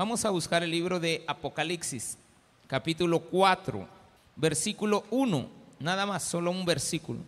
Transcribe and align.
Vamos 0.00 0.24
a 0.24 0.30
buscar 0.30 0.62
el 0.62 0.70
libro 0.70 0.98
de 0.98 1.22
Apocalipsis, 1.26 2.16
capítulo 2.66 3.20
4, 3.20 3.86
versículo 4.34 5.04
1, 5.10 5.46
nada 5.78 6.06
más, 6.06 6.22
solo 6.22 6.50
un 6.52 6.64
versículo. 6.64 7.20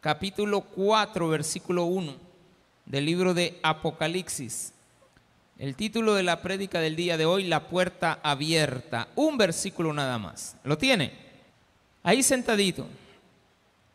Capítulo 0.00 0.60
4, 0.60 1.28
versículo 1.28 1.86
1 1.86 2.14
del 2.86 3.04
libro 3.04 3.34
de 3.34 3.58
Apocalipsis. 3.64 4.72
El 5.58 5.74
título 5.74 6.14
de 6.14 6.22
la 6.22 6.40
prédica 6.40 6.78
del 6.78 6.94
día 6.94 7.16
de 7.16 7.26
hoy, 7.26 7.48
La 7.48 7.66
puerta 7.66 8.20
abierta. 8.22 9.08
Un 9.16 9.38
versículo 9.38 9.92
nada 9.92 10.20
más. 10.20 10.54
¿Lo 10.62 10.78
tiene? 10.78 11.12
Ahí 12.04 12.22
sentadito. 12.22 12.86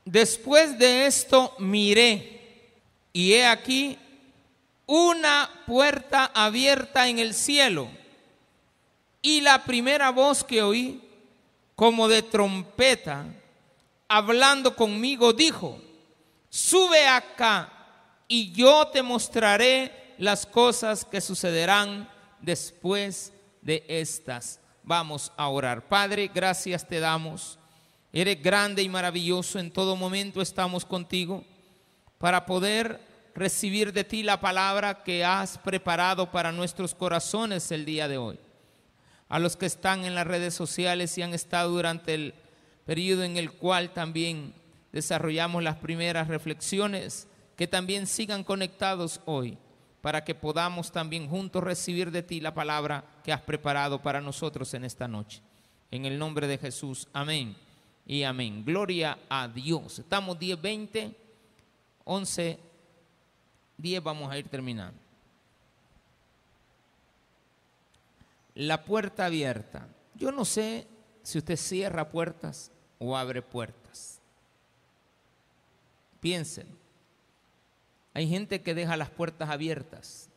Después 0.03 0.77
de 0.77 1.05
esto 1.05 1.55
miré 1.57 2.73
y 3.13 3.31
he 3.31 3.47
aquí 3.47 3.97
una 4.85 5.49
puerta 5.65 6.31
abierta 6.33 7.07
en 7.07 7.19
el 7.19 7.33
cielo. 7.33 7.89
Y 9.21 9.41
la 9.41 9.63
primera 9.63 10.11
voz 10.11 10.43
que 10.43 10.61
oí, 10.61 11.01
como 11.75 12.07
de 12.07 12.21
trompeta, 12.21 13.25
hablando 14.07 14.75
conmigo, 14.75 15.33
dijo, 15.33 15.81
sube 16.49 17.07
acá 17.07 17.71
y 18.27 18.51
yo 18.51 18.87
te 18.87 19.01
mostraré 19.01 20.15
las 20.17 20.45
cosas 20.45 21.03
que 21.03 21.21
sucederán 21.21 22.09
después 22.39 23.33
de 23.61 23.83
estas. 23.87 24.59
Vamos 24.83 25.31
a 25.35 25.49
orar. 25.49 25.87
Padre, 25.87 26.29
gracias 26.33 26.87
te 26.87 26.99
damos. 26.99 27.57
Eres 28.13 28.41
grande 28.41 28.81
y 28.83 28.89
maravilloso. 28.89 29.59
En 29.59 29.71
todo 29.71 29.95
momento 29.95 30.41
estamos 30.41 30.85
contigo 30.85 31.43
para 32.17 32.45
poder 32.45 33.01
recibir 33.35 33.91
de 33.91 34.05
ti 34.05 34.23
la 34.23 34.39
palabra 34.39 35.03
que 35.03 35.25
has 35.25 35.57
preparado 35.57 36.31
para 36.31 36.53
nuestros 36.53 36.95
corazones 36.95 37.69
el 37.71 37.83
día 37.83 38.07
de 38.07 38.17
hoy. 38.17 38.39
A 39.27 39.39
los 39.39 39.57
que 39.57 39.65
están 39.65 40.05
en 40.05 40.15
las 40.15 40.25
redes 40.25 40.53
sociales 40.53 41.17
y 41.17 41.21
han 41.21 41.33
estado 41.33 41.69
durante 41.69 42.13
el 42.13 42.33
periodo 42.85 43.23
en 43.23 43.35
el 43.35 43.51
cual 43.51 43.91
también 43.91 44.53
desarrollamos 44.93 45.61
las 45.61 45.75
primeras 45.75 46.29
reflexiones, 46.29 47.27
que 47.57 47.67
también 47.67 48.07
sigan 48.07 48.43
conectados 48.43 49.19
hoy 49.25 49.57
para 50.01 50.23
que 50.23 50.35
podamos 50.35 50.91
también 50.91 51.27
juntos 51.27 51.63
recibir 51.63 52.11
de 52.11 52.23
ti 52.23 52.39
la 52.39 52.53
palabra 52.53 53.03
que 53.23 53.33
has 53.33 53.41
preparado 53.41 54.01
para 54.01 54.21
nosotros 54.21 54.73
en 54.75 54.85
esta 54.85 55.07
noche. 55.07 55.41
En 55.91 56.05
el 56.05 56.17
nombre 56.17 56.47
de 56.47 56.57
Jesús, 56.57 57.07
amén 57.11 57.57
y 58.05 58.23
amén. 58.23 58.63
Gloria 58.63 59.17
a 59.27 59.47
Dios. 59.47 59.99
Estamos 59.99 60.37
10, 60.37 60.61
20, 60.61 61.15
11, 62.03 62.59
10, 63.77 64.03
vamos 64.03 64.31
a 64.31 64.37
ir 64.37 64.47
terminando. 64.47 64.99
La 68.53 68.83
puerta 68.85 69.25
abierta. 69.25 69.87
Yo 70.15 70.31
no 70.31 70.45
sé 70.45 70.87
si 71.23 71.37
usted 71.37 71.57
cierra 71.57 72.09
puertas 72.09 72.71
o 72.99 73.17
abre 73.17 73.41
puertas. 73.41 74.19
Piensen. 76.21 76.67
Hay 78.13 78.29
gente 78.29 78.61
que 78.61 78.73
deja 78.73 78.95
las 78.95 79.09
puertas 79.09 79.49
abiertas 79.49 80.29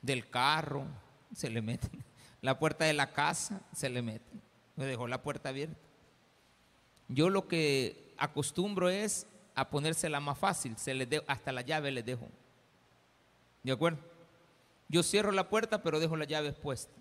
del 0.00 0.28
carro, 0.28 0.86
se 1.34 1.50
le 1.50 1.60
meten. 1.60 2.04
La 2.40 2.58
puerta 2.58 2.84
de 2.84 2.94
la 2.94 3.12
casa, 3.12 3.60
se 3.74 3.90
le 3.90 4.00
meten. 4.00 4.40
Me 4.76 4.86
dejó 4.86 5.08
la 5.08 5.22
puerta 5.22 5.48
abierta. 5.48 5.76
Yo 7.08 7.30
lo 7.30 7.48
que 7.48 8.14
acostumbro 8.16 8.88
es 8.88 9.26
a 9.58 9.68
ponérsela 9.68 10.20
más 10.20 10.38
fácil, 10.38 10.76
se 10.78 10.94
le 10.94 11.24
hasta 11.26 11.50
la 11.50 11.62
llave 11.62 11.90
le 11.90 12.04
dejo. 12.04 12.28
¿De 13.64 13.72
acuerdo? 13.72 13.98
Yo 14.88 15.02
cierro 15.02 15.32
la 15.32 15.48
puerta, 15.48 15.82
pero 15.82 15.98
dejo 15.98 16.16
la 16.16 16.26
llave 16.26 16.50
expuesta. 16.50 16.92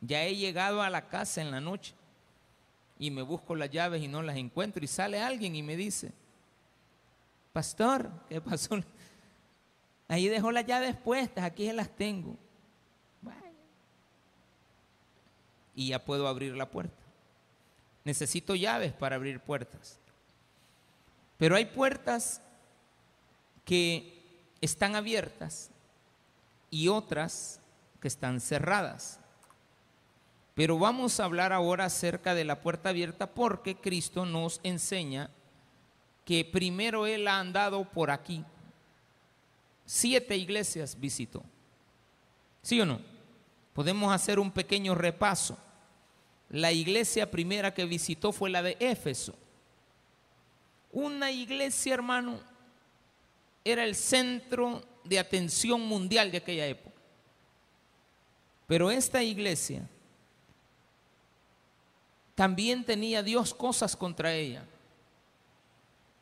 Ya 0.00 0.24
he 0.24 0.34
llegado 0.34 0.80
a 0.80 0.88
la 0.88 1.08
casa 1.08 1.42
en 1.42 1.50
la 1.50 1.60
noche 1.60 1.94
y 2.98 3.10
me 3.10 3.20
busco 3.20 3.54
las 3.54 3.68
llaves 3.68 4.02
y 4.02 4.08
no 4.08 4.22
las 4.22 4.36
encuentro 4.36 4.82
y 4.82 4.88
sale 4.88 5.20
alguien 5.20 5.54
y 5.56 5.62
me 5.62 5.76
dice, 5.76 6.12
pastor, 7.52 8.10
¿qué 8.30 8.40
pasó? 8.40 8.78
Ahí 10.08 10.28
dejó 10.28 10.52
las 10.52 10.64
llaves 10.64 10.96
puestas, 10.96 11.44
aquí 11.44 11.70
las 11.70 11.90
tengo. 11.90 12.34
Y 15.74 15.88
ya 15.88 16.02
puedo 16.02 16.28
abrir 16.28 16.56
la 16.56 16.70
puerta. 16.70 17.02
Necesito 18.04 18.54
llaves 18.54 18.94
para 18.94 19.16
abrir 19.16 19.38
puertas. 19.40 19.98
Pero 21.36 21.56
hay 21.56 21.66
puertas 21.66 22.40
que 23.64 24.22
están 24.60 24.94
abiertas 24.96 25.70
y 26.70 26.88
otras 26.88 27.60
que 28.00 28.08
están 28.08 28.40
cerradas. 28.40 29.20
Pero 30.54 30.78
vamos 30.78 31.18
a 31.18 31.24
hablar 31.24 31.52
ahora 31.52 31.86
acerca 31.86 32.34
de 32.34 32.44
la 32.44 32.60
puerta 32.60 32.90
abierta 32.90 33.34
porque 33.34 33.76
Cristo 33.76 34.24
nos 34.24 34.60
enseña 34.62 35.30
que 36.24 36.44
primero 36.44 37.06
Él 37.06 37.26
ha 37.28 37.40
andado 37.40 37.84
por 37.84 38.10
aquí. 38.10 38.44
Siete 39.84 40.36
iglesias 40.36 40.98
visitó. 40.98 41.42
¿Sí 42.62 42.80
o 42.80 42.86
no? 42.86 43.00
Podemos 43.74 44.14
hacer 44.14 44.38
un 44.38 44.50
pequeño 44.50 44.94
repaso. 44.94 45.58
La 46.48 46.72
iglesia 46.72 47.30
primera 47.30 47.74
que 47.74 47.84
visitó 47.84 48.32
fue 48.32 48.48
la 48.48 48.62
de 48.62 48.76
Éfeso. 48.78 49.34
Una 50.94 51.32
iglesia, 51.32 51.92
hermano, 51.92 52.38
era 53.64 53.84
el 53.84 53.96
centro 53.96 54.80
de 55.02 55.18
atención 55.18 55.80
mundial 55.80 56.30
de 56.30 56.38
aquella 56.38 56.68
época. 56.68 56.94
Pero 58.68 58.92
esta 58.92 59.20
iglesia 59.20 59.88
también 62.36 62.84
tenía 62.84 63.24
Dios 63.24 63.52
cosas 63.52 63.96
contra 63.96 64.32
ella. 64.34 64.64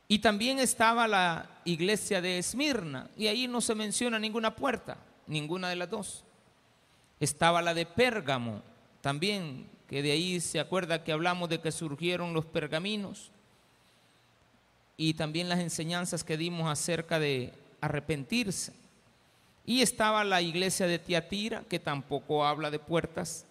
Y 0.07 0.19
también 0.19 0.57
estaba 0.57 1.07
la 1.07 1.61
iglesia 1.65 2.19
de 2.19 2.39
Esmirna, 2.39 3.11
y 3.15 3.27
ahí 3.27 3.47
no 3.47 3.61
se 3.61 3.75
menciona 3.75 4.17
ninguna 4.17 4.55
puerta, 4.55 4.97
ninguna 5.27 5.69
de 5.69 5.75
las 5.75 5.89
dos. 5.91 6.23
Estaba 7.19 7.61
la 7.61 7.75
de 7.75 7.85
Pérgamo, 7.85 8.63
también, 9.01 9.69
que 9.87 10.01
de 10.01 10.13
ahí 10.13 10.39
se 10.39 10.59
acuerda 10.59 11.03
que 11.03 11.11
hablamos 11.11 11.47
de 11.49 11.61
que 11.61 11.71
surgieron 11.71 12.33
los 12.33 12.45
pergaminos, 12.45 13.31
y 14.97 15.13
también 15.13 15.49
las 15.49 15.59
enseñanzas 15.59 16.23
que 16.23 16.37
dimos 16.37 16.69
acerca 16.69 17.19
de 17.19 17.53
arrepentirse. 17.81 18.73
Y 19.65 19.81
estaba 19.81 20.23
la 20.23 20.41
iglesia 20.41 20.87
de 20.87 20.99
Tiatira, 20.99 21.63
que 21.63 21.79
tampoco 21.79 22.45
habla 22.45 22.69
de 22.69 22.79
puertas, 22.79 23.45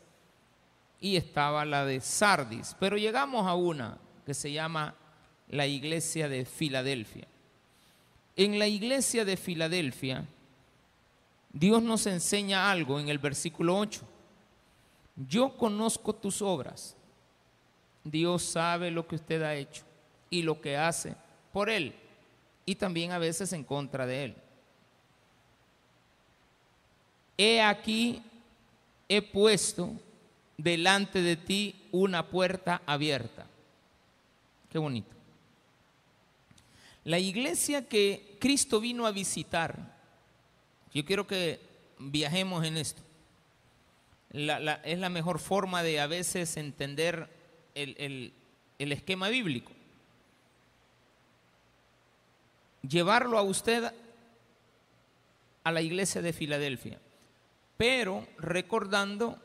y 1.01 1.17
estaba 1.17 1.65
la 1.65 1.85
de 1.85 2.01
Sardis, 2.01 2.77
pero 2.79 2.97
llegamos 2.97 3.47
a 3.47 3.55
una 3.55 3.99
que 4.25 4.35
se 4.35 4.53
llama 4.53 4.95
la 5.49 5.67
iglesia 5.67 6.29
de 6.29 6.45
Filadelfia. 6.45 7.27
En 8.37 8.59
la 8.59 8.69
iglesia 8.69 9.25
de 9.25 9.37
Filadelfia, 9.37 10.25
Dios 11.53 11.83
nos 11.83 12.07
enseña 12.07 12.71
algo 12.71 13.01
en 13.01 13.09
el 13.09 13.19
versículo 13.19 13.77
8. 13.77 14.01
Yo 15.29 15.57
conozco 15.57 16.15
tus 16.15 16.41
obras. 16.41 16.97
Dios 18.05 18.43
sabe 18.43 18.91
lo 18.91 19.07
que 19.07 19.17
usted 19.17 19.43
ha 19.43 19.55
hecho 19.55 19.83
y 20.31 20.43
lo 20.43 20.61
que 20.61 20.77
hace 20.77 21.15
por 21.53 21.71
Él 21.71 21.95
y 22.65 22.75
también 22.75 23.13
a 23.13 23.19
veces 23.19 23.53
en 23.53 23.65
contra 23.65 24.07
de 24.07 24.25
Él. 24.25 24.35
He 27.37 27.61
aquí, 27.61 28.23
he 29.09 29.23
puesto 29.23 29.93
delante 30.57 31.23
de 31.23 31.37
ti 31.37 31.75
una 31.91 32.29
puerta 32.29 32.83
abierta. 32.87 33.47
Qué 34.71 34.79
bonito. 34.79 35.11
La 37.05 37.19
iglesia 37.19 37.89
que 37.89 38.37
Cristo 38.39 38.81
vino 38.81 39.07
a 39.07 39.11
visitar, 39.11 39.99
yo 40.95 41.05
quiero 41.05 41.27
que 41.27 41.61
viajemos 41.99 42.65
en 42.65 42.77
esto. 42.77 43.03
es 44.31 44.99
la 44.99 45.09
mejor 45.09 45.41
forma 45.41 45.83
de 45.83 46.01
a 46.01 46.07
veces 46.07 46.57
entender 46.57 47.29
el, 47.75 48.33
el 48.79 48.93
esquema 48.93 49.29
bíblico. 49.29 49.73
Llevarlo 52.87 53.39
a 53.39 53.43
usted 53.43 53.93
a 55.65 55.73
la 55.73 55.81
iglesia 55.81 56.21
de 56.21 56.33
Filadelfia, 56.33 56.99
pero 57.77 58.27
recordando 58.39 59.39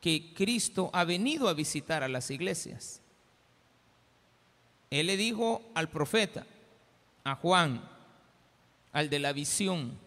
que 0.00 0.32
Cristo 0.34 0.90
ha 0.92 1.04
venido 1.04 1.48
a 1.48 1.54
visitar 1.54 2.02
a 2.02 2.08
las 2.08 2.30
iglesias. 2.30 3.02
Él 4.90 5.06
le 5.06 5.16
dijo 5.16 5.62
al 5.74 5.88
profeta, 5.88 6.46
a 7.24 7.34
Juan, 7.34 7.82
al 8.92 9.10
de 9.10 9.18
la 9.18 9.32
visión, 9.32 9.98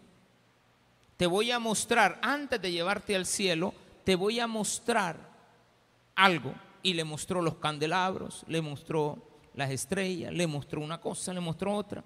te 1.16 1.26
voy 1.26 1.52
a 1.52 1.60
mostrar, 1.60 2.18
antes 2.20 2.60
de 2.60 2.72
llevarte 2.72 3.14
al 3.14 3.26
cielo, 3.26 3.74
te 4.02 4.16
voy 4.16 4.40
a 4.40 4.48
mostrar 4.48 5.16
algo. 6.16 6.52
Y 6.82 6.94
le 6.94 7.04
mostró 7.04 7.40
los 7.42 7.58
candelabros, 7.58 8.44
le 8.48 8.60
mostró 8.60 9.22
las 9.54 9.70
estrellas, 9.70 10.32
le 10.32 10.48
mostró 10.48 10.80
una 10.80 11.00
cosa, 11.00 11.32
le 11.32 11.38
mostró 11.38 11.76
otra. 11.76 12.02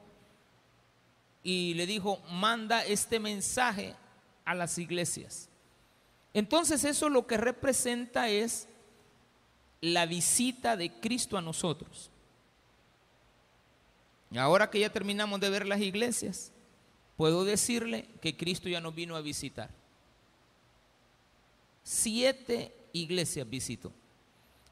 Y 1.49 1.75
le 1.75 1.87
dijo, 1.87 2.19
manda 2.29 2.85
este 2.85 3.21
mensaje 3.21 3.95
a 4.45 4.53
las 4.53 4.79
iglesias. 4.79 5.49
Entonces 6.35 6.83
eso 6.83 7.09
lo 7.09 7.29
que 7.29 7.37
representa 7.37 8.29
es 8.29 8.67
la 9.81 10.07
visita 10.07 10.77
de 10.77 10.91
Cristo 10.99 11.39
a 11.39 11.43
nosotros. 11.43 12.11
Ahora 14.37 14.71
que 14.71 14.81
ya 14.81 14.91
terminamos 14.91 15.39
de 15.39 15.49
ver 15.49 15.69
las 15.69 15.81
iglesias, 15.81 16.51
puedo 17.17 17.45
decirle 17.45 18.09
que 18.21 18.37
Cristo 18.37 18.69
ya 18.69 18.81
nos 18.81 18.97
vino 18.97 19.15
a 19.15 19.21
visitar. 19.21 19.71
Siete 21.85 22.75
iglesias 22.93 23.49
visitó. 23.49 23.93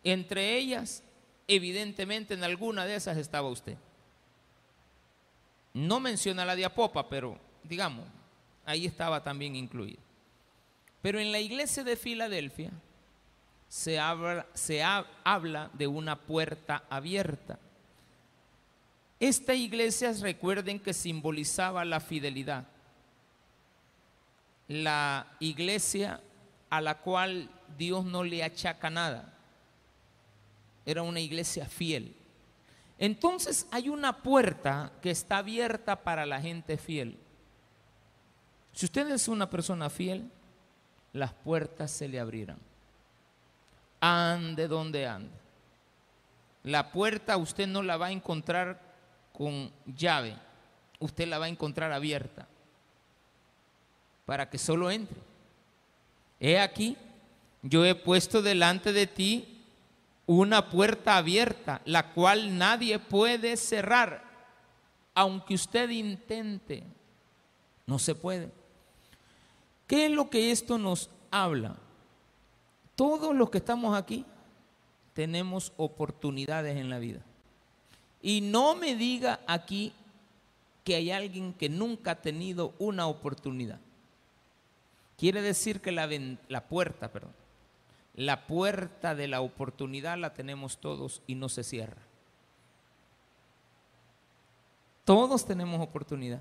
Entre 0.03 0.57
ellas, 0.57 1.05
evidentemente 1.47 2.35
en 2.35 2.43
alguna 2.43 2.85
de 2.85 2.97
esas 2.97 3.17
estaba 3.17 3.49
usted. 3.49 3.77
No 5.75 6.01
menciona 6.01 6.45
la 6.45 6.57
de 6.57 6.65
Apopa, 6.65 7.09
pero 7.09 7.39
digamos, 7.65 8.07
ahí 8.65 8.87
estaba 8.87 9.23
también 9.23 9.57
incluido. 9.57 10.01
Pero 11.03 11.19
en 11.19 11.33
la 11.33 11.41
iglesia 11.41 11.85
de 11.85 11.97
Filadelfia 11.97 12.71
se 13.69 13.99
habla, 13.99 14.47
se 14.55 14.83
habla 14.83 15.71
de 15.75 15.87
una 15.87 16.17
puerta 16.17 16.85
abierta. 16.89 17.59
Esta 19.19 19.55
iglesia, 19.55 20.13
recuerden 20.13 20.79
que 20.79 20.93
simbolizaba 20.95 21.85
la 21.85 22.01
fidelidad. 22.01 22.67
La 24.69 25.27
iglesia 25.41 26.21
a 26.71 26.81
la 26.81 26.99
cual 26.99 27.51
Dios 27.77 28.05
no 28.05 28.23
le 28.23 28.45
achaca 28.45 28.91
nada. 28.91 29.35
Era 30.87 31.03
una 31.03 31.21
iglesia 31.21 31.67
fiel. 31.67 32.15
Entonces 33.05 33.67
hay 33.71 33.91
una 33.91 34.23
puerta 34.23 34.91
que 35.03 35.11
está 35.11 35.37
abierta 35.37 36.03
para 36.03 36.25
la 36.25 36.41
gente 36.41 36.79
fiel. 36.79 37.19
Si 38.73 38.87
usted 38.87 39.07
es 39.11 39.29
una 39.29 39.51
persona 39.51 39.91
fiel, 39.91 40.31
las 41.13 41.35
puertas 41.35 41.91
se 41.91 42.09
le 42.09 42.19
abrirán. 42.19 42.57
Ande 44.01 44.69
donde 44.69 45.07
ande. 45.07 45.37
La 46.63 46.93
puerta 46.93 47.37
usted 47.37 47.67
no 47.67 47.83
la 47.83 47.99
va 47.99 48.07
a 48.07 48.11
encontrar 48.11 48.81
con 49.35 49.71
llave, 49.85 50.35
usted 50.99 51.29
la 51.29 51.39
va 51.39 51.45
a 51.45 51.51
encontrar 51.51 51.93
abierta 51.93 52.49
para 54.25 54.49
que 54.49 54.57
solo 54.57 54.91
entre. 54.91 55.21
He 56.41 56.59
aquí, 56.59 56.97
yo 57.61 57.85
he 57.85 57.95
puesto 57.95 58.41
delante 58.41 58.95
de 58.95 59.07
ti 59.07 59.54
una 60.27 60.71
puerta 60.71 61.17
abierta, 61.17 61.83
la 61.85 62.13
cual 62.13 62.57
nadie 62.57 62.99
puede 62.99 63.57
cerrar, 63.57 64.23
aunque 65.15 65.55
usted 65.55 65.91
intente, 65.91 66.83
no 67.87 67.99
se 67.99 68.15
puede. 68.15 68.51
¿Qué 69.87 70.07
es 70.07 70.11
lo 70.11 70.31
que 70.31 70.51
esto 70.51 70.79
nos 70.79 71.11
habla? 71.31 71.77
Todos 72.97 73.35
los 73.35 73.51
que 73.51 73.59
estamos 73.59 73.97
aquí 73.97 74.25
tenemos 75.13 75.73
oportunidades 75.77 76.77
en 76.77 76.89
la 76.89 76.99
vida. 76.99 77.21
Y 78.23 78.41
no 78.41 78.75
me 78.75 78.97
diga 78.97 79.41
aquí 79.47 79.93
que 80.85 80.95
hay 80.95 81.11
alguien 81.11 81.53
que 81.53 81.69
nunca 81.69 82.13
ha 82.13 82.23
tenido 82.23 82.75
una 82.79 83.07
oportunidad. 83.07 83.79
Quiere 85.19 85.43
decir 85.43 85.81
que 85.81 85.93
la, 85.93 86.09
la 86.49 86.65
puerta, 86.65 87.13
perdón, 87.13 87.33
la 88.15 88.47
puerta 88.47 89.15
de 89.15 89.27
la 89.27 89.41
oportunidad 89.41 90.17
la 90.17 90.35
tenemos 90.35 90.79
todos 90.79 91.21
y 91.27 91.35
no 91.35 91.49
se 91.49 91.65
cierra. 91.65 92.03
Todos 95.05 95.45
tenemos 95.45 95.81
oportunidad. 95.81 96.41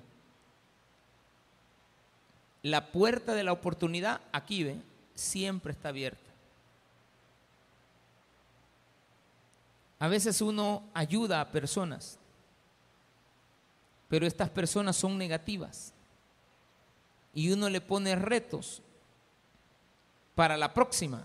La 2.62 2.92
puerta 2.92 3.34
de 3.34 3.44
la 3.44 3.52
oportunidad, 3.52 4.22
aquí 4.32 4.64
ve, 4.64 4.80
siempre 5.16 5.74
está 5.74 5.90
abierta. 5.90 6.32
A 10.00 10.08
veces 10.08 10.42
uno 10.42 10.84
ayuda 10.94 11.42
a 11.42 11.52
personas, 11.52 12.20
pero 14.08 14.28
estas 14.28 14.50
personas 14.50 14.96
son 14.96 15.18
negativas. 15.18 15.94
Y 17.34 17.52
uno 17.52 17.68
le 17.68 17.82
pone 17.82 18.16
retos 18.16 18.82
para 20.36 20.56
la 20.56 20.74
próxima 20.74 21.24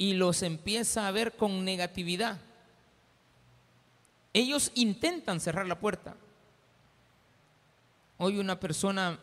y 0.00 0.14
los 0.14 0.42
empieza 0.42 1.06
a 1.06 1.10
ver 1.10 1.36
con 1.36 1.62
negatividad. 1.62 2.40
Ellos 4.32 4.72
intentan 4.74 5.40
cerrar 5.40 5.66
la 5.66 5.78
puerta. 5.78 6.16
Hoy 8.16 8.38
una 8.38 8.58
persona, 8.58 9.18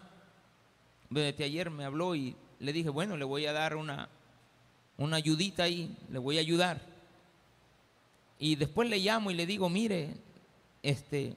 desde 1.10 1.46
ayer 1.46 1.72
me 1.72 1.84
habló 1.84 2.14
y 2.14 2.36
le 2.60 2.74
dije, 2.74 2.90
bueno, 2.90 3.18
le 3.18 3.26
voy 3.26 3.48
a 3.48 3.54
dar 3.54 3.76
una, 3.76 4.08
una 4.98 5.18
ayudita 5.18 5.64
ahí, 5.64 5.98
le 6.12 6.20
voy 6.20 6.38
a 6.38 6.42
ayudar. 6.42 6.80
Y 8.38 8.56
después 8.56 8.88
le 8.88 9.00
llamo 9.00 9.32
y 9.32 9.34
le 9.34 9.48
digo, 9.48 9.70
mire, 9.70 10.16
este, 10.84 11.36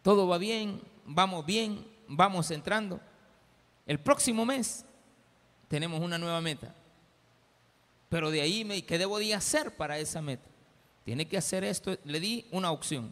todo 0.00 0.26
va 0.26 0.38
bien, 0.38 0.80
vamos 1.04 1.44
bien, 1.44 1.86
vamos 2.08 2.50
entrando. 2.52 3.00
El 3.86 4.00
próximo 4.00 4.46
mes 4.46 4.86
tenemos 5.68 6.00
una 6.00 6.16
nueva 6.16 6.40
meta. 6.40 6.74
Pero 8.12 8.30
de 8.30 8.42
ahí, 8.42 8.62
me, 8.62 8.84
¿qué 8.84 8.98
debo 8.98 9.18
de 9.18 9.32
hacer 9.32 9.74
para 9.74 9.98
esa 9.98 10.20
meta? 10.20 10.44
Tiene 11.02 11.26
que 11.26 11.38
hacer 11.38 11.64
esto. 11.64 11.96
Le 12.04 12.20
di 12.20 12.44
una 12.50 12.70
opción. 12.70 13.10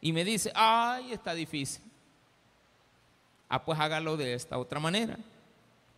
Y 0.00 0.12
me 0.12 0.24
dice, 0.24 0.50
ay, 0.56 1.12
está 1.12 1.34
difícil. 1.34 1.84
Ah, 3.48 3.64
pues 3.64 3.78
hágalo 3.78 4.16
de 4.16 4.34
esta 4.34 4.58
otra 4.58 4.80
manera. 4.80 5.16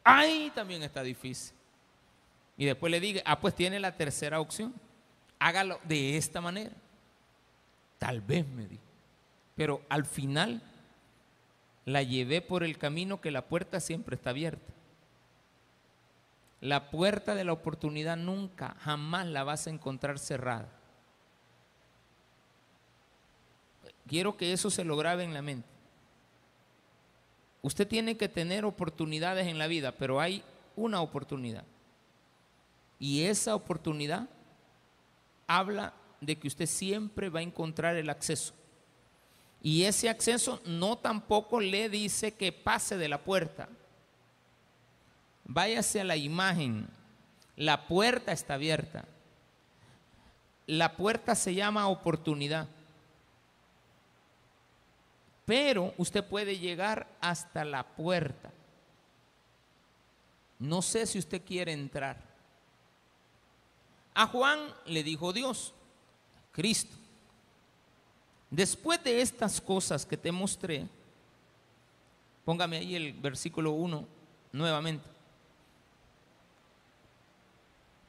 Ay, 0.05 0.53
también 0.55 0.83
está 0.83 1.03
difícil. 1.03 1.55
Y 2.59 2.67
después 2.67 2.91
le 2.91 3.01
digo, 3.01 3.21
ah, 3.25 3.41
pues 3.41 3.55
tiene 3.55 3.81
la 3.81 3.97
tercera 3.97 4.39
opción. 4.39 4.75
Hágalo 5.39 5.81
de 5.85 6.19
esta 6.19 6.43
manera. 6.43 6.75
Tal 7.99 8.21
vez 8.21 8.47
me 8.47 8.67
dijo. 8.67 8.83
Pero 9.55 9.81
al 9.89 10.05
final 10.05 10.61
la 11.87 12.03
llevé 12.03 12.43
por 12.43 12.65
el 12.65 12.77
camino 12.77 13.19
que 13.19 13.31
la 13.31 13.47
puerta 13.47 13.81
siempre 13.81 14.17
está 14.17 14.29
abierta. 14.29 14.76
La 16.61 16.91
puerta 16.91 17.35
de 17.35 17.45
la 17.45 17.53
oportunidad 17.53 18.17
nunca, 18.17 18.77
jamás 18.81 19.27
la 19.27 19.45
vas 19.45 19.67
a 19.67 19.71
encontrar 19.71 20.19
cerrada. 20.19 20.69
Quiero 24.07 24.37
que 24.37 24.53
eso 24.53 24.71
se 24.71 24.85
lo 24.85 24.97
grabe 24.97 25.25
en 25.25 25.35
la 25.35 25.43
mente. 25.43 25.69
Usted 27.63 27.87
tiene 27.89 28.17
que 28.17 28.29
tener 28.29 28.65
oportunidades 28.65 29.47
en 29.49 29.59
la 29.59 29.67
vida, 29.67 29.93
pero 29.93 30.21
hay 30.21 30.43
una 30.77 31.01
oportunidad. 31.01 31.65
Y 32.99 33.25
esa 33.25 33.55
oportunidad 33.55 34.29
habla 35.47 35.93
de 36.21 36.39
que 36.39 36.49
usted 36.49 36.67
siempre 36.67 37.29
va 37.29 37.41
a 37.41 37.43
encontrar 37.43 37.97
el 37.97 38.09
acceso. 38.09 38.55
Y 39.63 39.83
ese 39.83 40.09
acceso 40.09 40.61
no 40.65 40.97
tampoco 40.97 41.61
le 41.61 41.89
dice 41.89 42.35
que 42.35 42.53
pase 42.53 42.97
de 42.97 43.09
la 43.09 43.23
puerta. 43.23 43.69
Váyase 45.47 46.01
a 46.01 46.05
la 46.05 46.17
imagen. 46.17 46.89
La 47.57 47.87
puerta 47.87 48.33
está 48.33 48.55
abierta. 48.55 49.05
La 50.67 50.97
puerta 50.97 51.35
se 51.35 51.55
llama 51.55 51.89
oportunidad. 51.89 52.69
Pero 55.45 55.95
usted 55.97 56.25
puede 56.25 56.59
llegar 56.59 57.07
hasta 57.21 57.65
la 57.65 57.85
puerta. 57.85 58.51
No 60.59 60.83
sé 60.83 61.07
si 61.07 61.19
usted 61.19 61.43
quiere 61.45 61.73
entrar. 61.73 62.17
A 64.15 64.27
Juan 64.27 64.59
le 64.87 65.03
dijo 65.05 65.33
Dios, 65.33 65.73
Cristo, 66.51 66.97
después 68.51 69.03
de 69.05 69.21
estas 69.21 69.61
cosas 69.61 70.07
que 70.07 70.17
te 70.17 70.33
mostré, 70.33 70.89
póngame 72.45 72.79
ahí 72.79 72.97
el 72.97 73.13
versículo 73.13 73.73
1 73.73 74.09
nuevamente. 74.53 75.16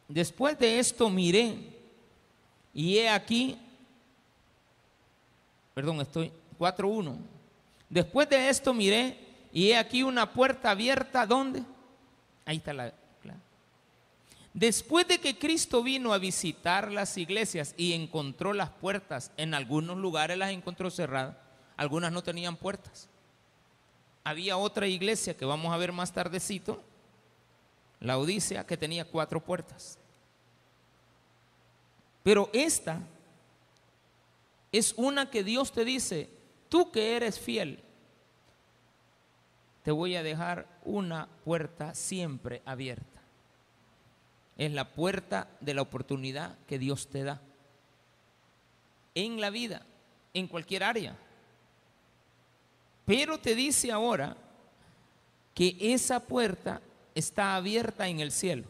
Después 0.07 0.57
de 0.57 0.79
esto 0.79 1.09
miré 1.09 1.57
y 2.73 2.97
he 2.97 3.09
aquí, 3.09 3.57
perdón, 5.73 6.01
estoy 6.01 6.31
4.1. 6.59 7.17
Después 7.89 8.29
de 8.29 8.49
esto 8.49 8.73
miré 8.73 9.17
y 9.51 9.69
he 9.69 9.77
aquí 9.77 10.03
una 10.03 10.31
puerta 10.31 10.71
abierta, 10.71 11.25
¿dónde? 11.25 11.63
Ahí 12.45 12.57
está 12.57 12.73
la... 12.73 12.93
Después 14.57 15.07
de 15.07 15.19
que 15.19 15.37
Cristo 15.37 15.83
vino 15.83 16.13
a 16.13 16.17
visitar 16.17 16.91
las 16.91 17.15
iglesias 17.19 17.75
y 17.77 17.93
encontró 17.93 18.53
las 18.53 18.71
puertas, 18.71 19.31
en 19.37 19.53
algunos 19.53 19.97
lugares 19.97 20.35
las 20.35 20.49
encontró 20.49 20.89
cerradas, 20.89 21.35
algunas 21.75 22.11
no 22.11 22.23
tenían 22.23 22.55
puertas. 22.55 23.07
Había 24.23 24.57
otra 24.57 24.87
iglesia 24.87 25.37
que 25.37 25.45
vamos 25.45 25.71
a 25.71 25.77
ver 25.77 25.91
más 25.91 26.11
tardecito, 26.11 26.83
la 27.99 28.17
Odisea, 28.17 28.65
que 28.65 28.77
tenía 28.77 29.05
cuatro 29.05 29.43
puertas. 29.43 29.97
Pero 32.23 32.49
esta 32.53 32.99
es 34.71 34.93
una 34.97 35.29
que 35.29 35.43
Dios 35.43 35.71
te 35.71 35.85
dice, 35.85 36.29
tú 36.69 36.91
que 36.91 37.15
eres 37.15 37.39
fiel, 37.39 37.79
te 39.83 39.91
voy 39.91 40.15
a 40.15 40.23
dejar 40.23 40.67
una 40.83 41.27
puerta 41.45 41.95
siempre 41.95 42.61
abierta. 42.65 43.21
Es 44.57 44.71
la 44.73 44.89
puerta 44.89 45.47
de 45.61 45.73
la 45.73 45.81
oportunidad 45.81 46.57
que 46.67 46.77
Dios 46.77 47.07
te 47.07 47.23
da. 47.23 47.39
En 49.15 49.39
la 49.39 49.49
vida, 49.49 49.83
en 50.33 50.47
cualquier 50.47 50.83
área. 50.83 51.15
Pero 53.05 53.39
te 53.39 53.55
dice 53.55 53.91
ahora 53.91 54.35
que 55.53 55.77
esa 55.79 56.19
puerta 56.19 56.81
está 57.17 57.55
abierta 57.55 58.07
en 58.07 58.19
el 58.19 58.31
cielo. 58.31 58.65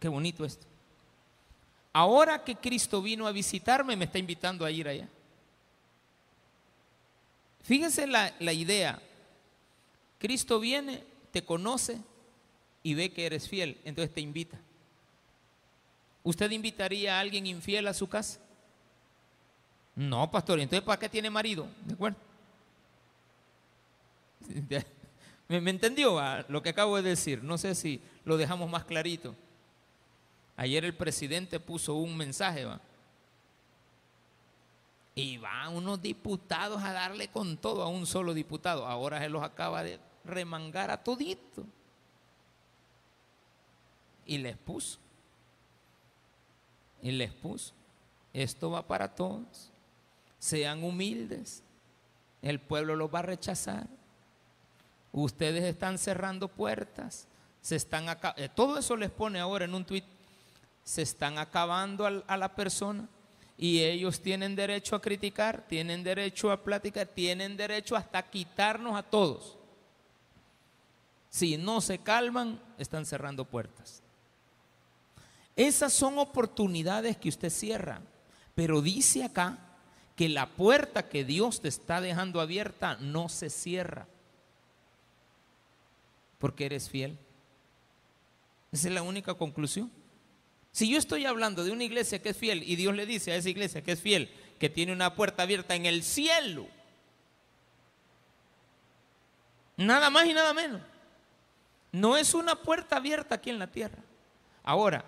Qué 0.00 0.08
bonito 0.08 0.44
esto. 0.44 0.66
Ahora 1.92 2.42
que 2.42 2.56
Cristo 2.56 3.00
vino 3.00 3.26
a 3.26 3.32
visitarme, 3.32 3.94
me 3.94 4.06
está 4.06 4.18
invitando 4.18 4.64
a 4.64 4.70
ir 4.70 4.88
allá. 4.88 5.08
Fíjense 7.62 8.06
la, 8.08 8.34
la 8.40 8.52
idea. 8.52 9.00
Cristo 10.18 10.58
viene, 10.58 11.04
te 11.30 11.44
conoce 11.44 12.00
y 12.82 12.94
ve 12.94 13.12
que 13.12 13.26
eres 13.26 13.48
fiel, 13.48 13.80
entonces 13.84 14.12
te 14.12 14.20
invita. 14.20 14.58
¿Usted 16.24 16.50
invitaría 16.50 17.16
a 17.16 17.20
alguien 17.20 17.46
infiel 17.46 17.86
a 17.86 17.94
su 17.94 18.08
casa? 18.08 18.40
No, 19.94 20.28
pastor, 20.30 20.58
entonces 20.58 20.84
¿para 20.84 20.98
qué 20.98 21.08
tiene 21.08 21.30
marido? 21.30 21.68
¿De 21.84 21.94
acuerdo? 21.94 22.18
¿Me, 25.48 25.58
entendió 25.70 26.20
lo 26.48 26.62
que 26.62 26.70
acabo 26.70 26.96
de 26.96 27.02
decir? 27.02 27.42
No 27.42 27.58
sé 27.58 27.74
si 27.74 28.00
lo 28.24 28.36
dejamos 28.36 28.70
más 28.70 28.84
clarito. 28.84 29.34
Ayer 30.56 30.84
el 30.84 30.94
presidente 30.94 31.60
puso 31.60 31.94
un 31.94 32.16
mensaje, 32.16 32.64
¿va? 32.64 32.80
Y 35.14 35.36
van 35.38 35.74
unos 35.76 36.00
diputados 36.00 36.82
a 36.82 36.92
darle 36.92 37.28
con 37.28 37.56
todo 37.56 37.82
a 37.82 37.88
un 37.88 38.06
solo 38.06 38.34
diputado. 38.34 38.86
Ahora 38.86 39.20
se 39.20 39.28
los 39.28 39.42
acaba 39.42 39.82
de 39.82 40.00
remangar 40.24 40.90
a 40.90 41.02
todito. 41.02 41.64
Y 44.26 44.38
les 44.38 44.56
puso. 44.56 44.98
Y 47.02 47.12
les 47.12 47.32
puso. 47.32 47.74
Esto 48.32 48.70
va 48.70 48.86
para 48.86 49.14
todos. 49.14 49.70
Sean 50.38 50.82
humildes. 50.82 51.62
El 52.42 52.58
pueblo 52.58 52.96
los 52.96 53.12
va 53.14 53.20
a 53.20 53.22
rechazar. 53.22 53.86
Ustedes 55.16 55.62
están 55.62 55.96
cerrando 55.96 56.48
puertas. 56.48 57.28
Se 57.60 57.76
están. 57.76 58.06
Eh, 58.36 58.48
todo 58.52 58.78
eso 58.78 58.96
les 58.96 59.10
pone 59.10 59.38
ahora 59.38 59.64
en 59.64 59.74
un 59.74 59.84
tuit. 59.84 60.04
Se 60.82 61.02
están 61.02 61.38
acabando 61.38 62.04
a 62.04 62.36
la 62.36 62.54
persona 62.54 63.08
y 63.56 63.80
ellos 63.80 64.20
tienen 64.20 64.56
derecho 64.56 64.96
a 64.96 65.00
criticar, 65.00 65.64
tienen 65.68 66.02
derecho 66.02 66.50
a 66.50 66.62
platicar, 66.62 67.06
tienen 67.06 67.56
derecho 67.56 67.96
hasta 67.96 68.28
quitarnos 68.28 68.96
a 68.96 69.02
todos. 69.04 69.56
Si 71.30 71.56
no 71.56 71.80
se 71.80 71.98
calman, 71.98 72.60
están 72.76 73.06
cerrando 73.06 73.44
puertas. 73.44 74.02
Esas 75.56 75.92
son 75.92 76.18
oportunidades 76.18 77.16
que 77.16 77.28
usted 77.28 77.50
cierra, 77.50 78.02
pero 78.54 78.82
dice 78.82 79.22
acá 79.22 79.58
que 80.16 80.28
la 80.28 80.50
puerta 80.50 81.08
que 81.08 81.24
Dios 81.24 81.62
te 81.62 81.68
está 81.68 82.00
dejando 82.00 82.40
abierta 82.40 82.96
no 83.00 83.28
se 83.28 83.48
cierra, 83.48 84.06
porque 86.44 86.66
eres 86.66 86.90
fiel. 86.90 87.16
Esa 88.70 88.88
es 88.88 88.92
la 88.92 89.00
única 89.00 89.32
conclusión. 89.32 89.90
Si 90.72 90.90
yo 90.90 90.98
estoy 90.98 91.24
hablando 91.24 91.64
de 91.64 91.70
una 91.70 91.84
iglesia 91.84 92.20
que 92.20 92.28
es 92.28 92.36
fiel 92.36 92.62
y 92.62 92.76
Dios 92.76 92.94
le 92.94 93.06
dice 93.06 93.32
a 93.32 93.36
esa 93.36 93.48
iglesia 93.48 93.82
que 93.82 93.92
es 93.92 94.00
fiel, 94.02 94.30
que 94.58 94.68
tiene 94.68 94.92
una 94.92 95.14
puerta 95.14 95.44
abierta 95.44 95.74
en 95.74 95.86
el 95.86 96.02
cielo, 96.02 96.66
nada 99.78 100.10
más 100.10 100.26
y 100.26 100.34
nada 100.34 100.52
menos. 100.52 100.82
No 101.92 102.14
es 102.18 102.34
una 102.34 102.56
puerta 102.56 102.96
abierta 102.96 103.36
aquí 103.36 103.48
en 103.48 103.58
la 103.58 103.68
tierra. 103.68 104.02
Ahora, 104.64 105.02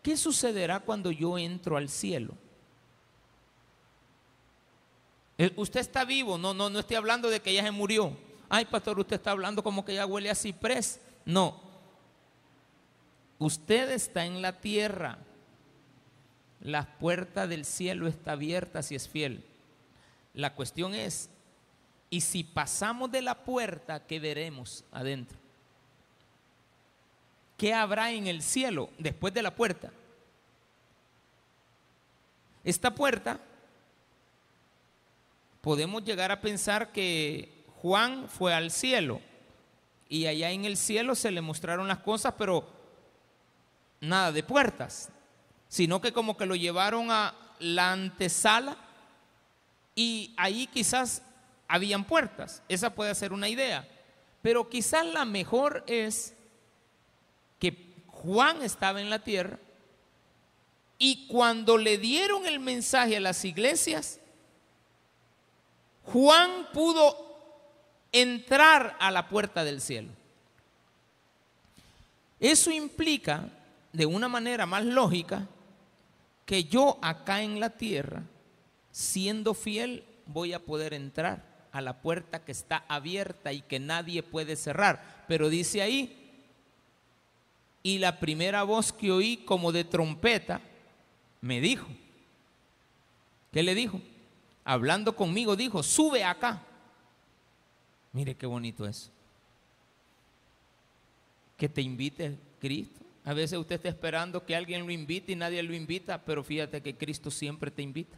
¿qué 0.00 0.16
sucederá 0.16 0.78
cuando 0.78 1.10
yo 1.10 1.38
entro 1.38 1.76
al 1.76 1.88
cielo? 1.88 2.34
Eh, 5.38 5.52
usted 5.56 5.80
está 5.80 6.04
vivo, 6.04 6.38
no, 6.38 6.54
no, 6.54 6.70
no 6.70 6.78
estoy 6.78 6.94
hablando 6.94 7.30
de 7.30 7.40
que 7.40 7.52
ya 7.52 7.64
se 7.64 7.72
murió. 7.72 8.27
Ay, 8.48 8.64
pastor, 8.64 8.98
usted 8.98 9.16
está 9.16 9.32
hablando 9.32 9.62
como 9.62 9.84
que 9.84 9.94
ya 9.94 10.06
huele 10.06 10.30
a 10.30 10.34
ciprés. 10.34 11.00
No, 11.24 11.68
Usted 13.38 13.90
está 13.90 14.24
en 14.24 14.42
la 14.42 14.60
tierra. 14.60 15.18
La 16.60 16.98
puerta 16.98 17.46
del 17.46 17.64
cielo 17.64 18.08
está 18.08 18.32
abierta 18.32 18.82
si 18.82 18.96
es 18.96 19.08
fiel. 19.08 19.44
La 20.34 20.54
cuestión 20.54 20.94
es, 20.94 21.30
¿y 22.10 22.20
si 22.20 22.42
pasamos 22.42 23.10
de 23.12 23.22
la 23.22 23.44
puerta, 23.44 24.04
qué 24.06 24.18
veremos 24.18 24.84
adentro? 24.90 25.38
¿Qué 27.56 27.74
habrá 27.74 28.10
en 28.12 28.26
el 28.26 28.42
cielo 28.42 28.90
después 28.98 29.32
de 29.32 29.42
la 29.42 29.54
puerta? 29.54 29.92
Esta 32.64 32.92
puerta, 32.92 33.40
podemos 35.60 36.04
llegar 36.04 36.32
a 36.32 36.40
pensar 36.40 36.90
que 36.90 37.57
Juan 37.82 38.28
fue 38.28 38.54
al 38.54 38.70
cielo 38.70 39.20
y 40.08 40.26
allá 40.26 40.50
en 40.50 40.64
el 40.64 40.76
cielo 40.76 41.14
se 41.14 41.30
le 41.30 41.40
mostraron 41.40 41.86
las 41.86 41.98
cosas, 41.98 42.34
pero 42.36 42.66
nada 44.00 44.32
de 44.32 44.42
puertas, 44.42 45.10
sino 45.68 46.00
que 46.00 46.12
como 46.12 46.36
que 46.36 46.46
lo 46.46 46.56
llevaron 46.56 47.10
a 47.10 47.34
la 47.60 47.92
antesala 47.92 48.76
y 49.94 50.32
ahí 50.36 50.66
quizás 50.66 51.22
habían 51.66 52.04
puertas. 52.04 52.62
Esa 52.68 52.94
puede 52.94 53.14
ser 53.14 53.32
una 53.32 53.48
idea. 53.48 53.86
Pero 54.42 54.68
quizás 54.68 55.04
la 55.06 55.24
mejor 55.24 55.84
es 55.86 56.34
que 57.58 57.94
Juan 58.06 58.62
estaba 58.62 59.00
en 59.00 59.10
la 59.10 59.18
tierra 59.18 59.58
y 60.98 61.26
cuando 61.26 61.76
le 61.76 61.98
dieron 61.98 62.46
el 62.46 62.58
mensaje 62.60 63.16
a 63.16 63.20
las 63.20 63.44
iglesias, 63.44 64.20
Juan 66.04 66.68
pudo 66.72 67.27
entrar 68.12 68.96
a 69.00 69.10
la 69.10 69.28
puerta 69.28 69.64
del 69.64 69.80
cielo. 69.80 70.10
Eso 72.40 72.70
implica 72.70 73.48
de 73.92 74.06
una 74.06 74.28
manera 74.28 74.66
más 74.66 74.84
lógica 74.84 75.46
que 76.46 76.64
yo 76.64 76.98
acá 77.02 77.42
en 77.42 77.60
la 77.60 77.70
tierra, 77.70 78.22
siendo 78.90 79.54
fiel, 79.54 80.04
voy 80.26 80.52
a 80.52 80.60
poder 80.60 80.94
entrar 80.94 81.44
a 81.72 81.80
la 81.80 82.00
puerta 82.00 82.44
que 82.44 82.52
está 82.52 82.84
abierta 82.88 83.52
y 83.52 83.60
que 83.62 83.78
nadie 83.78 84.22
puede 84.22 84.56
cerrar. 84.56 85.24
Pero 85.28 85.48
dice 85.48 85.82
ahí, 85.82 86.14
y 87.82 87.98
la 87.98 88.18
primera 88.18 88.62
voz 88.62 88.92
que 88.92 89.10
oí 89.10 89.38
como 89.38 89.72
de 89.72 89.84
trompeta 89.84 90.60
me 91.40 91.60
dijo, 91.60 91.86
¿qué 93.52 93.62
le 93.62 93.74
dijo? 93.74 94.00
Hablando 94.64 95.16
conmigo 95.16 95.56
dijo, 95.56 95.82
sube 95.82 96.24
acá. 96.24 96.62
Mire 98.12 98.34
qué 98.34 98.46
bonito 98.46 98.86
es. 98.86 99.10
Que 101.56 101.68
te 101.68 101.82
invite 101.82 102.38
Cristo 102.60 102.98
a 103.28 103.34
veces 103.34 103.58
usted 103.58 103.74
está 103.74 103.90
esperando 103.90 104.46
que 104.46 104.56
alguien 104.56 104.86
lo 104.86 104.90
invite 104.90 105.32
y 105.32 105.36
nadie 105.36 105.62
lo 105.62 105.74
invita, 105.74 106.24
pero 106.24 106.42
fíjate 106.42 106.80
que 106.80 106.96
Cristo 106.96 107.30
siempre 107.30 107.70
te 107.70 107.82
invita. 107.82 108.16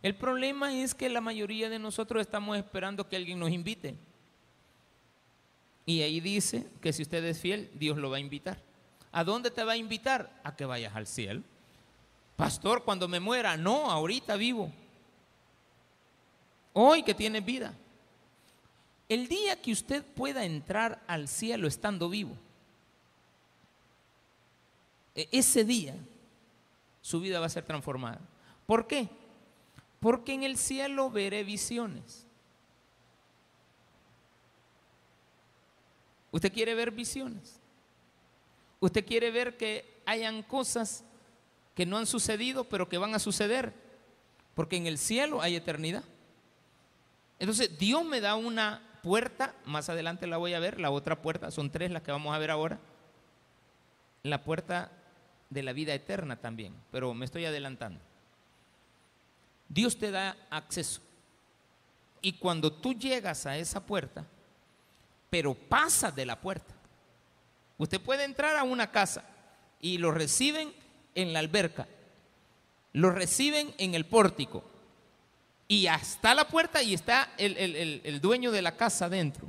El 0.00 0.14
problema 0.14 0.72
es 0.72 0.94
que 0.94 1.08
la 1.08 1.20
mayoría 1.20 1.68
de 1.68 1.80
nosotros 1.80 2.20
estamos 2.20 2.56
esperando 2.56 3.08
que 3.08 3.16
alguien 3.16 3.40
nos 3.40 3.50
invite. 3.50 3.96
Y 5.86 6.02
ahí 6.02 6.20
dice 6.20 6.68
que 6.80 6.92
si 6.92 7.02
usted 7.02 7.24
es 7.24 7.40
fiel, 7.40 7.68
Dios 7.74 7.98
lo 7.98 8.10
va 8.10 8.18
a 8.18 8.20
invitar. 8.20 8.62
¿A 9.10 9.24
dónde 9.24 9.50
te 9.50 9.64
va 9.64 9.72
a 9.72 9.76
invitar? 9.76 10.40
A 10.44 10.54
que 10.54 10.66
vayas 10.66 10.94
al 10.94 11.08
cielo. 11.08 11.42
Pastor, 12.36 12.84
cuando 12.84 13.08
me 13.08 13.18
muera, 13.18 13.56
no, 13.56 13.90
ahorita 13.90 14.36
vivo. 14.36 14.70
Hoy 16.74 17.02
que 17.02 17.12
tienes 17.12 17.44
vida. 17.44 17.74
El 19.10 19.26
día 19.26 19.60
que 19.60 19.72
usted 19.72 20.04
pueda 20.04 20.44
entrar 20.44 21.02
al 21.08 21.26
cielo 21.26 21.66
estando 21.66 22.08
vivo, 22.08 22.36
e-, 25.16 25.28
ese 25.32 25.64
día 25.64 25.96
su 27.02 27.20
vida 27.20 27.40
va 27.40 27.46
a 27.46 27.50
ser 27.50 27.64
transformada. 27.64 28.20
¿Por 28.66 28.86
qué? 28.86 29.08
Porque 29.98 30.32
en 30.32 30.44
el 30.44 30.56
cielo 30.56 31.10
veré 31.10 31.42
visiones. 31.42 32.24
¿Usted 36.30 36.52
quiere 36.52 36.76
ver 36.76 36.92
visiones? 36.92 37.58
¿Usted 38.78 39.04
quiere 39.04 39.32
ver 39.32 39.56
que 39.56 40.02
hayan 40.06 40.44
cosas 40.44 41.02
que 41.74 41.84
no 41.84 41.98
han 41.98 42.06
sucedido, 42.06 42.62
pero 42.62 42.88
que 42.88 42.96
van 42.96 43.16
a 43.16 43.18
suceder? 43.18 43.74
Porque 44.54 44.76
en 44.76 44.86
el 44.86 44.98
cielo 44.98 45.42
hay 45.42 45.56
eternidad. 45.56 46.04
Entonces, 47.40 47.76
Dios 47.76 48.04
me 48.04 48.20
da 48.20 48.36
una 48.36 48.86
puerta, 49.02 49.54
más 49.64 49.88
adelante 49.88 50.26
la 50.26 50.36
voy 50.36 50.54
a 50.54 50.60
ver, 50.60 50.80
la 50.80 50.90
otra 50.90 51.22
puerta, 51.22 51.50
son 51.50 51.70
tres 51.70 51.90
las 51.90 52.02
que 52.02 52.12
vamos 52.12 52.34
a 52.34 52.38
ver 52.38 52.50
ahora. 52.50 52.78
La 54.22 54.44
puerta 54.44 54.92
de 55.48 55.62
la 55.62 55.72
vida 55.72 55.94
eterna 55.94 56.36
también, 56.36 56.74
pero 56.90 57.14
me 57.14 57.24
estoy 57.24 57.44
adelantando. 57.44 58.00
Dios 59.68 59.98
te 59.98 60.10
da 60.10 60.36
acceso. 60.50 61.00
Y 62.22 62.34
cuando 62.34 62.72
tú 62.72 62.94
llegas 62.94 63.46
a 63.46 63.56
esa 63.56 63.84
puerta, 63.84 64.26
pero 65.30 65.54
pasa 65.54 66.10
de 66.10 66.26
la 66.26 66.40
puerta. 66.40 66.74
Usted 67.78 68.00
puede 68.00 68.24
entrar 68.24 68.56
a 68.56 68.64
una 68.64 68.90
casa 68.90 69.24
y 69.80 69.98
lo 69.98 70.10
reciben 70.10 70.74
en 71.14 71.32
la 71.32 71.38
alberca, 71.38 71.88
lo 72.92 73.10
reciben 73.10 73.72
en 73.78 73.94
el 73.94 74.04
pórtico 74.04 74.64
y 75.70 75.86
hasta 75.86 76.34
la 76.34 76.48
puerta 76.48 76.82
y 76.82 76.92
está 76.92 77.32
el, 77.38 77.56
el 77.56 78.20
dueño 78.20 78.50
de 78.50 78.60
la 78.60 78.76
casa 78.76 79.08
dentro. 79.08 79.46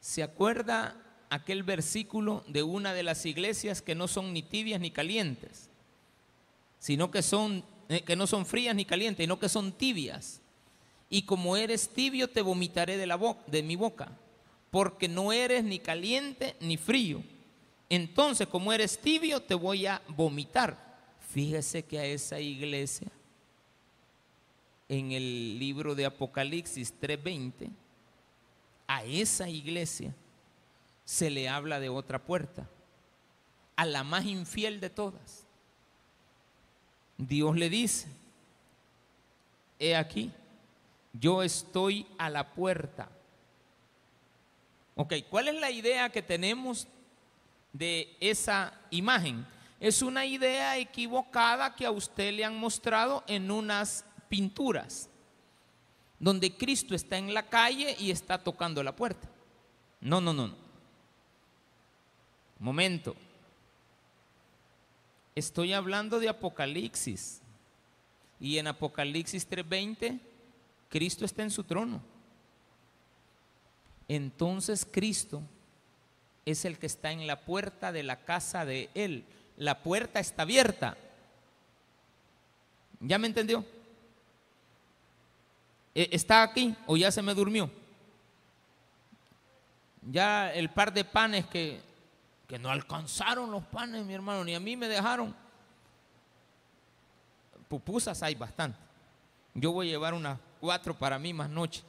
¿Se 0.00 0.24
acuerda 0.24 0.96
aquel 1.30 1.62
versículo 1.62 2.44
de 2.48 2.62
una 2.62 2.92
de 2.94 3.04
las 3.04 3.24
iglesias 3.24 3.80
que 3.80 3.94
no 3.94 4.08
son 4.08 4.32
ni 4.32 4.42
tibias 4.42 4.80
ni 4.80 4.90
calientes, 4.90 5.70
sino 6.78 7.12
que 7.12 7.22
son 7.22 7.64
eh, 7.88 8.02
que 8.02 8.16
no 8.16 8.26
son 8.26 8.44
frías 8.44 8.74
ni 8.74 8.84
calientes, 8.84 9.22
sino 9.22 9.38
que 9.38 9.48
son 9.48 9.72
tibias. 9.72 10.40
Y 11.08 11.22
como 11.22 11.56
eres 11.56 11.90
tibio 11.90 12.28
te 12.28 12.42
vomitaré 12.42 12.96
de 12.96 13.06
la 13.06 13.18
de 13.46 13.62
mi 13.62 13.76
boca, 13.76 14.18
porque 14.70 15.08
no 15.08 15.32
eres 15.32 15.62
ni 15.62 15.78
caliente 15.78 16.56
ni 16.60 16.76
frío. 16.76 17.22
Entonces, 17.88 18.48
como 18.48 18.72
eres 18.72 18.98
tibio, 18.98 19.40
te 19.40 19.54
voy 19.54 19.86
a 19.86 20.02
vomitar. 20.08 20.91
Fíjese 21.32 21.82
que 21.82 21.98
a 21.98 22.04
esa 22.04 22.40
iglesia 22.40 23.08
en 24.86 25.12
el 25.12 25.58
libro 25.58 25.94
de 25.94 26.04
Apocalipsis 26.04 26.92
3:20 27.00 27.70
a 28.86 29.02
esa 29.04 29.48
iglesia 29.48 30.14
se 31.06 31.30
le 31.30 31.48
habla 31.48 31.80
de 31.80 31.88
otra 31.88 32.18
puerta, 32.18 32.68
a 33.76 33.86
la 33.86 34.04
más 34.04 34.26
infiel 34.26 34.78
de 34.78 34.90
todas. 34.90 35.46
Dios 37.16 37.56
le 37.56 37.70
dice, 37.70 38.08
he 39.78 39.96
aquí, 39.96 40.30
yo 41.14 41.42
estoy 41.42 42.06
a 42.18 42.28
la 42.28 42.52
puerta. 42.52 43.08
Ok, 44.96 45.14
¿cuál 45.30 45.48
es 45.48 45.54
la 45.54 45.70
idea 45.70 46.10
que 46.10 46.20
tenemos 46.20 46.86
de 47.72 48.14
esa 48.20 48.78
imagen? 48.90 49.46
Es 49.82 50.00
una 50.00 50.24
idea 50.24 50.78
equivocada 50.78 51.74
que 51.74 51.84
a 51.84 51.90
usted 51.90 52.32
le 52.32 52.44
han 52.44 52.56
mostrado 52.56 53.24
en 53.26 53.50
unas 53.50 54.04
pinturas 54.28 55.08
donde 56.20 56.56
Cristo 56.56 56.94
está 56.94 57.18
en 57.18 57.34
la 57.34 57.42
calle 57.42 57.96
y 57.98 58.12
está 58.12 58.38
tocando 58.38 58.80
la 58.84 58.94
puerta. 58.94 59.28
No, 60.00 60.20
no, 60.20 60.32
no, 60.32 60.46
no. 60.46 60.54
Momento. 62.60 63.16
Estoy 65.34 65.72
hablando 65.72 66.20
de 66.20 66.28
Apocalipsis. 66.28 67.40
Y 68.38 68.58
en 68.58 68.68
Apocalipsis 68.68 69.50
3:20, 69.50 70.20
Cristo 70.90 71.24
está 71.24 71.42
en 71.42 71.50
su 71.50 71.64
trono. 71.64 72.00
Entonces 74.06 74.86
Cristo 74.88 75.42
es 76.46 76.64
el 76.64 76.78
que 76.78 76.86
está 76.86 77.10
en 77.10 77.26
la 77.26 77.40
puerta 77.40 77.90
de 77.90 78.04
la 78.04 78.24
casa 78.24 78.64
de 78.64 78.88
Él. 78.94 79.24
La 79.62 79.80
puerta 79.80 80.18
está 80.18 80.42
abierta. 80.42 80.96
¿Ya 82.98 83.16
me 83.16 83.28
entendió? 83.28 83.64
Eh, 85.94 86.08
¿Está 86.10 86.42
aquí 86.42 86.74
o 86.84 86.96
ya 86.96 87.12
se 87.12 87.22
me 87.22 87.32
durmió? 87.32 87.70
Ya 90.10 90.52
el 90.52 90.68
par 90.68 90.92
de 90.92 91.04
panes 91.04 91.46
que, 91.46 91.80
que 92.48 92.58
no 92.58 92.70
alcanzaron 92.70 93.52
los 93.52 93.62
panes, 93.62 94.04
mi 94.04 94.14
hermano, 94.14 94.42
ni 94.42 94.52
a 94.56 94.58
mí 94.58 94.76
me 94.76 94.88
dejaron. 94.88 95.32
Pupusas 97.68 98.20
hay 98.24 98.34
bastante. 98.34 98.80
Yo 99.54 99.70
voy 99.70 99.86
a 99.86 99.90
llevar 99.92 100.12
unas 100.12 100.40
cuatro 100.60 100.92
para 100.92 101.20
mí 101.20 101.32
más 101.32 101.48
noche. 101.48 101.84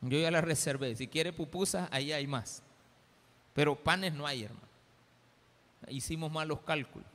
Yo 0.00 0.18
ya 0.18 0.30
las 0.30 0.44
reservé. 0.44 0.96
Si 0.96 1.08
quiere 1.08 1.30
pupusas, 1.30 1.90
ahí 1.92 2.10
hay 2.10 2.26
más. 2.26 2.62
Pero 3.52 3.76
panes 3.76 4.14
no 4.14 4.26
hay, 4.26 4.44
hermano. 4.44 4.73
Hicimos 5.88 6.30
malos 6.30 6.60
cálculos. 6.60 7.06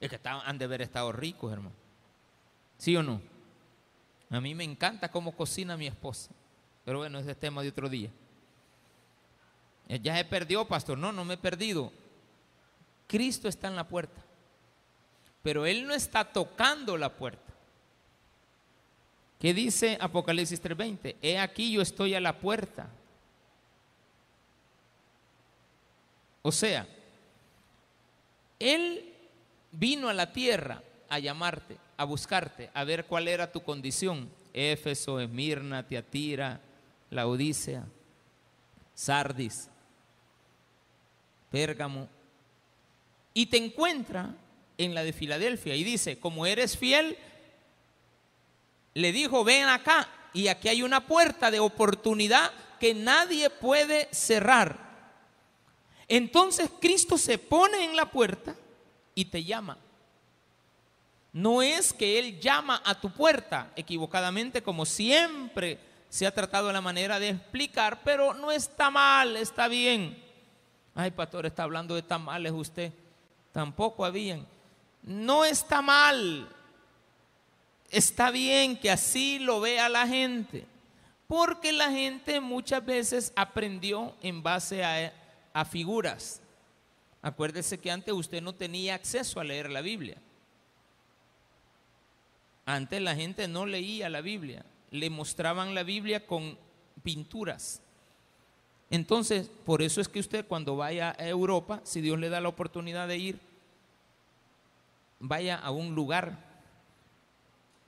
Es 0.00 0.10
que 0.10 0.20
han 0.24 0.58
de 0.58 0.64
haber 0.64 0.82
estado 0.82 1.12
ricos, 1.12 1.52
hermano. 1.52 1.74
¿Sí 2.78 2.96
o 2.96 3.02
no? 3.02 3.20
A 4.30 4.40
mí 4.40 4.54
me 4.54 4.64
encanta 4.64 5.10
cómo 5.10 5.36
cocina 5.36 5.76
mi 5.76 5.86
esposa. 5.86 6.30
Pero 6.84 6.98
bueno, 6.98 7.18
ese 7.18 7.32
es 7.32 7.38
tema 7.38 7.62
de 7.62 7.68
otro 7.68 7.88
día. 7.88 8.10
Ya 9.88 10.16
se 10.16 10.24
perdió, 10.24 10.66
pastor. 10.66 10.98
No, 10.98 11.12
no 11.12 11.24
me 11.24 11.34
he 11.34 11.38
perdido. 11.38 11.92
Cristo 13.06 13.48
está 13.48 13.68
en 13.68 13.76
la 13.76 13.86
puerta. 13.86 14.20
Pero 15.42 15.66
Él 15.66 15.86
no 15.86 15.94
está 15.94 16.24
tocando 16.24 16.96
la 16.96 17.10
puerta. 17.10 17.52
¿Qué 19.38 19.52
dice 19.52 19.98
Apocalipsis 20.00 20.62
3:20? 20.62 21.16
He 21.20 21.38
aquí 21.38 21.72
yo 21.72 21.82
estoy 21.82 22.14
a 22.14 22.20
la 22.20 22.38
puerta. 22.38 22.88
O 26.42 26.52
sea, 26.52 26.86
Él 28.62 29.12
vino 29.72 30.08
a 30.08 30.14
la 30.14 30.32
tierra 30.32 30.82
a 31.08 31.18
llamarte 31.18 31.76
a 32.02 32.04
buscarte, 32.04 32.68
a 32.74 32.82
ver 32.82 33.04
cuál 33.04 33.28
era 33.28 33.52
tu 33.52 33.62
condición. 33.62 34.28
Éfeso, 34.52 35.20
Esmirna, 35.20 35.86
Tiatira, 35.86 36.60
la 37.10 37.28
Odisea, 37.28 37.84
Sardis, 38.94 39.68
Pérgamo. 41.50 42.08
Y 43.34 43.46
te 43.46 43.56
encuentra 43.56 44.34
en 44.76 44.94
la 44.94 45.04
de 45.04 45.12
Filadelfia 45.12 45.76
y 45.76 45.84
dice, 45.84 46.18
como 46.18 46.44
eres 46.44 46.76
fiel, 46.76 47.16
le 48.94 49.12
dijo, 49.12 49.44
ven 49.44 49.68
acá 49.68 50.08
y 50.34 50.48
aquí 50.48 50.68
hay 50.68 50.82
una 50.82 51.06
puerta 51.06 51.50
de 51.50 51.60
oportunidad 51.60 52.50
que 52.80 52.94
nadie 52.94 53.48
puede 53.48 54.08
cerrar. 54.10 54.91
Entonces 56.14 56.70
Cristo 56.78 57.16
se 57.16 57.38
pone 57.38 57.86
en 57.86 57.96
la 57.96 58.04
puerta 58.04 58.54
y 59.14 59.24
te 59.24 59.42
llama. 59.44 59.78
No 61.32 61.62
es 61.62 61.94
que 61.94 62.18
Él 62.18 62.38
llama 62.38 62.82
a 62.84 63.00
tu 63.00 63.10
puerta 63.10 63.72
equivocadamente, 63.76 64.62
como 64.62 64.84
siempre 64.84 65.78
se 66.10 66.26
ha 66.26 66.34
tratado 66.34 66.70
la 66.70 66.82
manera 66.82 67.18
de 67.18 67.30
explicar, 67.30 68.02
pero 68.04 68.34
no 68.34 68.52
está 68.52 68.90
mal, 68.90 69.38
está 69.38 69.68
bien. 69.68 70.22
Ay, 70.94 71.12
pastor, 71.12 71.46
está 71.46 71.62
hablando 71.62 71.94
de 71.94 72.02
tamales 72.02 72.52
usted. 72.52 72.92
Tampoco 73.50 74.04
habían. 74.04 74.46
No 75.02 75.46
está 75.46 75.80
mal. 75.80 76.46
Está 77.90 78.30
bien 78.30 78.76
que 78.78 78.90
así 78.90 79.38
lo 79.38 79.62
vea 79.62 79.88
la 79.88 80.06
gente. 80.06 80.66
Porque 81.26 81.72
la 81.72 81.90
gente 81.90 82.38
muchas 82.38 82.84
veces 82.84 83.32
aprendió 83.34 84.14
en 84.20 84.42
base 84.42 84.84
a, 84.84 85.10
a 85.52 85.64
figuras. 85.64 86.40
Acuérdese 87.22 87.78
que 87.78 87.90
antes 87.90 88.12
usted 88.12 88.42
no 88.42 88.54
tenía 88.54 88.94
acceso 88.94 89.40
a 89.40 89.44
leer 89.44 89.70
la 89.70 89.80
Biblia. 89.80 90.16
Antes 92.64 93.00
la 93.00 93.14
gente 93.14 93.48
no 93.48 93.66
leía 93.66 94.08
la 94.08 94.20
Biblia, 94.20 94.64
le 94.90 95.10
mostraban 95.10 95.74
la 95.74 95.82
Biblia 95.82 96.26
con 96.26 96.56
pinturas. 97.02 97.80
Entonces, 98.90 99.48
por 99.64 99.82
eso 99.82 100.00
es 100.00 100.08
que 100.08 100.20
usted 100.20 100.46
cuando 100.46 100.76
vaya 100.76 101.16
a 101.18 101.26
Europa, 101.26 101.80
si 101.82 102.00
Dios 102.00 102.18
le 102.18 102.28
da 102.28 102.40
la 102.40 102.48
oportunidad 102.48 103.08
de 103.08 103.18
ir, 103.18 103.40
vaya 105.18 105.56
a 105.56 105.70
un 105.70 105.94
lugar, 105.94 106.38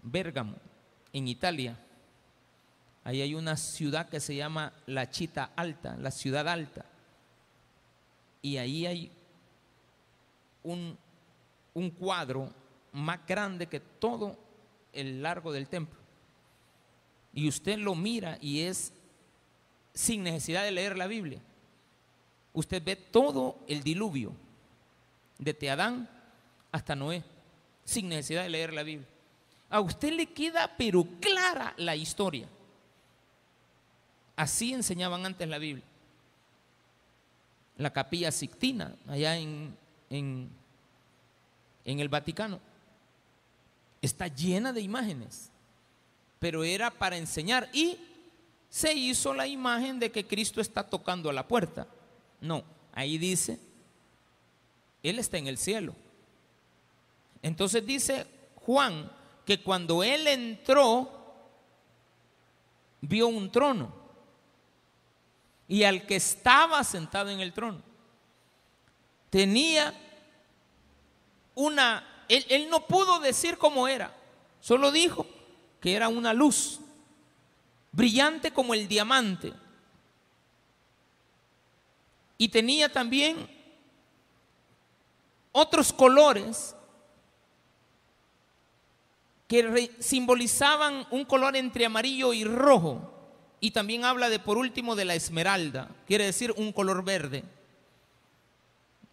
Bérgamo, 0.03 0.57
en 1.13 1.29
Italia. 1.29 1.79
Ahí 3.05 3.21
hay 3.21 3.35
una 3.35 3.57
ciudad 3.57 4.09
que 4.09 4.21
se 4.21 4.35
llama 4.35 4.73
la 4.87 5.11
Chita 5.11 5.51
Alta, 5.57 5.97
la 5.99 6.11
ciudad 6.11 6.49
alta. 6.49 6.87
Y 8.45 8.59
ahí 8.59 8.85
hay 8.85 9.11
un, 10.63 10.99
un 11.73 11.91
cuadro 11.91 12.53
más 12.93 13.27
grande 13.27 13.67
que 13.69 13.81
todo 13.81 14.37
el 14.93 15.23
largo 15.23 15.51
del 15.51 15.67
templo. 15.67 15.99
Y 17.33 17.49
usted 17.49 17.79
lo 17.79 17.95
mira 17.95 18.37
y 18.43 18.61
es 18.61 18.93
sin 19.95 20.25
necesidad 20.25 20.63
de 20.63 20.73
leer 20.73 20.99
la 20.99 21.07
Biblia. 21.07 21.41
Usted 22.53 22.85
ve 22.85 22.97
todo 22.97 23.61
el 23.67 23.83
diluvio, 23.83 24.35
desde 25.39 25.71
Adán 25.71 26.07
hasta 26.71 26.95
Noé, 26.95 27.25
sin 27.83 28.11
necesidad 28.11 28.43
de 28.43 28.51
leer 28.51 28.75
la 28.75 28.83
Biblia. 28.83 29.09
A 29.71 29.81
usted 29.81 30.13
le 30.13 30.27
queda 30.27 30.71
pero 30.77 31.07
clara 31.19 31.73
la 31.79 31.97
historia. 31.97 32.47
Así 34.37 34.75
enseñaban 34.75 35.25
antes 35.25 35.49
la 35.49 35.57
Biblia. 35.57 35.87
La 37.77 37.93
capilla 37.93 38.31
Sixtina, 38.31 38.95
allá 39.09 39.37
en, 39.37 39.77
en, 40.11 40.49
en 41.85 42.01
el 42.01 42.09
Vaticano 42.09 42.61
está 44.01 44.29
llena 44.29 44.73
de 44.73 44.81
imágenes, 44.81 45.51
pero 46.39 46.63
era 46.63 46.91
para 46.91 47.17
enseñar 47.17 47.69
y 47.73 47.97
se 48.69 48.93
hizo 48.93 49.33
la 49.35 49.47
imagen 49.47 49.99
de 49.99 50.13
que 50.13 50.27
Cristo 50.27 50.61
está 50.61 50.83
tocando 50.89 51.31
a 51.31 51.33
la 51.33 51.49
puerta. 51.49 51.87
No, 52.41 52.63
ahí 52.93 53.19
dice, 53.19 53.59
Él 55.03 55.19
está 55.19 55.39
en 55.39 55.47
el 55.47 55.59
cielo. 55.59 55.95
Entonces 57.43 57.85
dice 57.85 58.27
Juan 58.57 59.11
que 59.45 59.63
cuando 59.63 60.03
Él 60.05 60.27
entró, 60.27 61.11
vio 63.01 63.29
un 63.29 63.51
trono 63.51 64.04
y 65.69 65.85
al 65.85 66.07
que 66.07 66.17
estaba 66.17 66.83
sentado 66.85 67.31
en 67.31 67.41
el 67.41 67.53
trono 67.53 67.83
tenía 69.35 69.93
una, 71.57 72.25
él, 72.29 72.69
no 72.71 72.87
pudo 72.87 73.19
decir 73.19 73.59
cómo 73.59 73.89
era, 73.89 74.15
solo 74.61 74.93
dijo 74.93 75.27
que 75.81 75.95
era 75.95 76.07
una 76.07 76.33
luz 76.33 76.79
brillante 77.91 78.53
como 78.53 78.75
el 78.75 78.87
diamante. 78.87 79.53
Y 82.39 82.49
tenía 82.49 82.93
también 82.93 83.49
otros 85.51 85.93
colores 85.93 86.77
que 89.49 89.97
simbolizaban 89.99 91.07
un 91.11 91.25
color 91.25 91.57
entre 91.57 91.87
amarillo 91.87 92.33
y 92.33 92.45
rojo. 92.45 93.14
Y 93.65 93.71
también 93.71 94.05
habla 94.05 94.29
de, 94.29 94.39
por 94.39 94.59
último, 94.59 94.95
de 94.95 95.07
la 95.07 95.15
esmeralda, 95.15 95.89
quiere 96.07 96.27
decir 96.27 96.53
un 96.59 96.71
color 96.71 97.03
verde, 97.03 97.45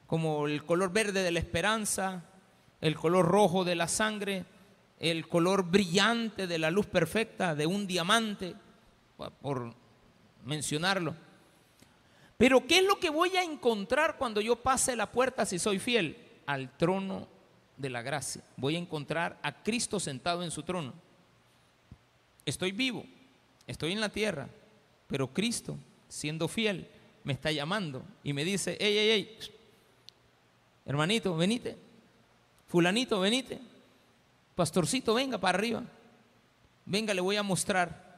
como 0.07 0.45
el 0.45 0.65
color 0.65 0.91
verde 0.91 1.23
de 1.23 1.31
la 1.31 1.39
esperanza, 1.39 2.25
el 2.81 2.97
color 2.97 3.25
rojo 3.27 3.63
de 3.63 3.75
la 3.75 3.87
sangre, 3.87 4.43
el 4.99 5.25
color 5.29 5.63
brillante 5.63 6.47
de 6.47 6.59
la 6.59 6.69
luz 6.69 6.85
perfecta, 6.85 7.55
de 7.55 7.65
un 7.65 7.87
diamante, 7.87 8.53
por 9.41 9.73
mencionarlo. 10.43 11.15
Pero 12.35 12.67
¿qué 12.67 12.79
es 12.79 12.83
lo 12.83 12.99
que 12.99 13.09
voy 13.09 13.37
a 13.37 13.43
encontrar 13.43 14.17
cuando 14.17 14.41
yo 14.41 14.57
pase 14.57 14.97
la 14.97 15.13
puerta 15.13 15.45
si 15.45 15.59
soy 15.59 15.79
fiel? 15.79 16.17
Al 16.45 16.75
trono 16.75 17.29
de 17.77 17.89
la 17.89 18.01
gracia. 18.01 18.43
Voy 18.57 18.75
a 18.75 18.79
encontrar 18.79 19.39
a 19.43 19.63
Cristo 19.63 19.97
sentado 19.97 20.43
en 20.43 20.51
su 20.51 20.61
trono. 20.63 20.93
Estoy 22.43 22.73
vivo, 22.73 23.05
estoy 23.67 23.91
en 23.91 24.01
la 24.01 24.09
tierra, 24.09 24.47
pero 25.07 25.33
Cristo, 25.33 25.77
siendo 26.07 26.47
fiel, 26.47 26.87
me 27.23 27.33
está 27.33 27.51
llamando 27.51 28.03
y 28.23 28.33
me 28.33 28.43
dice, 28.43 28.77
hey, 28.79 28.95
hey, 28.97 29.09
hey, 29.11 29.51
hermanito, 30.85 31.35
venite, 31.35 31.77
fulanito, 32.67 33.19
venite, 33.19 33.59
pastorcito, 34.55 35.13
venga 35.13 35.37
para 35.37 35.57
arriba, 35.57 35.83
venga, 36.85 37.13
le 37.13 37.21
voy 37.21 37.35
a 37.35 37.43
mostrar. 37.43 38.11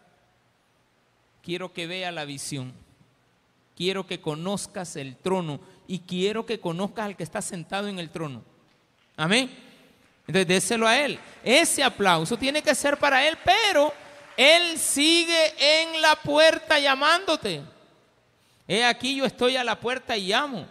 Quiero 1.41 1.73
que 1.73 1.87
vea 1.87 2.11
la 2.11 2.23
visión, 2.23 2.71
quiero 3.75 4.07
que 4.07 4.21
conozcas 4.21 4.95
el 4.95 5.17
trono 5.17 5.59
y 5.87 5.99
quiero 5.99 6.45
que 6.45 6.59
conozcas 6.59 7.05
al 7.05 7.17
que 7.17 7.23
está 7.23 7.41
sentado 7.41 7.89
en 7.89 7.99
el 7.99 8.09
trono. 8.09 8.43
Amén. 9.17 9.51
Entonces, 10.25 10.47
déselo 10.47 10.87
a 10.87 10.97
Él. 10.97 11.19
Ese 11.43 11.83
aplauso 11.83 12.37
tiene 12.37 12.61
que 12.61 12.73
ser 12.73 12.97
para 12.97 13.27
Él, 13.27 13.37
pero 13.43 13.93
Él 14.37 14.77
sigue 14.77 15.53
en 15.57 16.01
la 16.01 16.15
puerta 16.15 16.79
llamándote. 16.79 17.63
He 18.67 18.83
aquí 18.83 19.15
yo 19.15 19.25
estoy 19.25 19.55
a 19.57 19.63
la 19.63 19.79
puerta 19.79 20.17
y 20.17 20.27
llamo. 20.27 20.65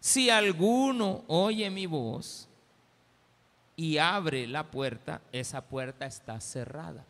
Si 0.00 0.30
alguno 0.30 1.24
oye 1.26 1.68
mi 1.68 1.86
voz 1.86 2.48
y 3.74 3.98
abre 3.98 4.46
la 4.46 4.64
puerta, 4.64 5.20
esa 5.32 5.60
puerta 5.60 6.06
está 6.06 6.40
cerrada. 6.40 7.04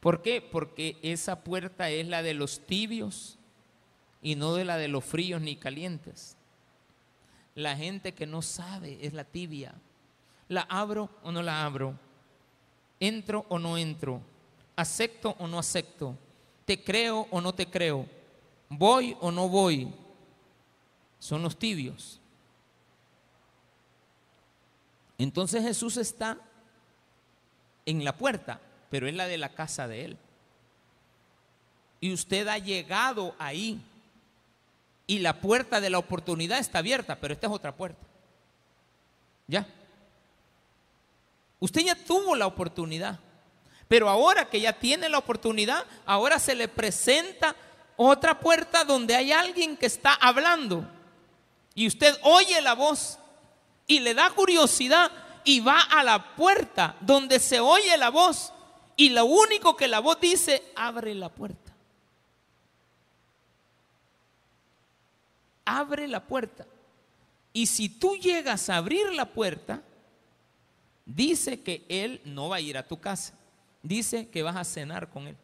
¿Por 0.00 0.20
qué? 0.20 0.42
Porque 0.42 0.98
esa 1.02 1.44
puerta 1.44 1.88
es 1.88 2.08
la 2.08 2.24
de 2.24 2.34
los 2.34 2.66
tibios 2.66 3.38
y 4.20 4.34
no 4.34 4.54
de 4.54 4.64
la 4.64 4.76
de 4.76 4.88
los 4.88 5.04
fríos 5.04 5.40
ni 5.40 5.54
calientes. 5.54 6.36
La 7.54 7.76
gente 7.76 8.12
que 8.12 8.26
no 8.26 8.42
sabe 8.42 8.98
es 9.02 9.12
la 9.12 9.22
tibia. 9.22 9.74
¿La 10.52 10.66
abro 10.68 11.08
o 11.22 11.32
no 11.32 11.42
la 11.42 11.64
abro? 11.64 11.94
¿Entro 13.00 13.46
o 13.48 13.58
no 13.58 13.78
entro? 13.78 14.20
¿Acepto 14.76 15.34
o 15.38 15.46
no 15.46 15.58
acepto? 15.58 16.14
¿Te 16.66 16.84
creo 16.84 17.26
o 17.30 17.40
no 17.40 17.54
te 17.54 17.70
creo? 17.70 18.06
¿Voy 18.68 19.16
o 19.22 19.30
no 19.30 19.48
voy? 19.48 19.90
Son 21.18 21.42
los 21.42 21.58
tibios. 21.58 22.20
Entonces 25.16 25.62
Jesús 25.62 25.96
está 25.96 26.36
en 27.86 28.04
la 28.04 28.14
puerta, 28.14 28.60
pero 28.90 29.08
es 29.08 29.14
la 29.14 29.28
de 29.28 29.38
la 29.38 29.54
casa 29.54 29.88
de 29.88 30.04
Él. 30.04 30.18
Y 31.98 32.12
usted 32.12 32.46
ha 32.48 32.58
llegado 32.58 33.34
ahí 33.38 33.80
y 35.06 35.20
la 35.20 35.40
puerta 35.40 35.80
de 35.80 35.88
la 35.88 35.98
oportunidad 35.98 36.58
está 36.58 36.80
abierta, 36.80 37.18
pero 37.18 37.32
esta 37.32 37.46
es 37.46 37.52
otra 37.54 37.74
puerta. 37.74 38.06
¿Ya? 39.46 39.66
Usted 41.62 41.82
ya 41.82 41.94
tuvo 41.94 42.34
la 42.34 42.46
oportunidad, 42.46 43.18
pero 43.86 44.08
ahora 44.08 44.50
que 44.50 44.60
ya 44.60 44.72
tiene 44.72 45.08
la 45.08 45.18
oportunidad, 45.18 45.84
ahora 46.04 46.38
se 46.38 46.54
le 46.54 46.66
presenta 46.66 47.54
otra 47.96 48.40
puerta 48.40 48.84
donde 48.84 49.14
hay 49.14 49.30
alguien 49.30 49.76
que 49.76 49.86
está 49.86 50.12
hablando 50.14 50.84
y 51.74 51.86
usted 51.86 52.18
oye 52.22 52.60
la 52.60 52.74
voz 52.74 53.18
y 53.86 54.00
le 54.00 54.12
da 54.12 54.30
curiosidad 54.30 55.10
y 55.44 55.60
va 55.60 55.80
a 55.80 56.02
la 56.02 56.34
puerta 56.34 56.96
donde 57.00 57.38
se 57.38 57.60
oye 57.60 57.96
la 57.96 58.10
voz 58.10 58.52
y 58.96 59.10
lo 59.10 59.24
único 59.24 59.76
que 59.76 59.86
la 59.86 60.00
voz 60.00 60.20
dice, 60.20 60.62
abre 60.74 61.14
la 61.14 61.28
puerta. 61.28 61.62
abre 65.64 66.08
la 66.08 66.20
puerta. 66.20 66.66
Y 67.52 67.66
si 67.66 67.88
tú 67.88 68.16
llegas 68.16 68.68
a 68.68 68.76
abrir 68.76 69.12
la 69.12 69.26
puerta, 69.26 69.82
dice 71.06 71.60
que 71.60 71.84
Él 71.88 72.20
no 72.24 72.48
va 72.48 72.56
a 72.56 72.60
ir 72.60 72.76
a 72.76 72.86
tu 72.86 73.00
casa. 73.00 73.34
Dice 73.82 74.28
que 74.28 74.42
vas 74.42 74.56
a 74.56 74.64
cenar 74.64 75.10
con 75.10 75.26
Él. 75.26 75.36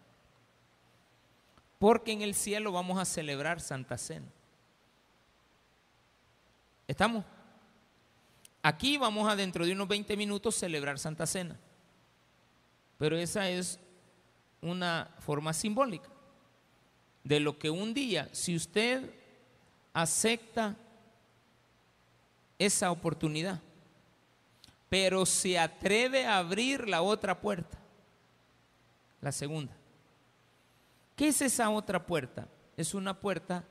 Porque 1.79 2.13
en 2.13 2.23
el 2.23 2.35
cielo 2.35 2.73
vamos 2.73 2.99
a 2.99 3.05
celebrar 3.05 3.61
Santa 3.61 3.99
Cena. 3.99 4.27
¿Estamos? 6.87 7.25
Aquí 8.63 8.97
vamos 8.97 9.31
a 9.31 9.37
dentro 9.37 9.65
de 9.65 9.73
unos 9.73 9.89
20 9.89 10.17
minutos 10.17 10.55
celebrar 10.57 10.99
Santa 10.99 11.27
Cena. 11.27 11.57
Pero 12.99 13.17
esa 13.17 13.49
es 13.49 13.79
una 14.61 15.11
forma 15.21 15.53
simbólica 15.53 16.09
de 17.23 17.41
lo 17.41 17.59
que 17.59 17.71
un 17.71 17.93
día, 17.93 18.29
si 18.33 18.57
usted 18.57 19.11
acepta 19.93 20.75
esa 22.59 22.91
oportunidad, 22.91 23.61
pero 24.89 25.27
se 25.27 25.59
atreve 25.59 26.27
a 26.27 26.39
abrir 26.39 26.89
la 26.89 27.03
otra 27.03 27.41
puerta, 27.41 27.79
la 29.21 29.33
segunda. 29.33 29.75
¿Qué 31.17 31.29
es 31.29 31.43
esa 31.43 31.71
otra 31.71 32.07
puerta? 32.07 32.49
Es 32.77 32.95
una 32.95 33.19
puerta 33.21 33.65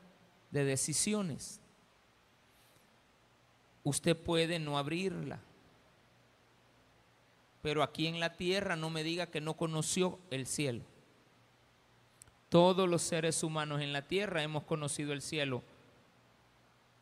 de 0.51 0.65
decisiones. 0.65 1.59
Usted 3.83 4.17
puede 4.17 4.59
no 4.59 4.77
abrirla, 4.77 5.39
pero 7.61 7.83
aquí 7.83 8.07
en 8.07 8.19
la 8.19 8.33
tierra 8.35 8.75
no 8.75 8.89
me 8.89 9.03
diga 9.03 9.27
que 9.27 9.41
no 9.41 9.55
conoció 9.55 10.19
el 10.29 10.45
cielo. 10.45 10.83
Todos 12.49 12.87
los 12.87 13.01
seres 13.01 13.43
humanos 13.43 13.81
en 13.81 13.93
la 13.93 14.07
tierra 14.07 14.43
hemos 14.43 14.63
conocido 14.63 15.13
el 15.13 15.21
cielo 15.21 15.63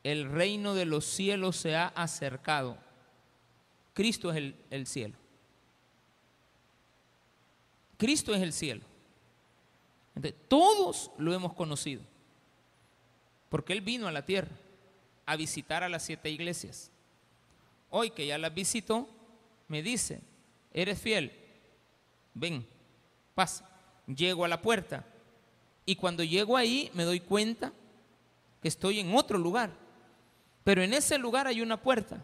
el 0.05 0.31
reino 0.31 0.75
de 0.75 0.85
los 0.85 1.03
cielos 1.03 1.55
se 1.55 1.75
ha 1.75 1.87
acercado. 1.87 2.77
Cristo 3.95 4.31
es 4.31 4.53
el, 4.69 4.85
cielo. 4.85 5.15
Cristo 7.97 8.35
es 8.35 8.43
el 8.43 8.53
cielo. 8.53 8.83
Todos 10.47 11.09
lo 11.17 11.33
hemos 11.33 11.55
conocido. 11.55 12.03
Porque 13.49 13.73
Él 13.73 13.81
vino 13.81 14.07
a 14.07 14.11
la 14.11 14.23
tierra 14.23 14.55
a 15.25 15.35
visitar 15.35 15.81
a 15.81 15.89
las 15.89 16.03
siete 16.03 16.29
iglesias. 16.29 16.91
Hoy 17.89 18.11
que 18.11 18.27
ya 18.27 18.37
las 18.37 18.53
visitó, 18.53 19.09
me 19.67 19.81
dice, 19.81 20.21
eres 20.71 21.01
fiel, 21.01 21.31
ven, 22.35 22.63
pasa. 23.33 23.67
Llego 24.05 24.45
a 24.45 24.47
la 24.47 24.61
puerta 24.61 25.03
y 25.83 25.95
cuando 25.95 26.23
llego 26.23 26.55
ahí 26.55 26.91
me 26.93 27.03
doy 27.03 27.19
cuenta 27.21 27.73
que 28.61 28.67
estoy 28.67 28.99
en 28.99 29.15
otro 29.15 29.39
lugar 29.39 29.71
pero 30.65 30.81
en 30.81 30.93
ese 30.95 31.19
lugar 31.19 31.45
hay 31.45 31.61
una 31.61 31.77
puerta 31.77 32.17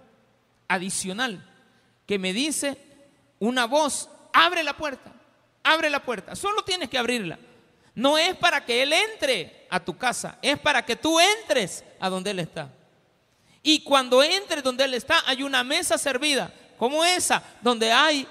adicional 0.67 1.47
que 2.11 2.19
me 2.19 2.33
dice 2.33 2.75
una 3.39 3.65
voz, 3.65 4.09
abre 4.33 4.65
la 4.65 4.75
puerta, 4.75 5.13
abre 5.63 5.89
la 5.89 6.03
puerta. 6.03 6.35
Solo 6.35 6.61
tienes 6.61 6.89
que 6.89 6.97
abrirla. 6.97 7.39
No 7.95 8.17
es 8.17 8.35
para 8.35 8.65
que 8.65 8.83
Él 8.83 8.91
entre 8.91 9.65
a 9.69 9.79
tu 9.79 9.97
casa, 9.97 10.37
es 10.41 10.59
para 10.59 10.85
que 10.85 10.97
tú 10.97 11.21
entres 11.21 11.85
a 12.01 12.09
donde 12.09 12.31
Él 12.31 12.39
está. 12.39 12.69
Y 13.63 13.81
cuando 13.83 14.21
entres 14.21 14.61
donde 14.61 14.83
Él 14.83 14.93
está, 14.93 15.23
hay 15.25 15.41
una 15.41 15.63
mesa 15.63 15.97
servida, 15.97 16.53
como 16.77 17.05
esa, 17.05 17.41
donde 17.61 17.89
hay 17.93 18.27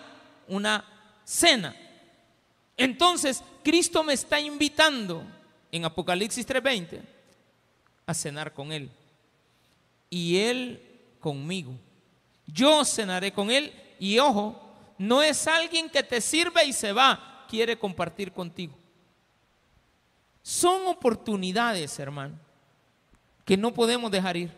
una 0.46 0.84
cena. 1.24 1.74
Entonces, 2.76 3.42
Cristo 3.64 4.04
me 4.04 4.12
está 4.12 4.38
invitando 4.38 5.24
en 5.72 5.86
Apocalipsis 5.86 6.46
3:20 6.46 7.00
a 8.04 8.12
cenar 8.12 8.52
con 8.52 8.72
Él 8.72 8.90
y 10.10 10.36
Él 10.36 11.16
conmigo. 11.18 11.72
Yo 12.52 12.84
cenaré 12.84 13.32
con 13.32 13.50
Él 13.50 13.72
y 13.98 14.18
ojo, 14.18 14.60
No 14.98 15.22
es 15.22 15.46
alguien 15.46 15.88
que 15.88 16.02
te 16.02 16.20
sirve 16.20 16.64
y 16.64 16.72
se 16.74 16.92
va, 16.92 17.46
quiere 17.48 17.78
compartir 17.78 18.32
contigo. 18.32 18.74
Son 20.42 20.86
oportunidades, 20.86 21.98
hermano, 21.98 22.38
que 23.44 23.56
no 23.56 23.72
podemos 23.72 24.10
dejar 24.10 24.36
ir. 24.36 24.52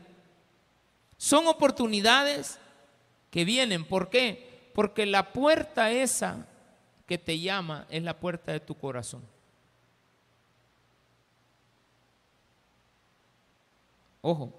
Son 1.16 1.46
oportunidades 1.46 2.58
que 3.30 3.44
vienen. 3.44 3.84
¿Por 3.84 4.10
qué? 4.10 4.70
Porque 4.74 5.06
la 5.06 5.32
puerta 5.32 5.90
esa 5.92 6.46
que 7.06 7.18
te 7.18 7.38
llama 7.38 7.86
es 7.88 8.02
la 8.02 8.18
puerta 8.18 8.52
de 8.52 8.60
tu 8.60 8.74
corazón. 8.74 9.22
Ojo, 14.20 14.52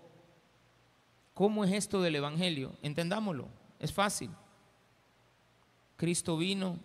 ¿cómo 1.33 1.63
es 1.63 1.71
esto 1.71 2.01
del 2.01 2.15
Evangelio? 2.15 2.73
Entendámoslo, 2.81 3.47
es 3.79 3.91
fácil. 3.91 4.29
Cristo 5.97 6.37
vino, 6.37 6.79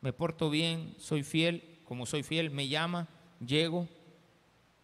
me 0.00 0.12
porto 0.12 0.50
bien, 0.50 0.94
soy 0.98 1.22
fiel, 1.22 1.80
como 1.84 2.06
soy 2.06 2.22
fiel, 2.22 2.50
me 2.50 2.68
llama, 2.68 3.08
llego, 3.44 3.88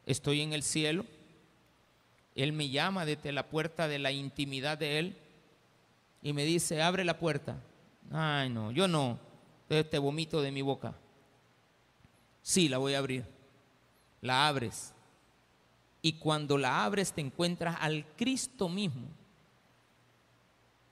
estoy 0.06 0.40
en 0.40 0.52
el 0.52 0.62
cielo. 0.62 1.04
Él 2.34 2.52
me 2.52 2.68
llama 2.68 3.04
desde 3.04 3.32
la 3.32 3.48
puerta 3.48 3.88
de 3.88 3.98
la 3.98 4.12
intimidad 4.12 4.78
de 4.78 4.98
Él 4.98 5.16
y 6.22 6.32
me 6.32 6.44
dice, 6.44 6.82
abre 6.82 7.04
la 7.04 7.18
puerta. 7.18 7.62
Ay, 8.10 8.48
no, 8.50 8.70
yo 8.72 8.88
no, 8.88 9.18
te 9.68 9.98
vomito 9.98 10.42
de 10.42 10.52
mi 10.52 10.62
boca. 10.62 10.94
Sí, 12.42 12.68
la 12.68 12.78
voy 12.78 12.94
a 12.94 12.98
abrir. 12.98 13.24
La 14.20 14.48
abres. 14.48 14.94
Y 16.02 16.14
cuando 16.14 16.56
la 16.56 16.84
abres 16.84 17.12
te 17.12 17.20
encuentras 17.20 17.76
al 17.80 18.06
Cristo 18.16 18.68
mismo 18.68 19.08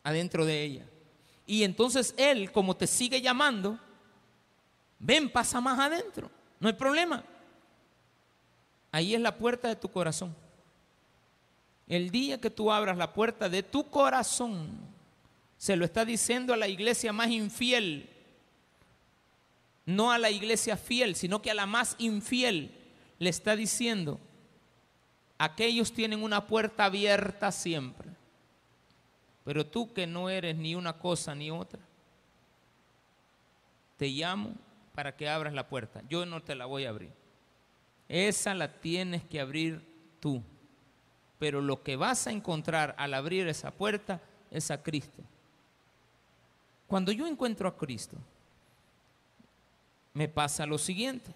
adentro 0.02 0.44
de 0.44 0.62
ella. 0.62 0.86
Y 1.46 1.64
entonces 1.64 2.14
Él, 2.16 2.52
como 2.52 2.76
te 2.76 2.86
sigue 2.86 3.20
llamando, 3.20 3.78
ven, 4.98 5.30
pasa 5.30 5.60
más 5.60 5.78
adentro. 5.78 6.30
No 6.60 6.68
hay 6.68 6.74
problema. 6.74 7.24
Ahí 8.90 9.14
es 9.14 9.20
la 9.20 9.36
puerta 9.36 9.68
de 9.68 9.76
tu 9.76 9.90
corazón. 9.90 10.34
El 11.86 12.10
día 12.10 12.40
que 12.40 12.50
tú 12.50 12.70
abras 12.70 12.96
la 12.96 13.12
puerta 13.12 13.48
de 13.48 13.62
tu 13.62 13.88
corazón, 13.88 14.78
se 15.56 15.76
lo 15.76 15.84
está 15.84 16.04
diciendo 16.04 16.52
a 16.52 16.56
la 16.56 16.68
iglesia 16.68 17.12
más 17.12 17.28
infiel. 17.28 18.08
No 19.86 20.12
a 20.12 20.18
la 20.18 20.30
iglesia 20.30 20.76
fiel, 20.76 21.16
sino 21.16 21.40
que 21.40 21.50
a 21.50 21.54
la 21.54 21.66
más 21.66 21.96
infiel 21.98 22.74
le 23.18 23.30
está 23.30 23.56
diciendo, 23.56 24.20
aquellos 25.38 25.92
tienen 25.92 26.22
una 26.22 26.46
puerta 26.46 26.84
abierta 26.84 27.50
siempre. 27.52 28.08
Pero 29.44 29.64
tú 29.64 29.94
que 29.94 30.06
no 30.06 30.28
eres 30.28 30.56
ni 30.56 30.74
una 30.74 30.98
cosa 30.98 31.34
ni 31.34 31.50
otra, 31.50 31.80
te 33.96 34.08
llamo 34.08 34.52
para 34.94 35.16
que 35.16 35.28
abras 35.28 35.54
la 35.54 35.68
puerta. 35.68 36.02
Yo 36.08 36.26
no 36.26 36.42
te 36.42 36.54
la 36.54 36.66
voy 36.66 36.84
a 36.84 36.90
abrir. 36.90 37.12
Esa 38.08 38.54
la 38.54 38.80
tienes 38.80 39.22
que 39.24 39.40
abrir 39.40 39.82
tú. 40.20 40.42
Pero 41.38 41.60
lo 41.60 41.82
que 41.82 41.96
vas 41.96 42.26
a 42.26 42.32
encontrar 42.32 42.94
al 42.98 43.14
abrir 43.14 43.48
esa 43.48 43.70
puerta 43.70 44.20
es 44.50 44.70
a 44.70 44.82
Cristo. 44.82 45.22
Cuando 46.86 47.12
yo 47.12 47.26
encuentro 47.26 47.68
a 47.68 47.76
Cristo, 47.76 48.16
me 50.14 50.28
pasa 50.28 50.66
lo 50.66 50.78
siguiente. 50.78 51.32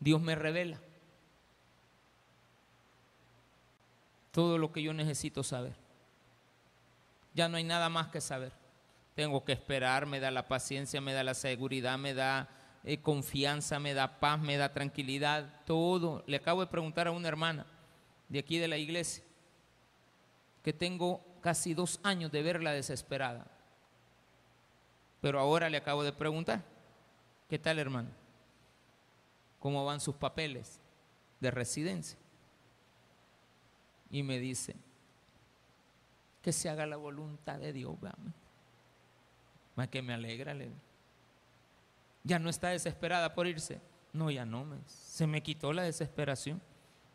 Dios 0.00 0.20
me 0.20 0.34
revela. 0.34 0.78
Todo 4.36 4.58
lo 4.58 4.70
que 4.70 4.82
yo 4.82 4.92
necesito 4.92 5.42
saber. 5.42 5.72
Ya 7.32 7.48
no 7.48 7.56
hay 7.56 7.64
nada 7.64 7.88
más 7.88 8.08
que 8.08 8.20
saber. 8.20 8.52
Tengo 9.14 9.42
que 9.46 9.52
esperar, 9.52 10.04
me 10.04 10.20
da 10.20 10.30
la 10.30 10.46
paciencia, 10.46 11.00
me 11.00 11.14
da 11.14 11.24
la 11.24 11.32
seguridad, 11.32 11.96
me 11.96 12.12
da 12.12 12.46
eh, 12.84 12.98
confianza, 12.98 13.80
me 13.80 13.94
da 13.94 14.20
paz, 14.20 14.38
me 14.38 14.58
da 14.58 14.74
tranquilidad, 14.74 15.64
todo. 15.64 16.22
Le 16.26 16.36
acabo 16.36 16.60
de 16.60 16.66
preguntar 16.66 17.06
a 17.06 17.12
una 17.12 17.28
hermana 17.28 17.64
de 18.28 18.38
aquí 18.38 18.58
de 18.58 18.68
la 18.68 18.76
iglesia 18.76 19.24
que 20.62 20.74
tengo 20.74 21.24
casi 21.40 21.72
dos 21.72 21.98
años 22.02 22.30
de 22.30 22.42
verla 22.42 22.72
desesperada. 22.72 23.46
Pero 25.22 25.40
ahora 25.40 25.70
le 25.70 25.78
acabo 25.78 26.04
de 26.04 26.12
preguntar, 26.12 26.62
¿qué 27.48 27.58
tal 27.58 27.78
hermano? 27.78 28.10
¿Cómo 29.60 29.86
van 29.86 29.98
sus 29.98 30.14
papeles 30.14 30.78
de 31.40 31.50
residencia? 31.50 32.18
Y 34.10 34.22
me 34.22 34.38
dice, 34.38 34.76
que 36.42 36.52
se 36.52 36.68
haga 36.68 36.86
la 36.86 36.96
voluntad 36.96 37.58
de 37.58 37.72
Dios, 37.72 37.96
Más 39.74 39.88
que 39.88 40.00
me 40.02 40.14
alegra, 40.14 40.54
Ya 42.22 42.38
no 42.38 42.48
está 42.50 42.68
desesperada 42.68 43.34
por 43.34 43.46
irse. 43.46 43.80
No, 44.12 44.30
ya 44.30 44.46
no, 44.46 44.64
se 44.86 45.26
me 45.26 45.42
quitó 45.42 45.72
la 45.72 45.82
desesperación. 45.82 46.62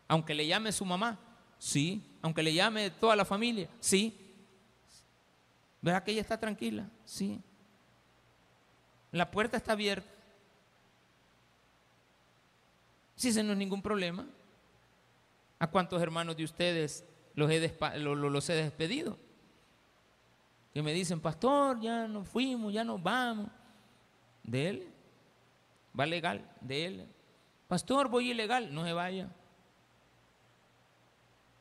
Aunque 0.08 0.36
le 0.36 0.46
llame 0.46 0.72
su 0.72 0.86
mamá, 0.86 1.18
sí. 1.58 2.04
Aunque 2.22 2.44
le 2.44 2.54
llame 2.54 2.90
toda 2.92 3.16
la 3.16 3.26
familia, 3.26 3.70
sí. 3.80 4.18
¿Verdad 5.82 6.04
que 6.04 6.12
ella 6.12 6.22
está 6.22 6.38
tranquila? 6.38 6.90
Sí. 7.06 7.42
La 9.12 9.32
puerta 9.32 9.58
está 9.58 9.72
abierta. 9.72 10.10
Si 13.16 13.30
ese 13.30 13.44
no 13.44 13.54
es 13.54 13.58
ningún 13.58 13.82
problema. 13.82 14.28
¿A 15.62 15.68
cuántos 15.68 16.02
hermanos 16.02 16.36
de 16.36 16.44
ustedes 16.44 17.06
los 17.36 17.52
he, 17.52 17.60
despedido? 17.60 19.20
Que 20.74 20.82
me 20.82 20.92
dicen, 20.92 21.22
pastor, 21.22 21.80
ya 21.80 22.08
nos 22.08 22.28
fuimos, 22.28 22.74
ya 22.74 22.84
nos 22.84 23.02
vamos. 23.04 23.48
De 24.42 24.70
él. 24.70 24.88
Va 25.98 26.08
legal, 26.08 26.50
de 26.62 26.86
él. 26.86 27.08
Pastor, 27.68 28.10
voy 28.10 28.32
ilegal, 28.32 28.74
no 28.74 28.84
se 28.84 28.94
vaya. 28.94 29.30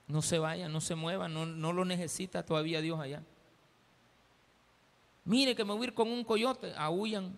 No 0.09 0.23
se 0.23 0.39
vaya, 0.39 0.67
no 0.71 0.81
se 0.81 0.95
mueva, 0.95 1.29
no, 1.29 1.45
no 1.45 1.75
lo 1.75 1.85
necesita 1.85 2.43
todavía 2.43 2.81
Dios 2.81 2.99
allá. 2.99 3.23
Mire 5.27 5.55
que 5.55 5.63
me 5.63 5.75
voy 5.75 5.83
a 5.83 5.85
ir 5.89 5.95
con 5.95 6.09
un 6.09 6.25
coyote, 6.25 6.73
aullan. 6.75 7.37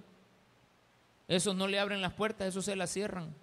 Esos 1.26 1.56
no 1.56 1.66
le 1.66 1.80
abren 1.80 2.00
las 2.00 2.12
puertas, 2.12 2.46
esos 2.46 2.64
se 2.64 2.76
las 2.76 2.90
cierran. 2.90 3.34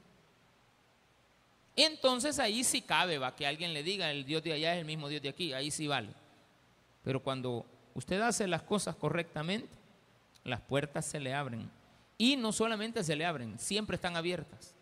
Entonces 1.82 2.40
ahí 2.40 2.66
sí 2.66 2.82
cabe, 2.82 3.20
va, 3.20 3.34
que 3.38 3.48
alguien 3.48 3.74
le 3.74 3.84
diga, 3.84 4.12
el 4.12 4.26
Dios 4.26 4.44
de 4.44 4.52
allá 4.52 4.74
es 4.74 4.80
el 4.80 4.86
mismo 4.86 5.08
Dios 5.08 5.22
de 5.22 5.30
aquí, 5.30 5.54
ahí 5.54 5.72
sí 5.72 5.88
vale. 5.88 6.10
Pero 7.06 7.24
cuando 7.24 7.66
usted 7.94 8.20
hace 8.20 8.50
las 8.50 8.64
cosas 8.64 8.98
correctamente, 8.98 9.70
las 10.44 10.60
puertas 10.60 11.06
se 11.06 11.22
le 11.22 11.34
abren. 11.34 11.72
Y 12.18 12.36
no 12.36 12.52
solamente 12.52 13.02
se 13.02 13.16
le 13.16 13.26
abren, 13.26 13.58
siempre 13.58 13.96
están 13.96 14.18
abiertas. 14.18 14.74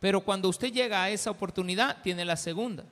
Pero 0.00 0.22
cuando 0.22 0.48
usted 0.48 0.72
llega 0.72 1.02
a 1.02 1.10
esa 1.10 1.30
oportunidad, 1.30 2.00
tiene 2.00 2.24
la 2.24 2.36
segunda. 2.38 2.84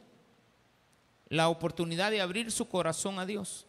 La 1.31 1.49
oportunidad 1.49 2.11
de 2.11 2.21
abrir 2.21 2.53
su 2.53 2.69
corazón 2.69 3.19
a 3.19 3.25
Dios. 3.25 3.65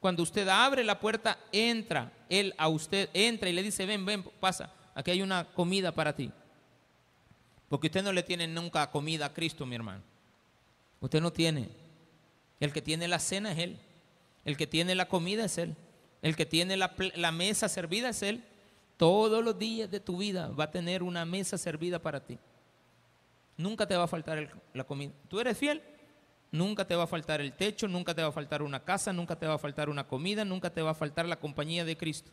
Cuando 0.00 0.22
usted 0.22 0.48
abre 0.48 0.84
la 0.84 1.00
puerta, 1.00 1.38
entra, 1.52 2.10
Él 2.30 2.54
a 2.56 2.68
usted 2.68 3.10
entra 3.12 3.50
y 3.50 3.52
le 3.52 3.62
dice, 3.62 3.84
ven, 3.84 4.06
ven, 4.06 4.22
pasa, 4.40 4.72
aquí 4.94 5.10
hay 5.10 5.20
una 5.20 5.44
comida 5.44 5.92
para 5.92 6.16
ti. 6.16 6.32
Porque 7.68 7.88
usted 7.88 8.02
no 8.02 8.12
le 8.12 8.22
tiene 8.22 8.46
nunca 8.46 8.90
comida 8.90 9.26
a 9.26 9.34
Cristo, 9.34 9.66
mi 9.66 9.74
hermano. 9.74 10.02
Usted 11.00 11.20
no 11.20 11.32
tiene. 11.32 11.68
El 12.60 12.72
que 12.72 12.82
tiene 12.82 13.08
la 13.08 13.18
cena 13.18 13.52
es 13.52 13.58
Él. 13.58 13.78
El 14.44 14.56
que 14.56 14.66
tiene 14.66 14.94
la 14.94 15.08
comida 15.08 15.44
es 15.44 15.58
Él. 15.58 15.74
El 16.22 16.36
que 16.36 16.46
tiene 16.46 16.76
la, 16.76 17.32
mesa 17.32 17.68
servida 17.68 18.10
es 18.10 18.22
Él. 18.22 18.44
Todos 18.96 19.44
los 19.44 19.58
días 19.58 19.90
de 19.90 20.00
tu 20.00 20.18
vida 20.18 20.48
va 20.48 20.64
a 20.64 20.70
tener 20.70 21.02
una 21.02 21.24
mesa 21.24 21.58
servida 21.58 21.98
para 21.98 22.24
ti. 22.24 22.38
Nunca 23.56 23.86
te 23.86 23.96
va 23.96 24.04
a 24.04 24.08
faltar 24.08 24.50
la 24.72 24.84
comida. 24.84 25.12
¿Tú 25.28 25.40
eres 25.40 25.58
fiel? 25.58 25.82
Nunca 26.50 26.86
te 26.86 26.94
va 26.94 27.02
a 27.02 27.08
faltar 27.08 27.40
el 27.40 27.52
techo, 27.52 27.88
nunca 27.88 28.14
te 28.14 28.22
va 28.22 28.28
a 28.28 28.32
faltar 28.32 28.62
una 28.62 28.82
casa, 28.84 29.12
nunca 29.12 29.36
te 29.36 29.46
va 29.46 29.54
a 29.54 29.58
faltar 29.58 29.88
una 29.88 30.06
comida, 30.06 30.44
nunca 30.44 30.70
te 30.70 30.82
va 30.82 30.92
a 30.92 30.94
faltar 30.94 31.26
la 31.26 31.40
compañía 31.40 31.84
de 31.84 31.96
Cristo. 31.96 32.30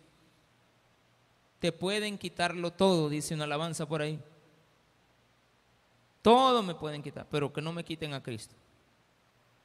Te 1.60 1.72
pueden 1.72 2.18
quitarlo 2.18 2.72
todo, 2.72 3.10
dice 3.10 3.34
una 3.34 3.46
alabanza 3.46 3.88
por 3.88 4.02
ahí. 4.02 4.20
Todo 6.22 6.62
me 6.62 6.76
pueden 6.76 7.02
quitar, 7.02 7.28
pero 7.30 7.52
que 7.52 7.62
no 7.62 7.74
me 7.74 7.84
quiten 7.84 8.14
a 8.14 8.22
Cristo. 8.22 8.56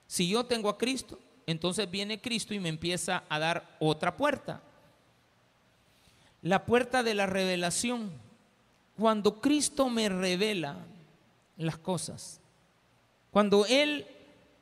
Si 0.07 0.29
yo 0.29 0.45
tengo 0.45 0.69
a 0.69 0.79
Cristo, 0.79 1.19
entonces 1.47 1.90
viene 1.90 2.21
Cristo 2.21 2.55
y 2.55 2.61
me 2.61 2.69
empieza 2.69 3.25
a 3.29 3.38
dar 3.38 3.77
otra 3.79 4.16
puerta. 4.16 4.62
La 6.42 6.64
puerta 6.64 7.03
de 7.03 7.14
la 7.14 7.27
revelación. 7.27 8.11
Cuando 8.97 9.40
Cristo 9.40 9.90
me 9.90 10.09
revela 10.09 10.77
las 11.59 11.77
cosas, 11.77 12.40
cuando 13.31 13.66
Él 13.66 14.07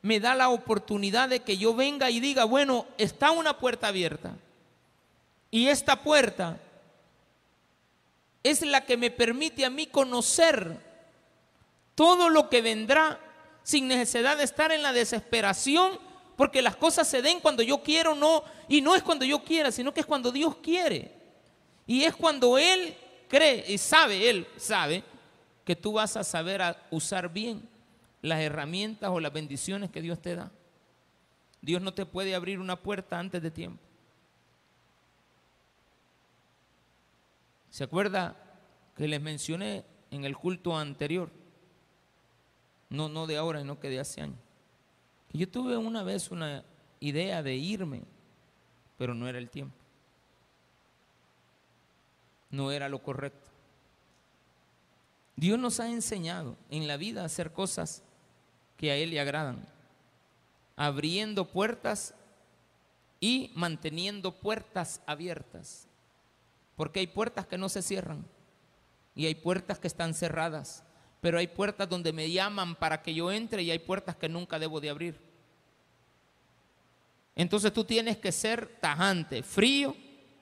me 0.01 0.19
da 0.19 0.35
la 0.35 0.49
oportunidad 0.49 1.29
de 1.29 1.39
que 1.39 1.57
yo 1.57 1.73
venga 1.73 2.11
y 2.11 2.19
diga, 2.19 2.43
bueno, 2.43 2.85
está 2.97 3.31
una 3.31 3.57
puerta 3.57 3.87
abierta. 3.87 4.35
Y 5.49 5.67
esta 5.67 6.03
puerta 6.03 6.59
es 8.43 8.61
la 8.61 8.85
que 8.85 8.97
me 8.97 9.09
permite 9.09 9.65
a 9.65 9.69
mí 9.69 9.87
conocer 9.87 10.84
todo 11.95 12.29
lo 12.29 12.49
que 12.49 12.61
vendrá 12.61 13.19
sin 13.63 13.87
necesidad 13.87 14.37
de 14.37 14.43
estar 14.43 14.71
en 14.71 14.83
la 14.83 14.93
desesperación 14.93 15.97
Porque 16.35 16.61
las 16.61 16.75
cosas 16.75 17.07
se 17.07 17.21
den 17.21 17.39
cuando 17.39 17.63
yo 17.63 17.81
quiero, 17.81 18.13
no, 18.13 18.43
y 18.67 18.81
no 18.81 18.93
es 18.93 19.01
cuando 19.01 19.23
yo 19.23 19.43
quiera, 19.43 19.71
sino 19.71 19.93
que 19.93 20.01
es 20.01 20.05
cuando 20.05 20.31
Dios 20.31 20.57
quiere. 20.57 21.15
Y 21.87 22.03
es 22.03 22.15
cuando 22.15 22.57
Él 22.57 22.95
cree 23.29 23.63
y 23.71 23.77
sabe, 23.77 24.29
Él 24.29 24.47
sabe, 24.57 25.03
que 25.63 25.75
tú 25.75 25.93
vas 25.93 26.17
a 26.17 26.23
saber 26.23 26.61
usar 26.91 27.31
bien 27.31 27.67
las 28.21 28.39
herramientas 28.41 29.09
o 29.11 29.19
las 29.19 29.31
bendiciones 29.31 29.89
que 29.89 30.01
Dios 30.01 30.21
te 30.21 30.35
da. 30.35 30.51
Dios 31.61 31.81
no 31.81 31.93
te 31.93 32.05
puede 32.05 32.35
abrir 32.35 32.59
una 32.59 32.75
puerta 32.75 33.17
antes 33.17 33.41
de 33.41 33.49
tiempo. 33.49 33.81
¿Se 37.69 37.83
acuerda 37.83 38.35
que 38.95 39.07
les 39.07 39.21
mencioné 39.21 39.83
en 40.11 40.25
el 40.25 40.37
culto 40.37 40.77
anterior? 40.77 41.31
No, 42.89 43.09
no 43.09 43.27
de 43.27 43.37
ahora, 43.37 43.59
sino 43.59 43.79
que 43.79 43.89
de 43.89 43.99
hace 43.99 44.21
años. 44.21 44.37
Yo 45.33 45.49
tuve 45.49 45.75
una 45.77 46.03
vez 46.03 46.31
una 46.31 46.63
idea 46.99 47.43
de 47.43 47.55
irme, 47.55 48.03
pero 48.97 49.13
no 49.13 49.27
era 49.27 49.37
el 49.37 49.49
tiempo. 49.49 49.75
No 52.49 52.71
era 52.71 52.87
lo 52.87 53.03
correcto. 53.03 53.49
Dios 55.35 55.59
nos 55.59 55.79
ha 55.79 55.89
enseñado 55.89 56.55
en 56.69 56.87
la 56.87 56.95
vida 56.95 57.21
a 57.21 57.25
hacer 57.25 57.51
cosas 57.51 58.03
que 58.77 58.91
a 58.91 58.95
Él 58.95 59.09
le 59.09 59.19
agradan, 59.19 59.67
abriendo 60.77 61.45
puertas 61.51 62.13
y 63.19 63.51
manteniendo 63.55 64.39
puertas 64.39 65.01
abiertas, 65.05 65.87
porque 66.77 67.01
hay 67.01 67.07
puertas 67.07 67.45
que 67.45 67.57
no 67.57 67.67
se 67.67 67.81
cierran 67.81 68.25
y 69.13 69.25
hay 69.25 69.35
puertas 69.35 69.79
que 69.79 69.87
están 69.87 70.13
cerradas, 70.13 70.84
pero 71.25 71.39
hay 71.39 71.47
puertas 71.47 71.89
donde 71.89 72.13
me 72.13 72.29
llaman 72.29 72.75
para 72.75 73.01
que 73.01 73.11
yo 73.11 73.31
entre 73.31 73.63
y 73.63 73.71
hay 73.71 73.79
puertas 73.79 74.15
que 74.15 74.29
nunca 74.29 74.59
debo 74.59 74.79
de 74.79 74.91
abrir. 74.91 75.19
Entonces 77.35 77.73
tú 77.73 77.83
tienes 77.83 78.17
que 78.17 78.31
ser 78.31 78.77
tajante, 78.79 79.41
frío 79.41 79.95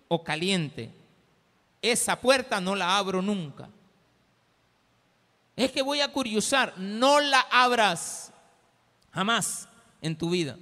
o 0.09 0.25
caliente. 0.25 0.93
Esa 1.81 2.19
puerta 2.19 2.59
no 2.59 2.75
la 2.75 2.97
abro 2.97 3.21
nunca. 3.21 3.69
Es 5.55 5.71
que 5.71 5.81
voy 5.81 6.01
a 6.01 6.11
curiosar, 6.11 6.73
no 6.77 7.21
la 7.21 7.39
abras 7.49 8.33
jamás 9.13 9.69
en 10.01 10.17
tu 10.17 10.31
vida. 10.31 10.57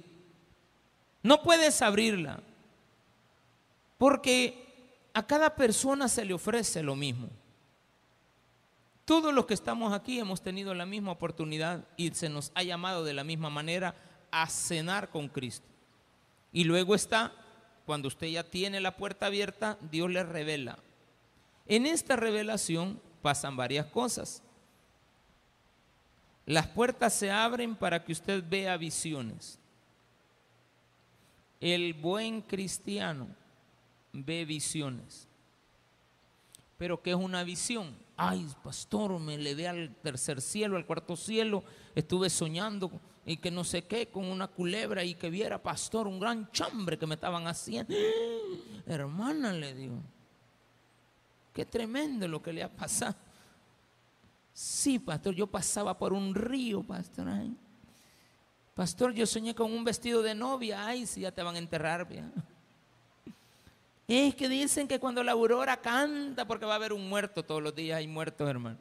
No 1.20 1.42
puedes 1.42 1.82
abrirla 1.82 2.38
porque 3.98 5.08
a 5.14 5.26
cada 5.26 5.56
persona 5.56 6.06
se 6.06 6.24
le 6.24 6.32
ofrece 6.32 6.80
lo 6.80 6.94
mismo. 6.94 7.28
Todos 9.04 9.34
los 9.34 9.46
que 9.46 9.54
estamos 9.54 9.92
aquí 9.92 10.18
hemos 10.18 10.42
tenido 10.42 10.74
la 10.74 10.86
misma 10.86 11.12
oportunidad 11.12 11.84
y 11.96 12.10
se 12.14 12.28
nos 12.28 12.52
ha 12.54 12.62
llamado 12.62 13.04
de 13.04 13.14
la 13.14 13.24
misma 13.24 13.50
manera 13.50 13.94
a 14.30 14.46
cenar 14.48 15.10
con 15.10 15.28
Cristo. 15.28 15.66
Y 16.52 16.64
luego 16.64 16.94
está, 16.94 17.32
cuando 17.84 18.08
usted 18.08 18.28
ya 18.28 18.44
tiene 18.44 18.80
la 18.80 18.96
puerta 18.96 19.26
abierta, 19.26 19.76
Dios 19.90 20.08
le 20.10 20.22
revela. 20.22 20.78
En 21.66 21.86
esta 21.86 22.16
revelación 22.16 23.00
pasan 23.22 23.56
varias 23.56 23.86
cosas. 23.86 24.42
Las 26.46 26.66
puertas 26.68 27.14
se 27.14 27.30
abren 27.30 27.74
para 27.74 28.04
que 28.04 28.12
usted 28.12 28.44
vea 28.48 28.76
visiones. 28.76 29.58
El 31.60 31.94
buen 31.94 32.42
cristiano 32.42 33.28
ve 34.12 34.44
visiones. 34.44 35.28
Pero 36.78 37.00
¿qué 37.00 37.10
es 37.10 37.16
una 37.16 37.44
visión? 37.44 37.96
Ay, 38.24 38.46
pastor, 38.62 39.18
me 39.18 39.36
le 39.36 39.52
ve 39.56 39.66
al 39.66 39.96
tercer 39.96 40.40
cielo, 40.40 40.76
al 40.76 40.86
cuarto 40.86 41.16
cielo. 41.16 41.64
Estuve 41.92 42.30
soñando 42.30 42.88
y 43.26 43.36
que 43.38 43.50
no 43.50 43.64
sé 43.64 43.84
qué, 43.84 44.10
con 44.10 44.26
una 44.26 44.46
culebra 44.46 45.02
y 45.02 45.16
que 45.16 45.28
viera, 45.28 45.60
pastor, 45.60 46.06
un 46.06 46.20
gran 46.20 46.48
chambre 46.52 46.96
que 46.96 47.04
me 47.04 47.16
estaban 47.16 47.48
haciendo. 47.48 47.92
Hermana, 48.86 49.52
le 49.52 49.74
digo, 49.74 49.96
qué 51.52 51.66
tremendo 51.66 52.28
lo 52.28 52.40
que 52.40 52.52
le 52.52 52.62
ha 52.62 52.68
pasado. 52.68 53.16
Sí, 54.52 55.00
pastor, 55.00 55.34
yo 55.34 55.48
pasaba 55.48 55.98
por 55.98 56.12
un 56.12 56.32
río, 56.32 56.84
pastor. 56.84 57.26
Pastor, 58.72 59.14
yo 59.14 59.26
soñé 59.26 59.52
con 59.52 59.72
un 59.72 59.82
vestido 59.82 60.22
de 60.22 60.36
novia. 60.36 60.86
Ay, 60.86 61.06
si 61.06 61.22
ya 61.22 61.32
te 61.32 61.42
van 61.42 61.56
a 61.56 61.58
enterrar. 61.58 62.06
Es 64.08 64.34
que 64.34 64.48
dicen 64.48 64.88
que 64.88 64.98
cuando 64.98 65.22
la 65.22 65.32
aurora 65.32 65.80
canta, 65.80 66.46
porque 66.46 66.66
va 66.66 66.72
a 66.72 66.76
haber 66.76 66.92
un 66.92 67.08
muerto 67.08 67.42
todos 67.44 67.62
los 67.62 67.74
días, 67.74 67.98
hay 67.98 68.06
muertos, 68.06 68.48
hermano. 68.48 68.78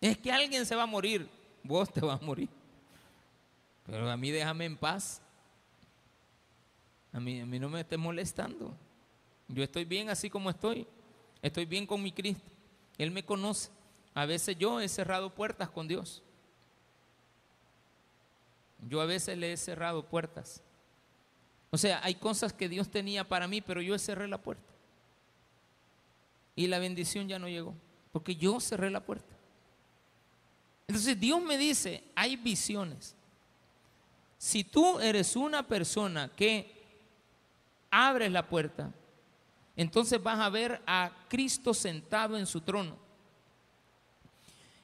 Es 0.00 0.18
que 0.18 0.32
alguien 0.32 0.64
se 0.66 0.74
va 0.74 0.84
a 0.84 0.86
morir, 0.86 1.28
vos 1.62 1.92
te 1.92 2.00
vas 2.00 2.20
a 2.20 2.24
morir. 2.24 2.48
Pero 3.86 4.10
a 4.10 4.16
mí 4.16 4.30
déjame 4.30 4.64
en 4.64 4.76
paz. 4.76 5.20
A 7.12 7.20
mí, 7.20 7.40
a 7.40 7.46
mí 7.46 7.58
no 7.58 7.68
me 7.68 7.80
estés 7.80 7.98
molestando. 7.98 8.74
Yo 9.48 9.62
estoy 9.62 9.84
bien 9.84 10.10
así 10.10 10.30
como 10.30 10.48
estoy. 10.50 10.86
Estoy 11.42 11.64
bien 11.64 11.86
con 11.86 12.02
mi 12.02 12.12
Cristo. 12.12 12.48
Él 12.98 13.10
me 13.10 13.24
conoce. 13.24 13.70
A 14.14 14.26
veces 14.26 14.56
yo 14.58 14.80
he 14.80 14.88
cerrado 14.88 15.34
puertas 15.34 15.68
con 15.70 15.88
Dios. 15.88 16.22
Yo 18.88 19.00
a 19.00 19.06
veces 19.06 19.36
le 19.36 19.52
he 19.52 19.56
cerrado 19.56 20.04
puertas. 20.04 20.62
O 21.70 21.78
sea, 21.78 22.00
hay 22.02 22.16
cosas 22.16 22.52
que 22.52 22.68
Dios 22.68 22.90
tenía 22.90 23.28
para 23.28 23.46
mí, 23.46 23.60
pero 23.60 23.80
yo 23.80 23.98
cerré 23.98 24.26
la 24.26 24.38
puerta. 24.38 24.72
Y 26.56 26.66
la 26.66 26.78
bendición 26.78 27.28
ya 27.28 27.38
no 27.38 27.48
llegó, 27.48 27.74
porque 28.12 28.34
yo 28.36 28.60
cerré 28.60 28.90
la 28.90 29.00
puerta. 29.00 29.34
Entonces 30.88 31.18
Dios 31.18 31.40
me 31.40 31.56
dice, 31.56 32.02
hay 32.16 32.36
visiones. 32.36 33.14
Si 34.36 34.64
tú 34.64 34.98
eres 34.98 35.36
una 35.36 35.66
persona 35.66 36.30
que 36.34 36.74
abres 37.90 38.32
la 38.32 38.48
puerta, 38.48 38.92
entonces 39.76 40.20
vas 40.20 40.40
a 40.40 40.48
ver 40.48 40.82
a 40.86 41.12
Cristo 41.28 41.72
sentado 41.72 42.36
en 42.36 42.46
su 42.46 42.60
trono. 42.60 42.96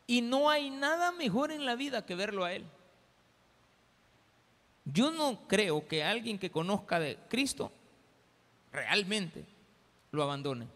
Y 0.06 0.20
no 0.20 0.48
hay 0.48 0.70
nada 0.70 1.10
mejor 1.10 1.50
en 1.50 1.64
la 1.64 1.74
vida 1.74 2.06
que 2.06 2.14
verlo 2.14 2.44
a 2.44 2.52
Él. 2.52 2.64
Yo 4.86 5.10
no 5.10 5.46
creo 5.48 5.86
que 5.88 6.04
alguien 6.04 6.38
que 6.38 6.50
conozca 6.50 7.00
de 7.00 7.18
Cristo 7.28 7.72
realmente 8.72 9.44
lo 10.12 10.22
abandone. 10.22 10.68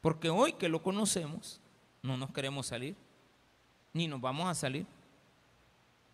Porque 0.00 0.30
hoy 0.30 0.54
que 0.54 0.68
lo 0.68 0.82
conocemos, 0.82 1.60
no 2.02 2.16
nos 2.16 2.32
queremos 2.32 2.66
salir, 2.66 2.96
ni 3.92 4.08
nos 4.08 4.20
vamos 4.20 4.48
a 4.48 4.54
salir. 4.54 4.86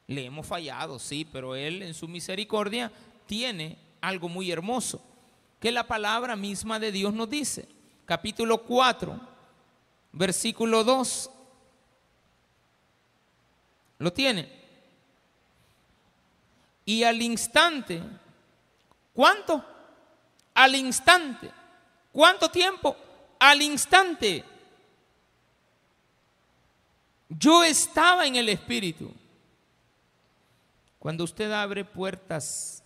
Le 0.08 0.24
hemos 0.24 0.46
fallado, 0.46 0.98
sí, 0.98 1.24
pero 1.30 1.54
Él 1.54 1.82
en 1.82 1.94
su 1.94 2.08
misericordia 2.08 2.90
tiene 3.26 3.78
algo 4.00 4.28
muy 4.28 4.50
hermoso 4.50 5.00
que 5.60 5.70
la 5.70 5.86
palabra 5.86 6.34
misma 6.34 6.80
de 6.80 6.90
Dios 6.90 7.14
nos 7.14 7.30
dice. 7.30 7.68
Capítulo 8.04 8.62
4, 8.64 9.20
versículo 10.10 10.82
2. 10.82 11.30
¿Lo 13.98 14.12
tiene? 14.12 14.61
Y 16.84 17.04
al 17.04 17.22
instante, 17.22 18.02
¿cuánto? 19.12 19.64
Al 20.54 20.74
instante. 20.74 21.50
¿Cuánto 22.10 22.50
tiempo? 22.50 22.96
Al 23.38 23.62
instante. 23.62 24.44
Yo 27.28 27.62
estaba 27.64 28.26
en 28.26 28.36
el 28.36 28.48
Espíritu. 28.48 29.12
Cuando 30.98 31.24
usted 31.24 31.50
abre 31.50 31.84
puertas 31.84 32.82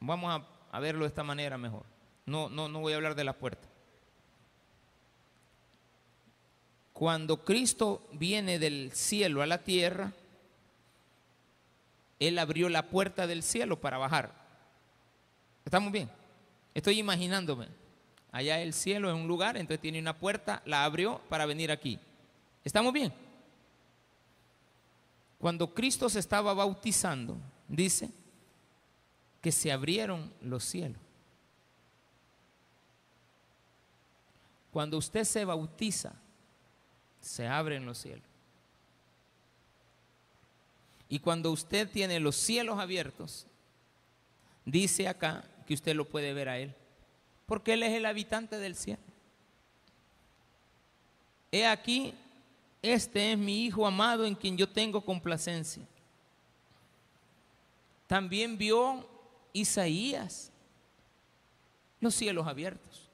Vamos 0.00 0.42
a, 0.70 0.80
verlo 0.80 1.04
de 1.04 1.08
esta 1.08 1.24
manera 1.24 1.58
mejor. 1.58 1.84
No, 2.26 2.48
no, 2.48 2.68
no 2.68 2.80
voy 2.80 2.92
a 2.92 2.96
hablar 2.96 3.14
de 3.14 3.24
la 3.24 3.32
puerta. 3.32 3.66
Cuando 6.92 7.44
Cristo 7.44 8.08
viene 8.12 8.58
del 8.58 8.92
cielo 8.92 9.42
a 9.42 9.46
la 9.46 9.58
tierra, 9.58 10.12
Él 12.18 12.38
abrió 12.38 12.68
la 12.68 12.88
puerta 12.88 13.26
del 13.26 13.42
cielo 13.42 13.80
para 13.80 13.98
bajar. 13.98 14.32
¿Estamos 15.64 15.92
bien? 15.92 16.10
Estoy 16.74 16.98
imaginándome. 16.98 17.68
Allá 18.32 18.60
el 18.60 18.72
cielo 18.72 19.08
es 19.08 19.14
un 19.14 19.26
lugar, 19.26 19.56
entonces 19.56 19.80
tiene 19.80 20.00
una 20.00 20.18
puerta, 20.18 20.62
la 20.64 20.84
abrió 20.84 21.20
para 21.28 21.46
venir 21.46 21.70
aquí. 21.70 21.98
¿Estamos 22.64 22.92
bien? 22.92 23.12
Cuando 25.38 25.72
Cristo 25.72 26.08
se 26.08 26.18
estaba 26.18 26.52
bautizando, 26.52 27.38
dice, 27.68 28.10
que 29.40 29.52
se 29.52 29.70
abrieron 29.70 30.32
los 30.42 30.64
cielos. 30.64 31.00
Cuando 34.72 34.98
usted 34.98 35.24
se 35.24 35.44
bautiza, 35.44 36.12
se 37.20 37.46
abren 37.46 37.86
los 37.86 37.98
cielos. 37.98 38.27
Y 41.08 41.20
cuando 41.20 41.50
usted 41.50 41.90
tiene 41.90 42.20
los 42.20 42.36
cielos 42.36 42.78
abiertos, 42.78 43.46
dice 44.64 45.08
acá 45.08 45.44
que 45.66 45.74
usted 45.74 45.94
lo 45.94 46.04
puede 46.04 46.32
ver 46.32 46.48
a 46.48 46.58
Él, 46.58 46.74
porque 47.46 47.74
Él 47.74 47.82
es 47.82 47.92
el 47.92 48.06
habitante 48.06 48.58
del 48.58 48.74
cielo. 48.74 49.02
He 51.50 51.66
aquí 51.66 52.14
este 52.82 53.32
es 53.32 53.38
mi 53.38 53.64
Hijo 53.64 53.86
amado 53.86 54.24
en 54.24 54.34
quien 54.34 54.56
yo 54.56 54.68
tengo 54.68 55.00
complacencia. 55.00 55.82
También 58.06 58.56
vio 58.56 59.06
Isaías 59.52 60.50
los 62.00 62.14
cielos 62.14 62.46
abiertos. 62.46 63.08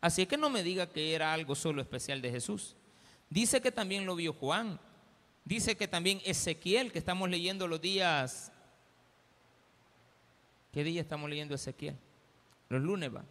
Así 0.00 0.24
que 0.26 0.36
no 0.36 0.48
me 0.48 0.62
diga 0.62 0.88
que 0.88 1.14
era 1.14 1.32
algo 1.32 1.54
solo 1.54 1.82
especial 1.82 2.22
de 2.22 2.30
Jesús. 2.30 2.76
Dice 3.28 3.60
que 3.60 3.72
también 3.72 4.06
lo 4.06 4.16
vio 4.16 4.32
Juan. 4.32 4.80
Dice 5.44 5.76
que 5.76 5.88
también 5.88 6.20
Ezequiel, 6.24 6.92
que 6.92 6.98
estamos 6.98 7.28
leyendo 7.28 7.66
los 7.66 7.80
días. 7.80 8.52
¿Qué 10.72 10.84
día 10.84 11.00
estamos 11.00 11.28
leyendo 11.28 11.54
Ezequiel? 11.54 11.96
Los 12.68 12.80
lunes 12.80 13.14
va. 13.14 13.24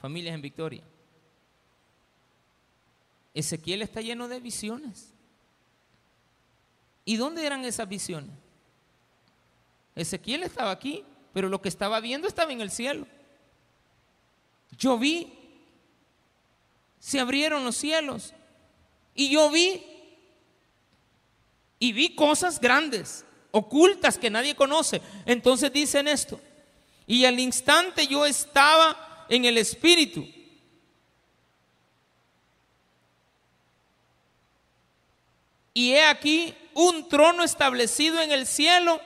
Familias 0.00 0.34
en 0.34 0.42
Victoria. 0.42 0.82
Ezequiel 3.34 3.82
está 3.82 4.00
lleno 4.00 4.28
de 4.28 4.40
visiones. 4.40 5.12
¿Y 7.04 7.16
dónde 7.16 7.44
eran 7.44 7.64
esas 7.64 7.88
visiones? 7.88 8.30
Ezequiel 9.94 10.44
estaba 10.44 10.70
aquí, 10.70 11.04
pero 11.32 11.48
lo 11.48 11.60
que 11.60 11.68
estaba 11.68 12.00
viendo 12.00 12.26
estaba 12.26 12.52
en 12.52 12.60
el 12.60 12.70
cielo. 12.70 13.06
Yo 14.78 14.98
vi, 14.98 15.32
se 16.98 17.20
abrieron 17.20 17.64
los 17.64 17.76
cielos 17.76 18.32
y 19.14 19.30
yo 19.30 19.50
vi 19.50 19.84
y 21.78 21.92
vi 21.92 22.14
cosas 22.14 22.60
grandes, 22.60 23.24
ocultas 23.50 24.18
que 24.18 24.30
nadie 24.30 24.54
conoce. 24.54 25.00
Entonces 25.26 25.72
dicen 25.72 26.08
esto. 26.08 26.40
Y 27.06 27.24
al 27.24 27.38
instante 27.38 28.06
yo 28.06 28.24
estaba 28.24 29.26
en 29.28 29.44
el 29.44 29.58
Espíritu. 29.58 30.26
Y 35.74 35.92
he 35.92 36.04
aquí 36.04 36.54
un 36.74 37.08
trono 37.08 37.42
establecido 37.42 38.20
en 38.20 38.30
el 38.30 38.46
cielo 38.46 39.00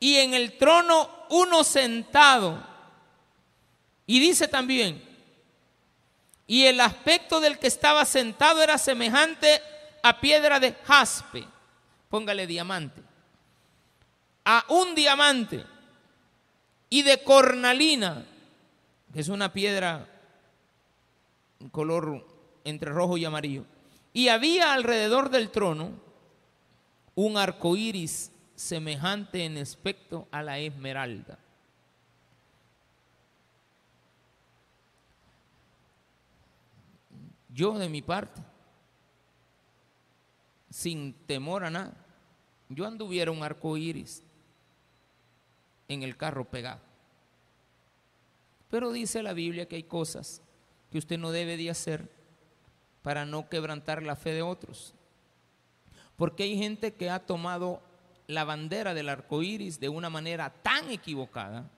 y 0.00 0.16
en 0.16 0.34
el 0.34 0.56
trono 0.56 1.08
uno 1.28 1.62
sentado. 1.62 2.66
Y 4.06 4.18
dice 4.18 4.48
también, 4.48 5.02
y 6.46 6.64
el 6.66 6.80
aspecto 6.80 7.40
del 7.40 7.58
que 7.58 7.66
estaba 7.66 8.04
sentado 8.04 8.62
era 8.62 8.76
semejante 8.76 9.62
a 10.02 10.20
piedra 10.20 10.60
de 10.60 10.74
jaspe, 10.84 11.46
póngale 12.14 12.46
diamante, 12.46 13.02
a 14.44 14.64
un 14.68 14.94
diamante 14.94 15.64
y 16.88 17.02
de 17.02 17.20
cornalina, 17.24 18.24
que 19.12 19.18
es 19.18 19.26
una 19.26 19.52
piedra 19.52 20.08
color 21.72 22.24
entre 22.62 22.92
rojo 22.92 23.18
y 23.18 23.24
amarillo. 23.24 23.64
Y 24.12 24.28
había 24.28 24.74
alrededor 24.74 25.28
del 25.28 25.50
trono 25.50 25.90
un 27.16 27.36
arco 27.36 27.74
iris 27.74 28.30
semejante 28.54 29.44
en 29.44 29.58
aspecto 29.58 30.28
a 30.30 30.40
la 30.44 30.60
esmeralda. 30.60 31.36
Yo 37.48 37.76
de 37.76 37.88
mi 37.88 38.02
parte, 38.02 38.40
sin 40.70 41.12
temor 41.26 41.64
a 41.64 41.70
nada, 41.70 42.03
yo 42.68 42.86
anduviera 42.86 43.30
un 43.30 43.42
arco 43.42 43.76
iris 43.76 44.22
en 45.88 46.02
el 46.02 46.16
carro 46.16 46.44
pegado. 46.44 46.80
Pero 48.70 48.92
dice 48.92 49.22
la 49.22 49.32
Biblia 49.32 49.66
que 49.66 49.76
hay 49.76 49.82
cosas 49.84 50.42
que 50.90 50.98
usted 50.98 51.18
no 51.18 51.30
debe 51.30 51.56
de 51.56 51.70
hacer 51.70 52.10
para 53.02 53.26
no 53.26 53.48
quebrantar 53.48 54.02
la 54.02 54.16
fe 54.16 54.32
de 54.32 54.42
otros. 54.42 54.94
Porque 56.16 56.44
hay 56.44 56.56
gente 56.56 56.94
que 56.94 57.10
ha 57.10 57.20
tomado 57.20 57.82
la 58.26 58.44
bandera 58.44 58.94
del 58.94 59.08
arco 59.08 59.42
iris 59.42 59.78
de 59.78 59.88
una 59.88 60.10
manera 60.10 60.50
tan 60.50 60.90
equivocada, 60.90 61.70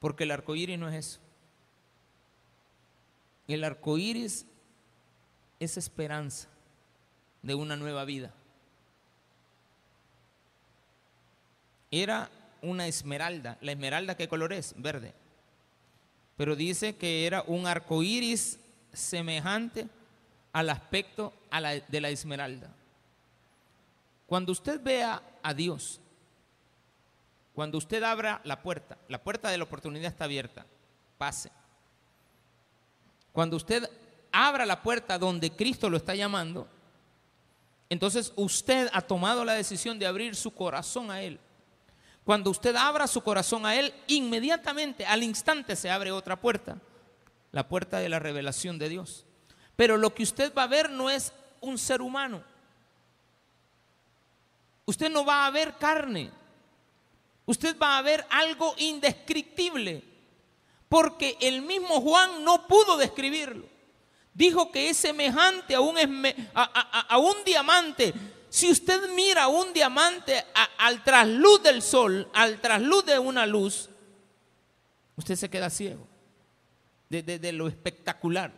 porque 0.00 0.24
el 0.24 0.32
arco 0.32 0.56
iris 0.56 0.78
no 0.78 0.88
es 0.88 0.94
eso. 0.94 1.20
El 3.46 3.64
arco 3.64 3.98
iris 3.98 4.46
es 5.60 5.76
esperanza 5.76 6.48
de 7.42 7.54
una 7.54 7.76
nueva 7.76 8.04
vida. 8.04 8.34
Era 11.92 12.28
una 12.62 12.88
esmeralda. 12.88 13.58
¿La 13.60 13.72
esmeralda 13.72 14.16
qué 14.16 14.26
color 14.26 14.52
es? 14.52 14.74
Verde. 14.76 15.14
Pero 16.36 16.56
dice 16.56 16.96
que 16.96 17.26
era 17.26 17.44
un 17.46 17.66
arco 17.68 18.02
iris 18.02 18.58
semejante 18.92 19.86
al 20.52 20.70
aspecto 20.70 21.32
de 21.88 22.00
la 22.00 22.08
esmeralda. 22.08 22.74
Cuando 24.26 24.52
usted 24.52 24.80
vea 24.82 25.22
a 25.42 25.54
Dios, 25.54 26.00
cuando 27.54 27.76
usted 27.76 28.02
abra 28.02 28.40
la 28.44 28.62
puerta, 28.62 28.96
la 29.08 29.22
puerta 29.22 29.50
de 29.50 29.58
la 29.58 29.64
oportunidad 29.64 30.10
está 30.10 30.24
abierta, 30.24 30.64
pase. 31.18 31.50
Cuando 33.32 33.56
usted 33.56 33.90
abra 34.30 34.64
la 34.64 34.82
puerta 34.82 35.18
donde 35.18 35.50
Cristo 35.50 35.90
lo 35.90 35.98
está 35.98 36.14
llamando, 36.14 36.66
entonces 37.90 38.32
usted 38.36 38.88
ha 38.94 39.02
tomado 39.02 39.44
la 39.44 39.52
decisión 39.52 39.98
de 39.98 40.06
abrir 40.06 40.34
su 40.34 40.54
corazón 40.54 41.10
a 41.10 41.20
Él. 41.20 41.38
Cuando 42.24 42.50
usted 42.50 42.76
abra 42.76 43.06
su 43.06 43.22
corazón 43.22 43.66
a 43.66 43.76
Él, 43.76 43.92
inmediatamente, 44.06 45.04
al 45.04 45.22
instante, 45.22 45.74
se 45.76 45.90
abre 45.90 46.12
otra 46.12 46.40
puerta, 46.40 46.78
la 47.50 47.66
puerta 47.66 47.98
de 47.98 48.08
la 48.08 48.18
revelación 48.18 48.78
de 48.78 48.88
Dios. 48.88 49.26
Pero 49.76 49.96
lo 49.96 50.14
que 50.14 50.22
usted 50.22 50.52
va 50.54 50.64
a 50.64 50.68
ver 50.68 50.90
no 50.90 51.10
es 51.10 51.32
un 51.60 51.78
ser 51.78 52.00
humano. 52.02 52.42
Usted 54.84 55.10
no 55.10 55.24
va 55.24 55.46
a 55.46 55.50
ver 55.50 55.76
carne. 55.76 56.30
Usted 57.46 57.76
va 57.78 57.98
a 57.98 58.02
ver 58.02 58.24
algo 58.30 58.74
indescriptible. 58.78 60.04
Porque 60.88 61.36
el 61.40 61.62
mismo 61.62 62.00
Juan 62.00 62.44
no 62.44 62.66
pudo 62.66 62.96
describirlo. 62.96 63.64
Dijo 64.34 64.70
que 64.70 64.90
es 64.90 64.96
semejante 64.96 65.74
a 65.74 65.80
un, 65.80 65.96
a, 66.54 67.18
un 67.18 67.44
diamante. 67.44 68.12
Si 68.52 68.70
usted 68.70 69.08
mira 69.14 69.48
un 69.48 69.72
diamante 69.72 70.44
al 70.76 71.02
trasluz 71.02 71.62
del 71.62 71.80
sol, 71.80 72.28
al 72.34 72.60
trasluz 72.60 73.06
de 73.06 73.18
una 73.18 73.46
luz, 73.46 73.88
usted 75.16 75.36
se 75.36 75.48
queda 75.48 75.70
ciego 75.70 76.06
de 77.08 77.52
lo 77.52 77.66
espectacular. 77.66 78.52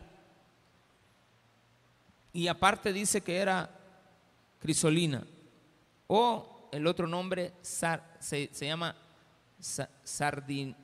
Y 2.33 2.49
aparte 2.49 2.93
dice 2.93 3.21
que 3.21 3.37
era 3.37 3.71
crisolina. 4.59 5.25
O 6.09 6.69
el 6.73 6.89
otro 6.89 7.07
nombre 7.07 7.53
se, 7.63 8.51
llama 8.53 8.97
sardin, 10.03 10.75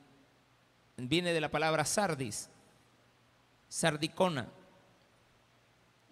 viene 0.95 1.33
de 1.33 1.41
la 1.41 1.51
palabra 1.51 1.83
sardis, 1.83 2.49
sardicona. 3.67 4.47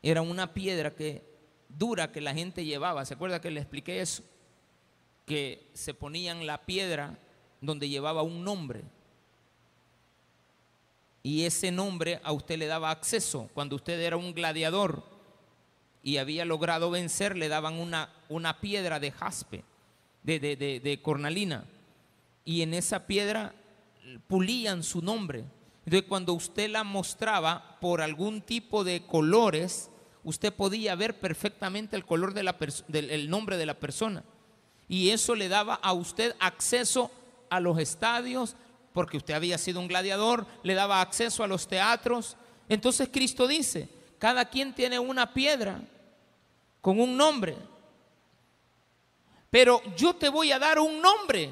Era 0.03 0.21
una 0.21 0.53
piedra 0.53 0.93
que 0.93 1.28
dura 1.69 2.11
que 2.11 2.21
la 2.21 2.33
gente 2.33 2.65
llevaba. 2.65 3.05
¿Se 3.05 3.13
acuerda 3.13 3.39
que 3.39 3.51
le 3.51 3.61
expliqué 3.61 4.01
eso? 4.01 4.23
Que 5.25 5.69
se 5.73 5.93
ponían 5.93 6.45
la 6.45 6.65
piedra 6.65 7.17
donde 7.61 7.87
llevaba 7.87 8.23
un 8.23 8.43
nombre. 8.43 8.83
Y 11.23 11.45
ese 11.45 11.71
nombre 11.71 12.19
a 12.23 12.31
usted 12.31 12.57
le 12.57 12.67
daba 12.67 12.91
acceso 12.91 13.49
cuando 13.53 13.75
usted 13.75 13.99
era 13.99 14.17
un 14.17 14.33
gladiador 14.33 15.03
y 16.01 16.17
había 16.17 16.45
logrado 16.45 16.89
vencer, 16.91 17.37
le 17.37 17.49
daban 17.49 17.75
una, 17.75 18.09
una 18.29 18.61
piedra 18.61 18.99
de 18.99 19.11
jaspe, 19.11 19.63
de, 20.23 20.39
de, 20.39 21.01
cornalina, 21.01 21.65
y 22.45 22.61
en 22.61 22.73
esa 22.73 23.05
piedra 23.05 23.53
pulían 24.27 24.83
su 24.83 25.01
nombre. 25.01 25.43
Entonces 25.85 26.07
cuando 26.07 26.33
usted 26.33 26.69
la 26.69 26.83
mostraba 26.83 27.77
por 27.81 28.01
algún 28.01 28.41
tipo 28.41 28.83
de 28.83 29.05
colores, 29.05 29.89
usted 30.23 30.53
podía 30.53 30.95
ver 30.95 31.19
perfectamente 31.19 31.95
el 31.95 32.05
color 32.05 32.33
del 32.33 33.29
nombre 33.29 33.57
de 33.57 33.65
la 33.65 33.73
persona. 33.73 34.23
Y 34.87 35.11
eso 35.11 35.35
le 35.35 35.49
daba 35.49 35.75
a 35.75 35.93
usted 35.93 36.35
acceso 36.39 37.11
a 37.49 37.59
los 37.59 37.77
estadios, 37.79 38.55
porque 38.93 39.17
usted 39.17 39.33
había 39.33 39.57
sido 39.57 39.79
un 39.79 39.87
gladiador, 39.87 40.45
le 40.63 40.73
daba 40.73 41.01
acceso 41.01 41.43
a 41.43 41.47
los 41.47 41.67
teatros. 41.67 42.35
Entonces 42.67 43.09
Cristo 43.11 43.47
dice, 43.47 43.87
cada 44.17 44.45
quien 44.45 44.73
tiene 44.73 44.99
una 44.99 45.33
piedra 45.33 45.79
con 46.81 46.99
un 46.99 47.15
nombre. 47.15 47.55
Pero 49.49 49.81
yo 49.95 50.15
te 50.15 50.29
voy 50.29 50.51
a 50.51 50.59
dar 50.59 50.79
un 50.79 51.01
nombre. 51.01 51.51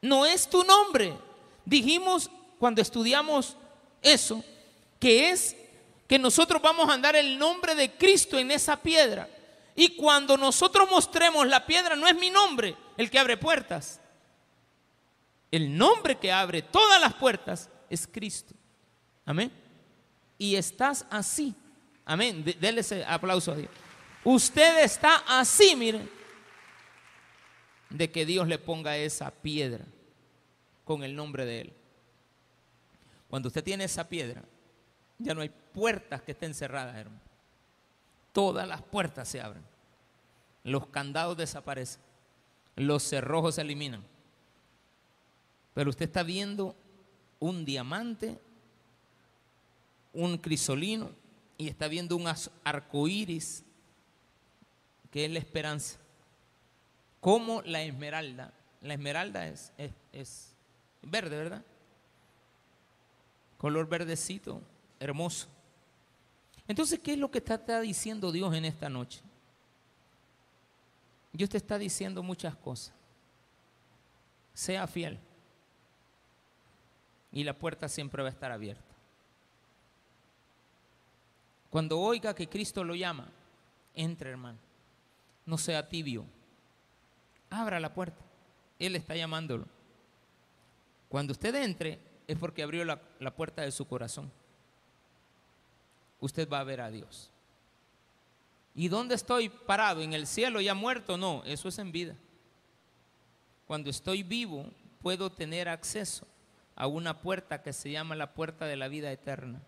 No 0.00 0.26
es 0.26 0.48
tu 0.48 0.62
nombre. 0.64 1.14
Dijimos 1.64 2.30
cuando 2.58 2.82
estudiamos 2.82 3.56
eso, 4.02 4.44
que 4.98 5.30
es 5.30 5.56
que 6.12 6.18
nosotros 6.18 6.60
vamos 6.60 6.90
a 6.90 6.92
andar 6.92 7.16
el 7.16 7.38
nombre 7.38 7.74
de 7.74 7.90
Cristo 7.96 8.38
en 8.38 8.50
esa 8.50 8.76
piedra. 8.76 9.26
Y 9.74 9.96
cuando 9.96 10.36
nosotros 10.36 10.86
mostremos 10.90 11.46
la 11.46 11.64
piedra, 11.64 11.96
no 11.96 12.06
es 12.06 12.14
mi 12.14 12.28
nombre 12.28 12.76
el 12.98 13.10
que 13.10 13.18
abre 13.18 13.38
puertas. 13.38 13.98
El 15.50 15.74
nombre 15.74 16.18
que 16.18 16.30
abre 16.30 16.60
todas 16.60 17.00
las 17.00 17.14
puertas 17.14 17.70
es 17.88 18.06
Cristo. 18.06 18.54
Amén. 19.24 19.50
Y 20.36 20.54
estás 20.54 21.06
así. 21.08 21.54
Amén. 22.04 22.44
Dele 22.60 22.82
ese 22.82 23.02
aplauso 23.06 23.52
a 23.52 23.56
Dios. 23.56 23.70
Usted 24.22 24.84
está 24.84 25.24
así, 25.26 25.74
mire, 25.74 26.06
de 27.88 28.10
que 28.10 28.26
Dios 28.26 28.46
le 28.46 28.58
ponga 28.58 28.98
esa 28.98 29.30
piedra 29.30 29.86
con 30.84 31.04
el 31.04 31.16
nombre 31.16 31.46
de 31.46 31.60
Él. 31.62 31.72
Cuando 33.30 33.48
usted 33.48 33.64
tiene 33.64 33.84
esa 33.84 34.06
piedra, 34.06 34.42
ya 35.18 35.32
no 35.32 35.40
hay 35.40 35.50
puertas 35.72 36.22
que 36.22 36.32
estén 36.32 36.54
cerradas, 36.54 36.96
hermano. 36.96 37.20
Todas 38.32 38.66
las 38.66 38.82
puertas 38.82 39.28
se 39.28 39.40
abren. 39.40 39.62
Los 40.64 40.86
candados 40.86 41.36
desaparecen. 41.36 42.00
Los 42.76 43.02
cerrojos 43.02 43.56
se 43.56 43.60
eliminan. 43.60 44.02
Pero 45.74 45.90
usted 45.90 46.06
está 46.06 46.22
viendo 46.22 46.74
un 47.40 47.64
diamante, 47.64 48.38
un 50.12 50.38
crisolino 50.38 51.10
y 51.58 51.68
está 51.68 51.88
viendo 51.88 52.16
un 52.16 52.32
arco 52.64 53.08
iris 53.08 53.64
que 55.10 55.26
es 55.26 55.30
la 55.30 55.38
esperanza. 55.38 55.98
Como 57.20 57.62
la 57.62 57.82
esmeralda. 57.82 58.52
La 58.80 58.94
esmeralda 58.94 59.46
es, 59.46 59.72
es 60.12 60.54
verde, 61.02 61.36
¿verdad? 61.36 61.64
Color 63.58 63.88
verdecito, 63.88 64.60
hermoso. 64.98 65.51
Entonces, 66.68 66.98
¿qué 67.00 67.12
es 67.12 67.18
lo 67.18 67.30
que 67.30 67.38
está, 67.38 67.80
diciendo 67.80 68.30
Dios 68.30 68.54
en 68.54 68.64
esta 68.64 68.88
noche? 68.88 69.20
Dios 71.32 71.50
te 71.50 71.56
está 71.56 71.78
diciendo 71.78 72.22
muchas 72.22 72.54
cosas. 72.56 72.94
Sea 74.54 74.86
fiel. 74.86 75.18
Y 77.32 77.44
la 77.44 77.58
puerta 77.58 77.88
siempre 77.88 78.22
va 78.22 78.28
a 78.28 78.32
estar 78.32 78.52
abierta. 78.52 78.94
Cuando 81.70 81.98
oiga 81.98 82.34
que 82.34 82.48
Cristo 82.48 82.84
lo 82.84 82.94
llama, 82.94 83.28
entre 83.94 84.30
hermano. 84.30 84.58
No 85.46 85.56
sea 85.56 85.88
tibio. 85.88 86.26
Abra 87.50 87.80
la 87.80 87.92
puerta. 87.92 88.22
Él 88.78 88.94
está 88.94 89.16
llamándolo. 89.16 89.66
Cuando 91.08 91.32
usted 91.32 91.54
entre, 91.54 91.98
es 92.26 92.38
porque 92.38 92.62
abrió 92.62 92.84
la, 92.84 93.00
la 93.18 93.34
puerta 93.34 93.62
de 93.62 93.72
su 93.72 93.86
corazón 93.86 94.30
usted 96.22 96.48
va 96.48 96.60
a 96.60 96.64
ver 96.64 96.80
a 96.80 96.90
Dios. 96.90 97.30
¿Y 98.74 98.88
dónde 98.88 99.16
estoy 99.16 99.48
parado? 99.48 100.00
¿En 100.00 100.14
el 100.14 100.26
cielo 100.26 100.60
ya 100.60 100.72
muerto? 100.72 101.18
No, 101.18 101.42
eso 101.44 101.68
es 101.68 101.78
en 101.78 101.92
vida. 101.92 102.16
Cuando 103.66 103.90
estoy 103.90 104.22
vivo 104.22 104.66
puedo 105.02 105.30
tener 105.30 105.68
acceso 105.68 106.26
a 106.76 106.86
una 106.86 107.20
puerta 107.20 107.60
que 107.60 107.72
se 107.72 107.90
llama 107.90 108.14
la 108.14 108.32
puerta 108.34 108.66
de 108.66 108.76
la 108.76 108.88
vida 108.88 109.10
eterna. 109.10 109.60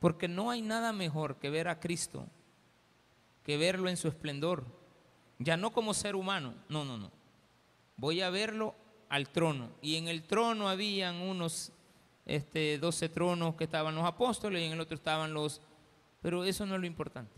Porque 0.00 0.26
no 0.26 0.50
hay 0.50 0.60
nada 0.60 0.92
mejor 0.92 1.36
que 1.36 1.50
ver 1.50 1.68
a 1.68 1.78
Cristo, 1.78 2.26
que 3.44 3.56
verlo 3.56 3.88
en 3.88 3.96
su 3.96 4.08
esplendor, 4.08 4.64
ya 5.38 5.56
no 5.56 5.70
como 5.70 5.94
ser 5.94 6.16
humano, 6.16 6.54
no, 6.68 6.84
no, 6.84 6.98
no. 6.98 7.12
Voy 7.96 8.20
a 8.22 8.30
verlo 8.30 8.74
al 9.08 9.28
trono. 9.28 9.70
Y 9.80 9.96
en 9.96 10.08
el 10.08 10.24
trono 10.24 10.68
habían 10.68 11.16
unos 11.16 11.72
este, 12.28 12.78
12 12.78 13.08
tronos 13.08 13.56
que 13.56 13.64
estaban 13.64 13.94
los 13.94 14.04
apóstoles 14.04 14.62
y 14.62 14.66
en 14.66 14.72
el 14.72 14.80
otro 14.80 14.94
estaban 14.94 15.32
los... 15.32 15.60
Pero 16.20 16.44
eso 16.44 16.66
no 16.66 16.74
es 16.74 16.80
lo 16.80 16.86
importante. 16.86 17.32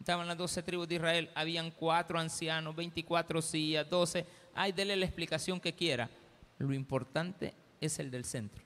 Estaban 0.00 0.26
las 0.26 0.38
12 0.38 0.62
tribus 0.62 0.88
de 0.88 0.96
Israel, 0.96 1.30
habían 1.34 1.70
cuatro 1.70 2.18
ancianos, 2.18 2.74
24 2.74 3.42
sillas, 3.42 3.88
12. 3.88 4.26
Ay, 4.54 4.72
dele 4.72 4.96
la 4.96 5.04
explicación 5.04 5.60
que 5.60 5.74
quiera. 5.74 6.10
Lo 6.58 6.72
importante 6.72 7.54
es 7.80 7.98
el 7.98 8.10
del 8.10 8.24
centro. 8.24 8.64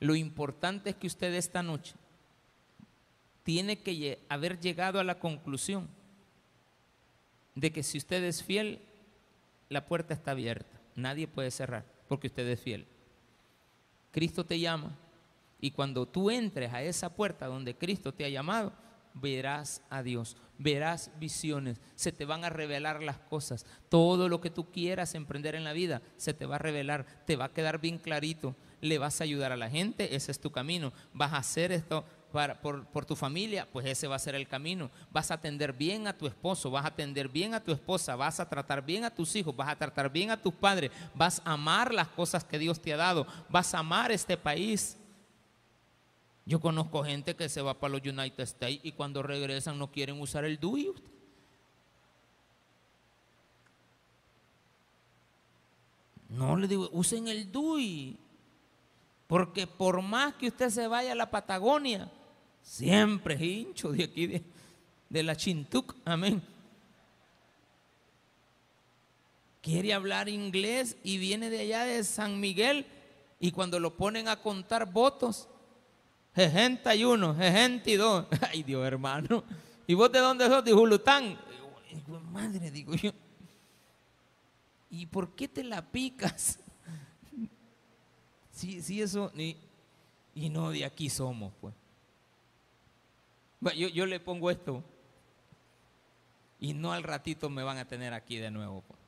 Lo 0.00 0.14
importante 0.14 0.90
es 0.90 0.96
que 0.96 1.06
usted 1.06 1.34
esta 1.34 1.62
noche 1.62 1.94
tiene 3.44 3.78
que 3.78 4.18
haber 4.28 4.58
llegado 4.58 4.98
a 4.98 5.04
la 5.04 5.18
conclusión 5.18 5.86
de 7.54 7.70
que 7.70 7.82
si 7.82 7.98
usted 7.98 8.24
es 8.24 8.42
fiel, 8.42 8.80
la 9.68 9.86
puerta 9.86 10.14
está 10.14 10.30
abierta. 10.30 10.80
Nadie 10.96 11.28
puede 11.28 11.50
cerrar 11.50 11.99
porque 12.10 12.26
usted 12.26 12.48
es 12.48 12.60
fiel. 12.60 12.88
Cristo 14.10 14.44
te 14.44 14.58
llama 14.58 14.98
y 15.60 15.70
cuando 15.70 16.08
tú 16.08 16.28
entres 16.28 16.72
a 16.72 16.82
esa 16.82 17.14
puerta 17.14 17.46
donde 17.46 17.76
Cristo 17.76 18.12
te 18.12 18.24
ha 18.24 18.28
llamado, 18.28 18.72
verás 19.14 19.80
a 19.90 20.02
Dios, 20.02 20.36
verás 20.58 21.12
visiones, 21.20 21.80
se 21.94 22.10
te 22.10 22.24
van 22.24 22.44
a 22.44 22.50
revelar 22.50 23.00
las 23.00 23.18
cosas. 23.18 23.64
Todo 23.88 24.28
lo 24.28 24.40
que 24.40 24.50
tú 24.50 24.72
quieras 24.72 25.14
emprender 25.14 25.54
en 25.54 25.62
la 25.62 25.72
vida 25.72 26.02
se 26.16 26.34
te 26.34 26.46
va 26.46 26.56
a 26.56 26.58
revelar, 26.58 27.06
te 27.26 27.36
va 27.36 27.44
a 27.44 27.52
quedar 27.52 27.80
bien 27.80 27.98
clarito. 27.98 28.56
Le 28.80 28.98
vas 28.98 29.20
a 29.20 29.24
ayudar 29.24 29.52
a 29.52 29.56
la 29.56 29.70
gente, 29.70 30.16
ese 30.16 30.32
es 30.32 30.40
tu 30.40 30.50
camino. 30.50 30.92
Vas 31.14 31.32
a 31.32 31.36
hacer 31.38 31.70
esto, 31.70 32.04
por, 32.30 33.04
tu 33.04 33.16
familia, 33.16 33.68
pues 33.72 33.86
ese 33.86 34.06
va 34.06 34.16
a 34.16 34.20
ser 34.20 34.34
el 34.34 34.48
camino. 34.48 34.90
Vas 35.10 35.30
a 35.30 35.34
atender 35.34 35.72
bien 35.72 36.06
a 36.06 36.16
tu 36.16 36.26
esposo, 36.26 36.70
vas 36.70 36.84
a 36.84 36.88
atender 36.88 37.28
bien 37.28 37.54
a 37.54 37.62
tu 37.62 37.72
esposa, 37.72 38.16
vas 38.16 38.40
a 38.40 38.48
tratar 38.48 38.84
bien 38.84 39.04
a 39.04 39.10
tus 39.10 39.34
hijos, 39.36 39.54
vas 39.54 39.68
a 39.68 39.76
tratar 39.76 40.10
bien 40.10 40.30
a 40.30 40.40
tus 40.40 40.54
padres, 40.54 40.90
vas 41.14 41.42
a 41.44 41.52
amar 41.52 41.92
las 41.92 42.08
cosas 42.08 42.44
que 42.44 42.58
Dios 42.58 42.80
te 42.80 42.92
ha 42.92 42.96
dado, 42.96 43.26
vas 43.48 43.74
a 43.74 43.78
amar 43.78 44.12
este 44.12 44.36
país. 44.36 44.96
Yo 46.46 46.60
conozco 46.60 47.04
gente 47.04 47.36
que 47.36 47.48
se 47.48 47.62
va 47.62 47.74
para 47.74 47.92
los 47.92 48.02
United 48.02 48.42
States 48.42 48.80
y 48.82 48.92
cuando 48.92 49.22
regresan 49.22 49.78
no 49.78 49.90
quieren 49.90 50.20
usar 50.20 50.44
el 50.44 50.58
DUI. 50.58 50.92
No 56.28 56.56
le 56.56 56.68
digo, 56.68 56.88
usen 56.92 57.28
el 57.28 57.50
DUI. 57.50 58.18
Porque 59.30 59.68
por 59.68 60.02
más 60.02 60.34
que 60.34 60.48
usted 60.48 60.70
se 60.70 60.88
vaya 60.88 61.12
a 61.12 61.14
la 61.14 61.30
Patagonia, 61.30 62.10
Siempre 62.62 63.34
hincho 63.44 63.92
de 63.92 64.04
aquí, 64.04 64.42
de, 65.08 65.22
la 65.22 65.36
Chintuc, 65.36 65.96
amén. 66.04 66.42
Quiere 69.60 69.92
hablar 69.92 70.28
inglés 70.28 70.96
y 71.02 71.18
viene 71.18 71.50
de 71.50 71.60
allá 71.60 71.84
de 71.84 72.02
San 72.04 72.40
Miguel 72.40 72.86
y 73.38 73.50
cuando 73.50 73.78
lo 73.78 73.96
ponen 73.96 74.28
a 74.28 74.40
contar 74.40 74.90
votos, 74.90 75.48
61, 76.34 77.34
62. 77.36 78.26
Ay 78.50 78.62
Dios 78.62 78.86
hermano. 78.86 79.44
¿Y 79.86 79.94
vos 79.94 80.10
de 80.12 80.20
dónde 80.20 80.46
sos? 80.46 80.64
De 80.64 80.72
Julután. 80.72 81.38
Madre, 82.30 82.70
digo 82.70 82.94
yo. 82.94 83.10
¿Y 84.90 85.06
por 85.06 85.34
qué 85.34 85.48
te 85.48 85.64
la 85.64 85.82
picas? 85.82 86.58
Sí, 88.52 88.82
sí, 88.82 89.00
eso. 89.00 89.32
Y, 89.34 89.56
y 90.34 90.50
no 90.50 90.70
de 90.70 90.84
aquí 90.84 91.08
somos, 91.08 91.50
pues. 91.62 91.74
Yo, 93.60 94.06
le 94.06 94.20
pongo 94.20 94.50
esto 94.50 94.82
y 96.58 96.72
no 96.72 96.92
al 96.92 97.02
ratito 97.02 97.50
me 97.50 97.62
van 97.62 97.76
a 97.76 97.86
tener 97.86 98.14
aquí 98.14 98.38
de 98.38 98.50
nuevo. 98.50 98.82
Pues. 98.82 98.98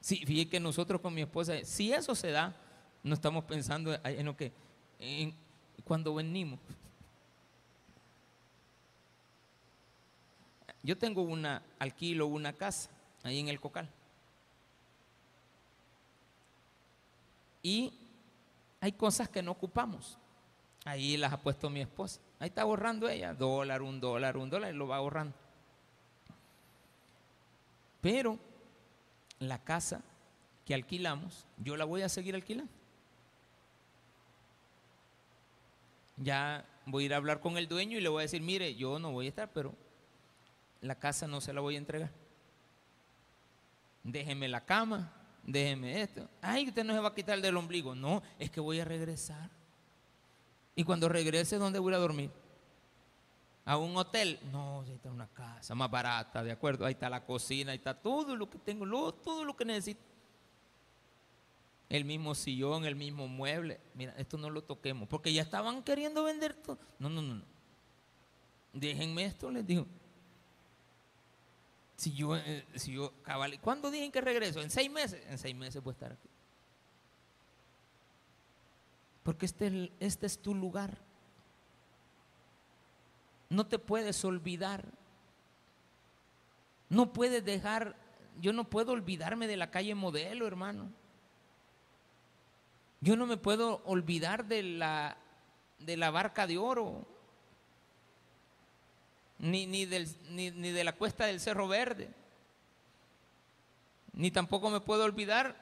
Sí, 0.00 0.24
fíjate 0.24 0.50
que 0.50 0.60
nosotros 0.60 1.00
con 1.00 1.12
mi 1.12 1.22
esposa, 1.22 1.64
si 1.64 1.92
eso 1.92 2.14
se 2.14 2.30
da, 2.30 2.54
no 3.02 3.14
estamos 3.14 3.44
pensando 3.44 3.98
en 4.04 4.24
lo 4.24 4.36
que, 4.36 4.52
cuando 5.84 6.14
venimos. 6.14 6.60
Yo 10.82 10.96
tengo 10.96 11.22
una, 11.22 11.62
alquilo 11.78 12.26
una 12.26 12.52
casa 12.52 12.88
ahí 13.22 13.38
en 13.38 13.48
el 13.48 13.60
Cocal. 13.60 13.90
Y 17.62 17.92
hay 18.80 18.92
cosas 18.92 19.28
que 19.28 19.42
no 19.42 19.50
ocupamos. 19.50 20.19
Ahí 20.84 21.16
las 21.16 21.32
ha 21.32 21.40
puesto 21.40 21.68
mi 21.68 21.80
esposa. 21.80 22.20
Ahí 22.38 22.48
está 22.48 22.62
ahorrando 22.62 23.08
ella, 23.08 23.34
dólar, 23.34 23.82
un 23.82 24.00
dólar, 24.00 24.36
un 24.36 24.48
dólar, 24.48 24.74
y 24.74 24.76
lo 24.76 24.88
va 24.88 24.96
ahorrando. 24.96 25.34
Pero 28.00 28.38
la 29.38 29.62
casa 29.62 30.02
que 30.64 30.74
alquilamos, 30.74 31.46
yo 31.58 31.76
la 31.76 31.84
voy 31.84 32.02
a 32.02 32.08
seguir 32.08 32.34
alquilando. 32.34 32.72
Ya 36.16 36.64
voy 36.86 37.04
a 37.04 37.06
ir 37.06 37.14
a 37.14 37.16
hablar 37.16 37.40
con 37.40 37.56
el 37.58 37.68
dueño 37.68 37.98
y 37.98 38.00
le 38.00 38.08
voy 38.08 38.20
a 38.20 38.22
decir, 38.22 38.42
mire, 38.42 38.74
yo 38.74 38.98
no 38.98 39.12
voy 39.12 39.26
a 39.26 39.30
estar, 39.30 39.50
pero 39.52 39.74
la 40.80 40.94
casa 40.94 41.26
no 41.26 41.40
se 41.40 41.52
la 41.52 41.60
voy 41.60 41.74
a 41.74 41.78
entregar. 41.78 42.10
Déjeme 44.02 44.48
la 44.48 44.64
cama, 44.64 45.12
déjeme 45.44 46.00
esto. 46.00 46.28
Ay, 46.40 46.68
usted 46.68 46.84
no 46.84 46.94
se 46.94 47.00
va 47.00 47.08
a 47.08 47.14
quitar 47.14 47.40
del 47.40 47.56
ombligo. 47.56 47.94
No, 47.94 48.22
es 48.38 48.50
que 48.50 48.60
voy 48.60 48.80
a 48.80 48.84
regresar. 48.84 49.50
Y 50.74 50.84
cuando 50.84 51.08
regrese, 51.08 51.56
¿dónde 51.56 51.78
voy 51.78 51.94
a 51.94 51.98
dormir? 51.98 52.30
¿A 53.64 53.76
un 53.76 53.96
hotel? 53.96 54.38
No, 54.50 54.80
ahí 54.80 54.92
está 54.92 55.10
una 55.10 55.28
casa 55.28 55.74
más 55.74 55.90
barata, 55.90 56.42
¿de 56.42 56.50
acuerdo? 56.50 56.86
Ahí 56.86 56.92
está 56.92 57.10
la 57.10 57.24
cocina, 57.24 57.72
ahí 57.72 57.78
está 57.78 57.94
todo 57.94 58.34
lo 58.34 58.48
que 58.48 58.58
tengo, 58.58 59.12
todo 59.12 59.44
lo 59.44 59.56
que 59.56 59.64
necesito. 59.64 60.00
El 61.88 62.04
mismo 62.04 62.34
sillón, 62.34 62.84
el 62.84 62.96
mismo 62.96 63.28
mueble. 63.28 63.80
Mira, 63.94 64.14
esto 64.16 64.38
no 64.38 64.48
lo 64.48 64.62
toquemos, 64.62 65.08
porque 65.08 65.32
ya 65.32 65.42
estaban 65.42 65.82
queriendo 65.82 66.24
vender 66.24 66.54
todo. 66.54 66.78
No, 66.98 67.08
no, 67.08 67.20
no, 67.20 67.34
no. 67.34 67.44
Déjenme 68.72 69.24
esto, 69.24 69.50
les 69.50 69.66
digo. 69.66 69.86
Si 71.96 72.12
yo, 72.12 72.36
eh, 72.36 72.64
si 72.76 72.92
yo 72.92 73.12
cabal, 73.22 73.60
¿cuándo 73.60 73.90
dicen 73.90 74.10
que 74.10 74.20
regreso? 74.20 74.62
¿En 74.62 74.70
seis 74.70 74.90
meses? 74.90 75.22
En 75.28 75.36
seis 75.36 75.54
meses 75.54 75.82
a 75.84 75.90
estar 75.90 76.12
aquí. 76.12 76.28
Porque 79.30 79.46
este, 79.46 79.92
este 80.00 80.26
es 80.26 80.42
tu 80.42 80.56
lugar. 80.56 80.98
No 83.48 83.64
te 83.64 83.78
puedes 83.78 84.24
olvidar. 84.24 84.84
No 86.88 87.12
puedes 87.12 87.44
dejar, 87.44 87.94
yo 88.40 88.52
no 88.52 88.64
puedo 88.64 88.90
olvidarme 88.90 89.46
de 89.46 89.56
la 89.56 89.70
calle 89.70 89.94
modelo, 89.94 90.48
hermano. 90.48 90.90
Yo 93.00 93.14
no 93.14 93.24
me 93.24 93.36
puedo 93.36 93.82
olvidar 93.84 94.46
de 94.46 94.64
la, 94.64 95.16
de 95.78 95.96
la 95.96 96.10
barca 96.10 96.48
de 96.48 96.58
oro, 96.58 97.06
ni, 99.38 99.64
ni, 99.64 99.86
ni, 99.86 100.50
ni 100.50 100.72
de 100.72 100.82
la 100.82 100.96
cuesta 100.96 101.26
del 101.26 101.38
Cerro 101.38 101.68
Verde, 101.68 102.12
ni 104.12 104.32
tampoco 104.32 104.70
me 104.70 104.80
puedo 104.80 105.04
olvidar 105.04 105.54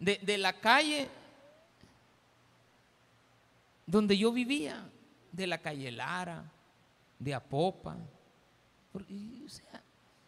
de, 0.00 0.18
de 0.20 0.36
la 0.36 0.54
calle 0.54 1.08
donde 3.88 4.18
yo 4.18 4.30
vivía, 4.30 4.86
de 5.32 5.46
la 5.46 5.58
calle 5.58 5.90
Lara, 5.90 6.44
de 7.18 7.34
Apopa. 7.34 7.96
o 8.92 9.48
sea, 9.48 9.82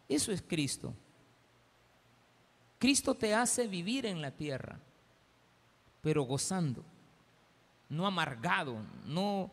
eso 0.08 0.32
es 0.32 0.42
Cristo. 0.42 0.94
Cristo 2.78 3.14
te 3.14 3.34
hace 3.34 3.66
vivir 3.66 4.06
en 4.06 4.22
la 4.22 4.30
tierra, 4.30 4.80
pero 6.00 6.22
gozando, 6.22 6.82
no 7.90 8.06
amargado, 8.06 8.78
no 9.04 9.50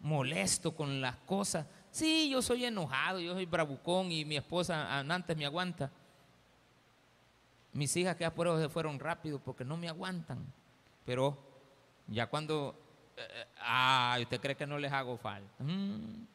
molesto 0.00 0.74
con 0.74 1.00
las 1.00 1.16
cosas. 1.18 1.64
Sí, 1.92 2.28
yo 2.28 2.42
soy 2.42 2.64
enojado, 2.64 3.20
yo 3.20 3.34
soy 3.34 3.46
bravucón 3.46 4.10
y 4.10 4.24
mi 4.24 4.36
esposa 4.36 4.98
antes 4.98 5.36
me 5.36 5.46
aguanta. 5.46 5.92
Mis 7.72 7.96
hijas 7.96 8.16
que 8.16 8.28
por 8.32 8.48
eso 8.48 8.60
se 8.60 8.68
fueron 8.68 8.98
rápido 8.98 9.38
porque 9.38 9.64
no 9.64 9.76
me 9.76 9.88
aguantan. 9.88 10.44
Pero 11.04 11.38
ya 12.08 12.26
cuando, 12.26 12.83
ah, 13.60 14.16
¿usted 14.20 14.40
cree 14.40 14.56
que 14.56 14.66
no 14.66 14.78
les 14.78 14.92
hago 14.92 15.16
falta? 15.16 15.62
Mm, 15.62 16.26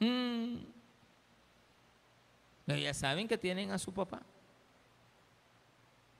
mm. 0.00 0.58
Ellas 2.68 2.96
saben 2.96 3.26
que 3.26 3.36
tienen 3.36 3.70
a 3.70 3.78
su 3.78 3.92
papá. 3.92 4.22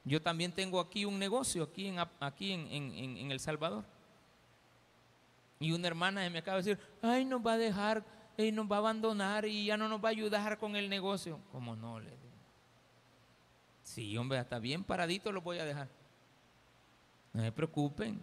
Yo 0.04 0.20
también 0.20 0.52
tengo 0.52 0.80
aquí 0.80 1.04
un 1.04 1.18
negocio, 1.18 1.62
aquí 1.64 1.86
en, 1.86 1.98
aquí 2.20 2.52
en, 2.52 3.30
El 3.30 3.38
Salvador. 3.38 3.84
Y 5.60 5.72
una 5.72 5.86
hermana 5.86 6.28
me 6.30 6.38
acaba 6.38 6.60
de 6.60 6.62
decir, 6.62 6.84
ay, 7.02 7.24
nos 7.24 7.46
va 7.46 7.52
a 7.52 7.58
dejar, 7.58 8.04
y 8.36 8.52
nos 8.52 8.70
va 8.70 8.76
a 8.76 8.78
abandonar 8.78 9.44
y 9.44 9.66
ya 9.66 9.76
no 9.76 9.88
nos 9.88 10.02
va 10.02 10.08
a 10.08 10.12
ayudar 10.12 10.58
con 10.58 10.76
el 10.76 10.88
negocio. 10.88 11.40
Como 11.52 11.76
no, 11.76 12.00
le 12.00 12.10
digo. 12.10 12.20
Sí, 13.82 14.16
hombre, 14.16 14.38
hasta 14.38 14.58
bien 14.58 14.84
paradito 14.84 15.32
lo 15.32 15.42
voy 15.42 15.58
a 15.58 15.64
dejar. 15.64 15.88
No 17.32 17.42
se 17.42 17.52
preocupen. 17.52 18.22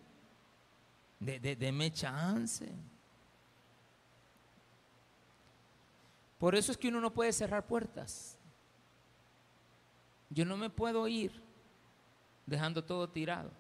De, 1.20 1.40
de, 1.40 1.56
deme 1.56 1.92
chance. 1.92 2.72
Por 6.38 6.56
eso 6.56 6.72
es 6.72 6.78
que 6.78 6.90
uno 6.90 7.02
no 7.02 7.14
puede 7.14 7.34
cerrar 7.34 7.66
puertas. 7.66 8.38
Yo 10.30 10.46
no 10.46 10.58
me 10.58 10.70
puedo 10.70 11.08
ir 11.08 11.42
dejando 12.46 12.84
todo 12.84 13.10
tirado. 13.10 13.52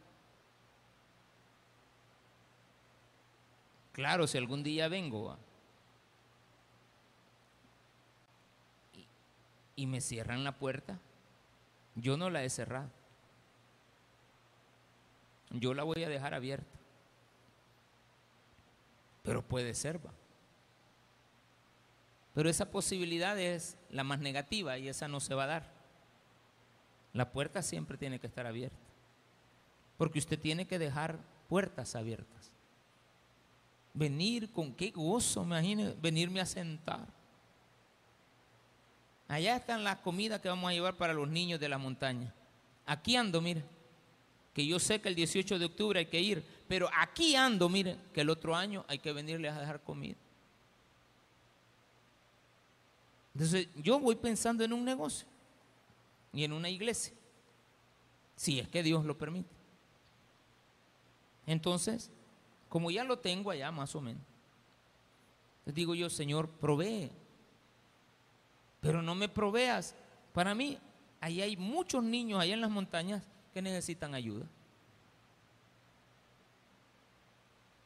Claro, 3.94 4.28
si 4.28 4.38
algún 4.38 4.62
día 4.62 4.88
vengo 4.90 5.36
y, 8.94 9.08
y 9.76 9.88
me 9.88 10.02
cierran 10.02 10.44
la 10.44 10.52
puerta, 10.52 11.00
yo 11.96 12.16
no 12.16 12.30
la 12.30 12.44
he 12.44 12.50
cerrado. 12.50 12.92
Yo 15.50 15.74
la 15.74 15.84
voy 15.84 16.04
a 16.04 16.10
dejar 16.10 16.36
abierta. 16.36 16.77
Pero 19.28 19.42
puede 19.42 19.74
ser, 19.74 19.98
va. 20.04 20.14
Pero 22.34 22.50
esa 22.50 22.72
posibilidad 22.72 23.38
es 23.38 23.78
la 23.90 24.06
más 24.06 24.20
negativa 24.20 24.78
y 24.78 24.88
esa 24.88 25.10
no 25.10 25.20
se 25.20 25.36
va 25.36 25.44
a 25.44 25.48
dar. 25.48 25.74
La 27.12 27.30
puerta 27.34 27.62
siempre 27.62 27.98
tiene 27.98 28.22
que 28.22 28.28
estar 28.28 28.48
abierta. 28.48 28.78
Porque 29.98 30.20
usted 30.20 30.40
tiene 30.40 30.66
que 30.66 30.80
dejar 30.80 31.20
puertas 31.50 31.94
abiertas. 31.98 32.54
Venir 33.94 34.50
con 34.50 34.74
qué 34.74 34.92
gozo, 34.92 35.44
imagínese, 35.44 35.98
venirme 36.00 36.40
a 36.40 36.46
sentar. 36.46 37.06
Allá 39.28 39.58
están 39.58 39.84
las 39.84 39.98
comidas 39.98 40.40
que 40.40 40.48
vamos 40.48 40.70
a 40.70 40.74
llevar 40.74 40.96
para 40.96 41.14
los 41.14 41.28
niños 41.28 41.60
de 41.60 41.68
la 41.68 41.78
montaña. 41.78 42.34
Aquí 42.86 43.18
ando, 43.18 43.42
mire, 43.42 43.66
que 44.58 44.66
yo 44.66 44.80
sé 44.80 45.00
que 45.00 45.08
el 45.08 45.14
18 45.14 45.60
de 45.60 45.66
octubre 45.66 46.00
hay 46.00 46.08
que 46.08 46.20
ir, 46.20 46.44
pero 46.68 46.90
aquí 46.98 47.36
ando, 47.36 47.70
mire, 47.70 47.96
que 48.12 48.22
el 48.22 48.30
otro 48.32 48.56
año 48.56 48.84
hay 48.88 48.98
que 48.98 49.14
venirles 49.14 49.54
a 49.54 49.60
dejar 49.60 49.84
comida. 49.84 50.16
Entonces, 53.36 53.68
yo 53.76 54.00
voy 54.00 54.16
pensando 54.16 54.64
en 54.64 54.74
un 54.74 54.84
negocio 54.84 55.28
y 56.34 56.44
en 56.44 56.54
una 56.54 56.72
iglesia, 56.72 57.14
si 58.36 58.58
es 58.58 58.68
que 58.68 58.82
Dios 58.82 59.06
lo 59.06 59.16
permite. 59.16 59.54
Entonces, 61.46 62.10
como 62.68 62.90
ya 62.90 63.04
lo 63.04 63.20
tengo 63.20 63.52
allá 63.52 63.72
más 63.72 63.94
o 63.94 64.02
menos, 64.02 64.24
les 65.68 65.76
digo 65.76 65.94
yo, 65.94 66.10
Señor, 66.10 66.50
provee, 66.50 67.12
pero 68.82 69.04
no 69.04 69.14
me 69.14 69.30
proveas. 69.30 69.94
Para 70.34 70.56
mí, 70.56 70.80
ahí 71.22 71.44
hay 71.44 71.56
muchos 71.58 72.04
niños 72.04 72.40
allá 72.40 72.56
en 72.56 72.62
las 72.62 72.72
montañas 72.72 73.22
necesitan 73.62 74.14
ayuda. 74.16 74.46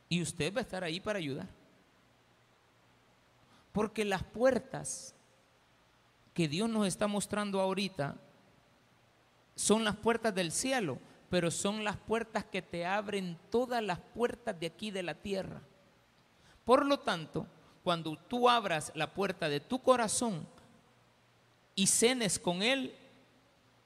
Y 0.09 0.21
usted 0.21 0.53
va 0.53 0.59
a 0.59 0.63
estar 0.63 0.83
ahí 0.83 0.99
para 0.99 1.19
ayudar. 1.19 1.47
Porque 3.71 4.03
las 4.03 4.23
puertas 4.23 5.15
que 6.33 6.47
Dios 6.47 6.69
nos 6.69 6.87
está 6.87 7.07
mostrando 7.07 7.61
ahorita 7.61 8.15
son 9.55 9.83
las 9.83 9.95
puertas 9.95 10.33
del 10.33 10.51
cielo, 10.51 10.97
pero 11.29 11.51
son 11.51 11.83
las 11.83 11.95
puertas 11.95 12.43
que 12.45 12.61
te 12.61 12.85
abren 12.85 13.37
todas 13.49 13.81
las 13.81 13.99
puertas 13.99 14.59
de 14.59 14.67
aquí 14.67 14.91
de 14.91 15.03
la 15.03 15.15
tierra. 15.15 15.61
Por 16.65 16.85
lo 16.85 16.99
tanto, 16.99 17.47
cuando 17.83 18.15
tú 18.17 18.49
abras 18.49 18.91
la 18.95 19.13
puerta 19.13 19.49
de 19.49 19.59
tu 19.59 19.81
corazón 19.81 20.45
y 21.73 21.87
cenes 21.87 22.37
con 22.37 22.61
Él, 22.61 22.95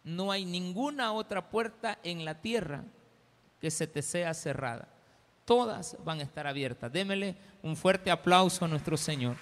no 0.06 0.32
hay 0.32 0.46
ninguna 0.46 1.12
otra 1.12 1.50
puerta 1.50 1.98
en 2.04 2.24
la 2.24 2.40
tierra 2.40 2.84
que 3.60 3.72
se 3.72 3.88
te 3.88 4.02
sea 4.02 4.34
cerrada. 4.34 4.88
Todas 5.44 5.98
van 6.06 6.20
a 6.20 6.24
estar 6.24 6.48
abiertas. 6.48 6.92
Démele 6.92 7.36
un 7.64 7.76
fuerte 7.76 8.12
aplauso 8.12 8.64
a 8.64 8.68
nuestro 8.68 8.96
Señor. 8.98 9.36